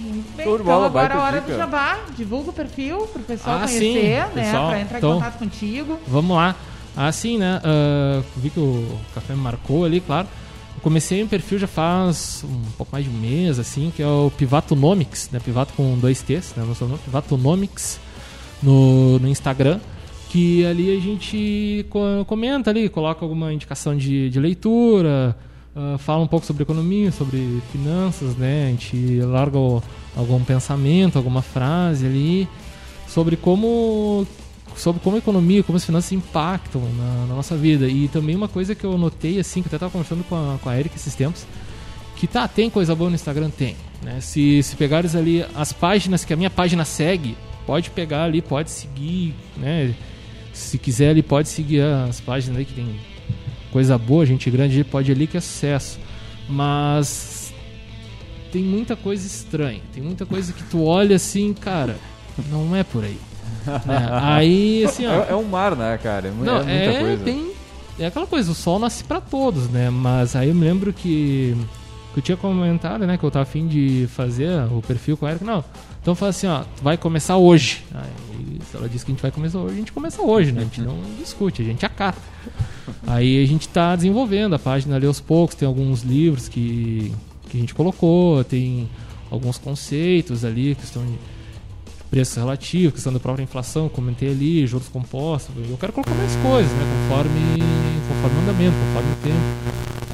Muito 0.00 0.36
bem, 0.36 0.44
Show 0.44 0.56
de 0.56 0.62
então 0.62 0.82
agora 0.84 1.14
é 1.14 1.16
a 1.16 1.22
hora 1.22 1.40
dica. 1.40 1.52
do 1.52 1.58
jabá. 1.58 1.98
Divulga 2.16 2.50
o 2.50 2.52
perfil 2.52 3.06
pro 3.06 3.22
pessoal 3.22 3.60
Ah, 3.62 3.68
sim, 3.68 3.78
conhecer, 3.78 4.08
né? 4.18 4.30
pessoal, 4.34 4.68
Pra 4.70 4.80
entrar 4.80 4.98
então- 4.98 5.10
em 5.10 5.14
contato 5.14 5.38
contigo. 5.38 5.98
Vamos 6.08 6.36
lá. 6.36 6.56
Assim, 6.96 7.38
né? 7.38 7.60
ah, 7.64 8.22
vi 8.36 8.50
que 8.50 8.60
o 8.60 8.98
café 9.14 9.34
me 9.34 9.40
marcou 9.40 9.84
ali, 9.84 10.00
claro. 10.00 10.26
Eu 10.76 10.80
comecei 10.82 11.22
um 11.22 11.28
perfil 11.28 11.58
já 11.58 11.66
faz 11.68 12.44
um 12.44 12.62
pouco 12.76 12.90
mais 12.92 13.04
de 13.04 13.10
um 13.10 13.14
mês, 13.14 13.58
assim, 13.58 13.92
que 13.94 14.02
é 14.02 14.06
o 14.06 14.30
Pivatonomics, 14.36 15.30
né? 15.32 15.38
Pivato 15.38 15.72
com 15.74 15.96
dois 15.98 16.20
T's, 16.22 16.52
né? 16.56 16.64
Não 16.66 16.74
sei 16.74 16.86
o 16.86 16.90
nome, 16.90 17.00
Pivatonomics 17.04 18.00
no, 18.62 19.18
no 19.20 19.28
Instagram. 19.28 19.78
Que 20.30 20.66
ali 20.66 20.96
a 20.96 21.00
gente 21.00 21.86
co- 21.90 22.24
comenta 22.26 22.68
ali, 22.70 22.88
coloca 22.88 23.24
alguma 23.24 23.52
indicação 23.52 23.96
de, 23.96 24.28
de 24.28 24.40
leitura, 24.40 25.36
ah, 25.76 25.96
fala 25.98 26.22
um 26.22 26.26
pouco 26.26 26.46
sobre 26.46 26.62
economia, 26.62 27.10
sobre 27.10 27.60
finanças, 27.72 28.36
né? 28.36 28.66
A 28.66 28.70
gente 28.70 29.20
larga 29.20 29.58
algum 30.16 30.42
pensamento, 30.44 31.16
alguma 31.16 31.42
frase 31.42 32.06
ali 32.06 32.48
sobre 33.08 33.36
como 33.36 34.26
sobre 34.76 35.00
como 35.00 35.16
a 35.16 35.18
economia, 35.18 35.62
como 35.62 35.76
as 35.76 35.84
finanças 35.84 36.12
impactam 36.12 36.80
na, 36.96 37.26
na 37.26 37.34
nossa 37.34 37.56
vida. 37.56 37.88
E 37.88 38.08
também 38.08 38.36
uma 38.36 38.48
coisa 38.48 38.74
que 38.74 38.84
eu 38.84 38.96
notei, 38.96 39.38
assim, 39.38 39.62
que 39.62 39.66
eu 39.66 39.70
até 39.70 39.76
estava 39.76 39.92
conversando 39.92 40.24
com 40.24 40.34
a, 40.34 40.58
com 40.58 40.68
a 40.68 40.78
Erika 40.78 40.96
esses 40.96 41.14
tempos, 41.14 41.46
que 42.16 42.26
tá, 42.26 42.46
tem 42.46 42.70
coisa 42.70 42.94
boa 42.94 43.10
no 43.10 43.16
Instagram? 43.16 43.50
Tem. 43.50 43.76
Né? 44.02 44.20
Se, 44.20 44.62
se 44.62 44.76
pegares 44.76 45.14
ali 45.14 45.44
as 45.54 45.72
páginas 45.72 46.24
que 46.24 46.32
a 46.32 46.36
minha 46.36 46.50
página 46.50 46.84
segue, 46.84 47.36
pode 47.66 47.90
pegar 47.90 48.24
ali, 48.24 48.40
pode 48.40 48.70
seguir, 48.70 49.34
né? 49.56 49.94
Se 50.52 50.78
quiser 50.78 51.10
ali, 51.10 51.22
pode 51.22 51.48
seguir 51.48 51.80
as 51.82 52.20
páginas 52.20 52.64
que 52.64 52.74
tem 52.74 52.96
coisa 53.74 53.98
boa, 53.98 54.24
gente 54.24 54.48
grande, 54.50 54.84
pode 54.84 55.10
ali 55.10 55.26
que 55.26 55.36
é 55.36 55.40
sucesso. 55.40 55.98
Mas 56.48 57.52
tem 58.52 58.62
muita 58.62 58.94
coisa 58.94 59.26
estranha, 59.26 59.80
tem 59.92 60.00
muita 60.00 60.24
coisa 60.24 60.52
que 60.52 60.62
tu 60.62 60.84
olha 60.84 61.16
assim, 61.16 61.52
cara, 61.52 61.96
não 62.48 62.74
é 62.76 62.84
por 62.84 63.02
aí. 63.02 63.18
né? 63.66 64.08
Aí, 64.22 64.84
assim, 64.84 65.06
ó. 65.06 65.24
É, 65.24 65.30
é 65.30 65.34
um 65.34 65.42
mar, 65.42 65.74
né, 65.74 65.98
cara? 66.00 66.28
É, 66.28 66.30
Não, 66.30 66.58
é 66.60 66.62
muita 66.62 66.70
é, 66.72 67.00
coisa. 67.00 67.24
tem. 67.24 67.52
É 67.98 68.06
aquela 68.06 68.26
coisa, 68.26 68.50
o 68.52 68.54
sol 68.54 68.78
nasce 68.78 69.02
pra 69.02 69.20
todos, 69.20 69.68
né? 69.68 69.90
Mas 69.90 70.34
aí 70.36 70.48
eu 70.48 70.54
me 70.54 70.64
lembro 70.64 70.92
que, 70.92 71.56
que 72.12 72.18
eu 72.18 72.22
tinha 72.22 72.36
comentado, 72.36 73.06
né? 73.06 73.16
Que 73.16 73.24
eu 73.24 73.30
tava 73.30 73.42
afim 73.44 73.66
de 73.66 74.06
fazer 74.14 74.50
o 74.72 74.80
perfil 74.82 75.16
com 75.16 75.26
a 75.26 75.30
Erika. 75.30 75.44
Não, 75.44 75.64
então 76.04 76.14
fala 76.14 76.28
assim, 76.28 76.46
ó, 76.46 76.64
vai 76.82 76.98
começar 76.98 77.38
hoje. 77.38 77.82
Aí 77.94 78.60
se 78.70 78.76
ela 78.76 78.86
disse 78.86 79.06
que 79.06 79.10
a 79.10 79.14
gente 79.14 79.22
vai 79.22 79.30
começar 79.30 79.58
hoje, 79.58 79.72
a 79.72 79.78
gente 79.78 79.90
começa 79.90 80.20
hoje, 80.20 80.52
né? 80.52 80.60
A 80.60 80.64
gente 80.64 80.82
não 80.82 80.98
discute, 81.18 81.62
a 81.62 81.64
gente 81.64 81.86
acata. 81.86 82.20
Aí 83.06 83.42
a 83.42 83.46
gente 83.46 83.66
tá 83.70 83.96
desenvolvendo 83.96 84.54
a 84.54 84.58
página 84.58 84.96
ali 84.96 85.06
aos 85.06 85.18
poucos, 85.18 85.56
tem 85.56 85.66
alguns 85.66 86.02
livros 86.02 86.46
que, 86.46 87.10
que 87.48 87.56
a 87.56 87.60
gente 87.60 87.74
colocou, 87.74 88.44
tem 88.44 88.86
alguns 89.30 89.56
conceitos 89.56 90.44
ali, 90.44 90.74
questão 90.74 91.02
de 91.06 91.14
preço 92.10 92.38
relativo, 92.38 92.92
questão 92.92 93.10
da 93.10 93.18
própria 93.18 93.42
inflação, 93.42 93.88
comentei 93.88 94.30
ali, 94.30 94.66
juros 94.66 94.88
compostos. 94.88 95.54
Eu 95.56 95.78
quero 95.78 95.94
colocar 95.94 96.12
mais 96.12 96.36
coisas, 96.36 96.70
né? 96.70 97.08
Conforme, 97.08 97.40
conforme 98.08 98.36
o 98.36 98.42
andamento, 98.42 98.76
conforme 98.76 99.10
o 99.10 99.16
tempo. 99.22 99.63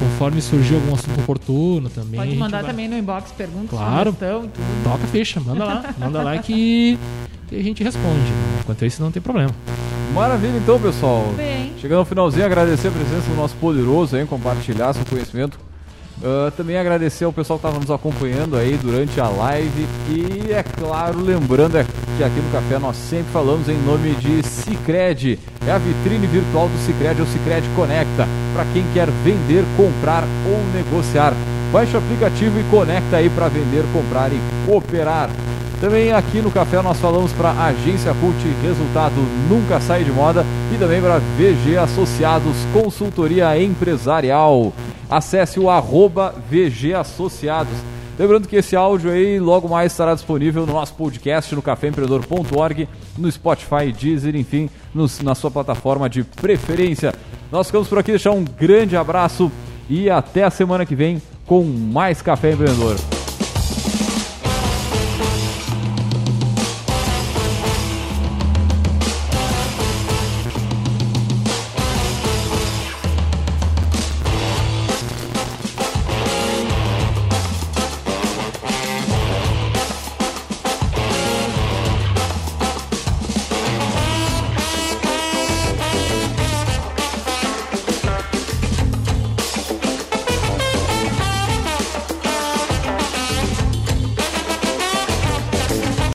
Conforme 0.01 0.41
surgir 0.41 0.73
algum 0.75 0.93
assunto 0.95 1.19
oportuno 1.21 1.89
também. 1.89 2.19
Pode 2.19 2.35
mandar 2.35 2.61
vai- 2.63 2.71
também 2.71 2.87
no 2.87 2.97
inbox 2.97 3.31
perguntas, 3.31 3.69
Claro. 3.69 4.11
sugestão 4.11 4.45
e 4.45 4.47
tudo. 4.47 4.83
Toca 4.83 5.03
a 5.03 5.07
ficha, 5.07 5.39
manda 5.39 5.63
lá. 5.63 5.85
Manda 5.99 6.23
lá 6.23 6.37
que, 6.39 6.97
que 7.47 7.55
a 7.55 7.63
gente 7.63 7.83
responde. 7.83 8.31
Enquanto 8.61 8.83
isso, 8.85 9.01
não 9.01 9.11
tem 9.11 9.21
problema. 9.21 9.51
Maravilha, 10.13 10.57
então, 10.57 10.79
pessoal. 10.79 11.23
Bem. 11.37 11.71
Chegando 11.79 11.99
ao 11.99 12.05
finalzinho, 12.05 12.45
agradecer 12.45 12.87
a 12.87 12.91
presença 12.91 13.29
do 13.29 13.35
nosso 13.35 13.55
poderoso 13.55 14.15
aí, 14.15 14.25
compartilhar 14.25 14.91
seu 14.93 15.05
conhecimento. 15.05 15.57
Ah, 16.23 16.51
também 16.55 16.77
agradecer 16.77 17.25
ao 17.25 17.33
pessoal 17.33 17.57
que 17.57 17.65
estava 17.65 17.79
nos 17.79 17.91
acompanhando 17.91 18.55
aí 18.55 18.77
durante 18.81 19.19
a 19.19 19.27
live. 19.27 19.87
E, 20.09 20.51
é 20.51 20.63
claro, 20.63 21.19
lembrando 21.19 21.77
é 21.77 21.85
que 22.17 22.23
aqui 22.23 22.39
no 22.39 22.51
Café 22.51 22.77
nós 22.77 22.95
sempre 22.95 23.31
falamos 23.31 23.67
em 23.67 23.77
nome 23.83 24.11
de 24.15 24.43
Cicred. 24.43 25.39
É 25.65 25.71
a 25.71 25.77
vitrine 25.77 26.27
virtual 26.27 26.67
do 26.67 26.77
Cicred, 26.85 27.19
é 27.19 27.23
o 27.23 27.27
Cicred 27.27 27.67
Conecta. 27.75 28.27
Para 28.53 28.65
quem 28.73 28.83
quer 28.93 29.09
vender, 29.23 29.63
comprar 29.75 30.23
ou 30.45 30.63
negociar. 30.73 31.33
Baixe 31.71 31.95
o 31.95 31.99
aplicativo 31.99 32.59
e 32.59 32.63
conecta 32.65 33.17
aí 33.17 33.29
para 33.29 33.47
vender, 33.47 33.83
comprar 33.93 34.31
e 34.31 34.39
cooperar. 34.65 35.29
Também 35.81 36.11
aqui 36.11 36.43
no 36.43 36.51
Café 36.51 36.79
nós 36.79 36.99
falamos 36.99 37.33
para 37.33 37.53
Agência 37.53 38.13
Cult, 38.13 38.37
resultado 38.61 39.15
nunca 39.49 39.81
sai 39.81 40.03
de 40.03 40.11
moda, 40.11 40.45
e 40.71 40.77
também 40.77 41.01
para 41.01 41.17
VG 41.17 41.75
Associados 41.75 42.55
Consultoria 42.71 43.59
Empresarial. 43.59 44.71
Acesse 45.09 45.59
o 45.59 45.71
arroba 45.71 46.35
VG 46.47 46.93
Associados. 46.93 47.73
Lembrando 48.19 48.47
que 48.47 48.57
esse 48.57 48.75
áudio 48.75 49.09
aí 49.09 49.39
logo 49.39 49.67
mais 49.67 49.91
estará 49.91 50.13
disponível 50.13 50.67
no 50.67 50.73
nosso 50.73 50.93
podcast 50.93 51.55
no 51.55 51.63
caféempreendedor.org, 51.63 52.87
no 53.17 53.31
Spotify, 53.31 53.91
Deezer, 53.91 54.35
enfim, 54.35 54.69
na 55.23 55.33
sua 55.33 55.49
plataforma 55.49 56.07
de 56.07 56.23
preferência. 56.23 57.11
Nós 57.51 57.65
ficamos 57.65 57.87
por 57.87 57.97
aqui, 57.97 58.11
deixar 58.11 58.33
um 58.33 58.45
grande 58.45 58.95
abraço 58.95 59.51
e 59.89 60.11
até 60.11 60.43
a 60.43 60.51
semana 60.51 60.85
que 60.85 60.93
vem 60.93 61.19
com 61.47 61.63
mais 61.63 62.21
Café 62.21 62.51
Empreendedor. 62.51 62.97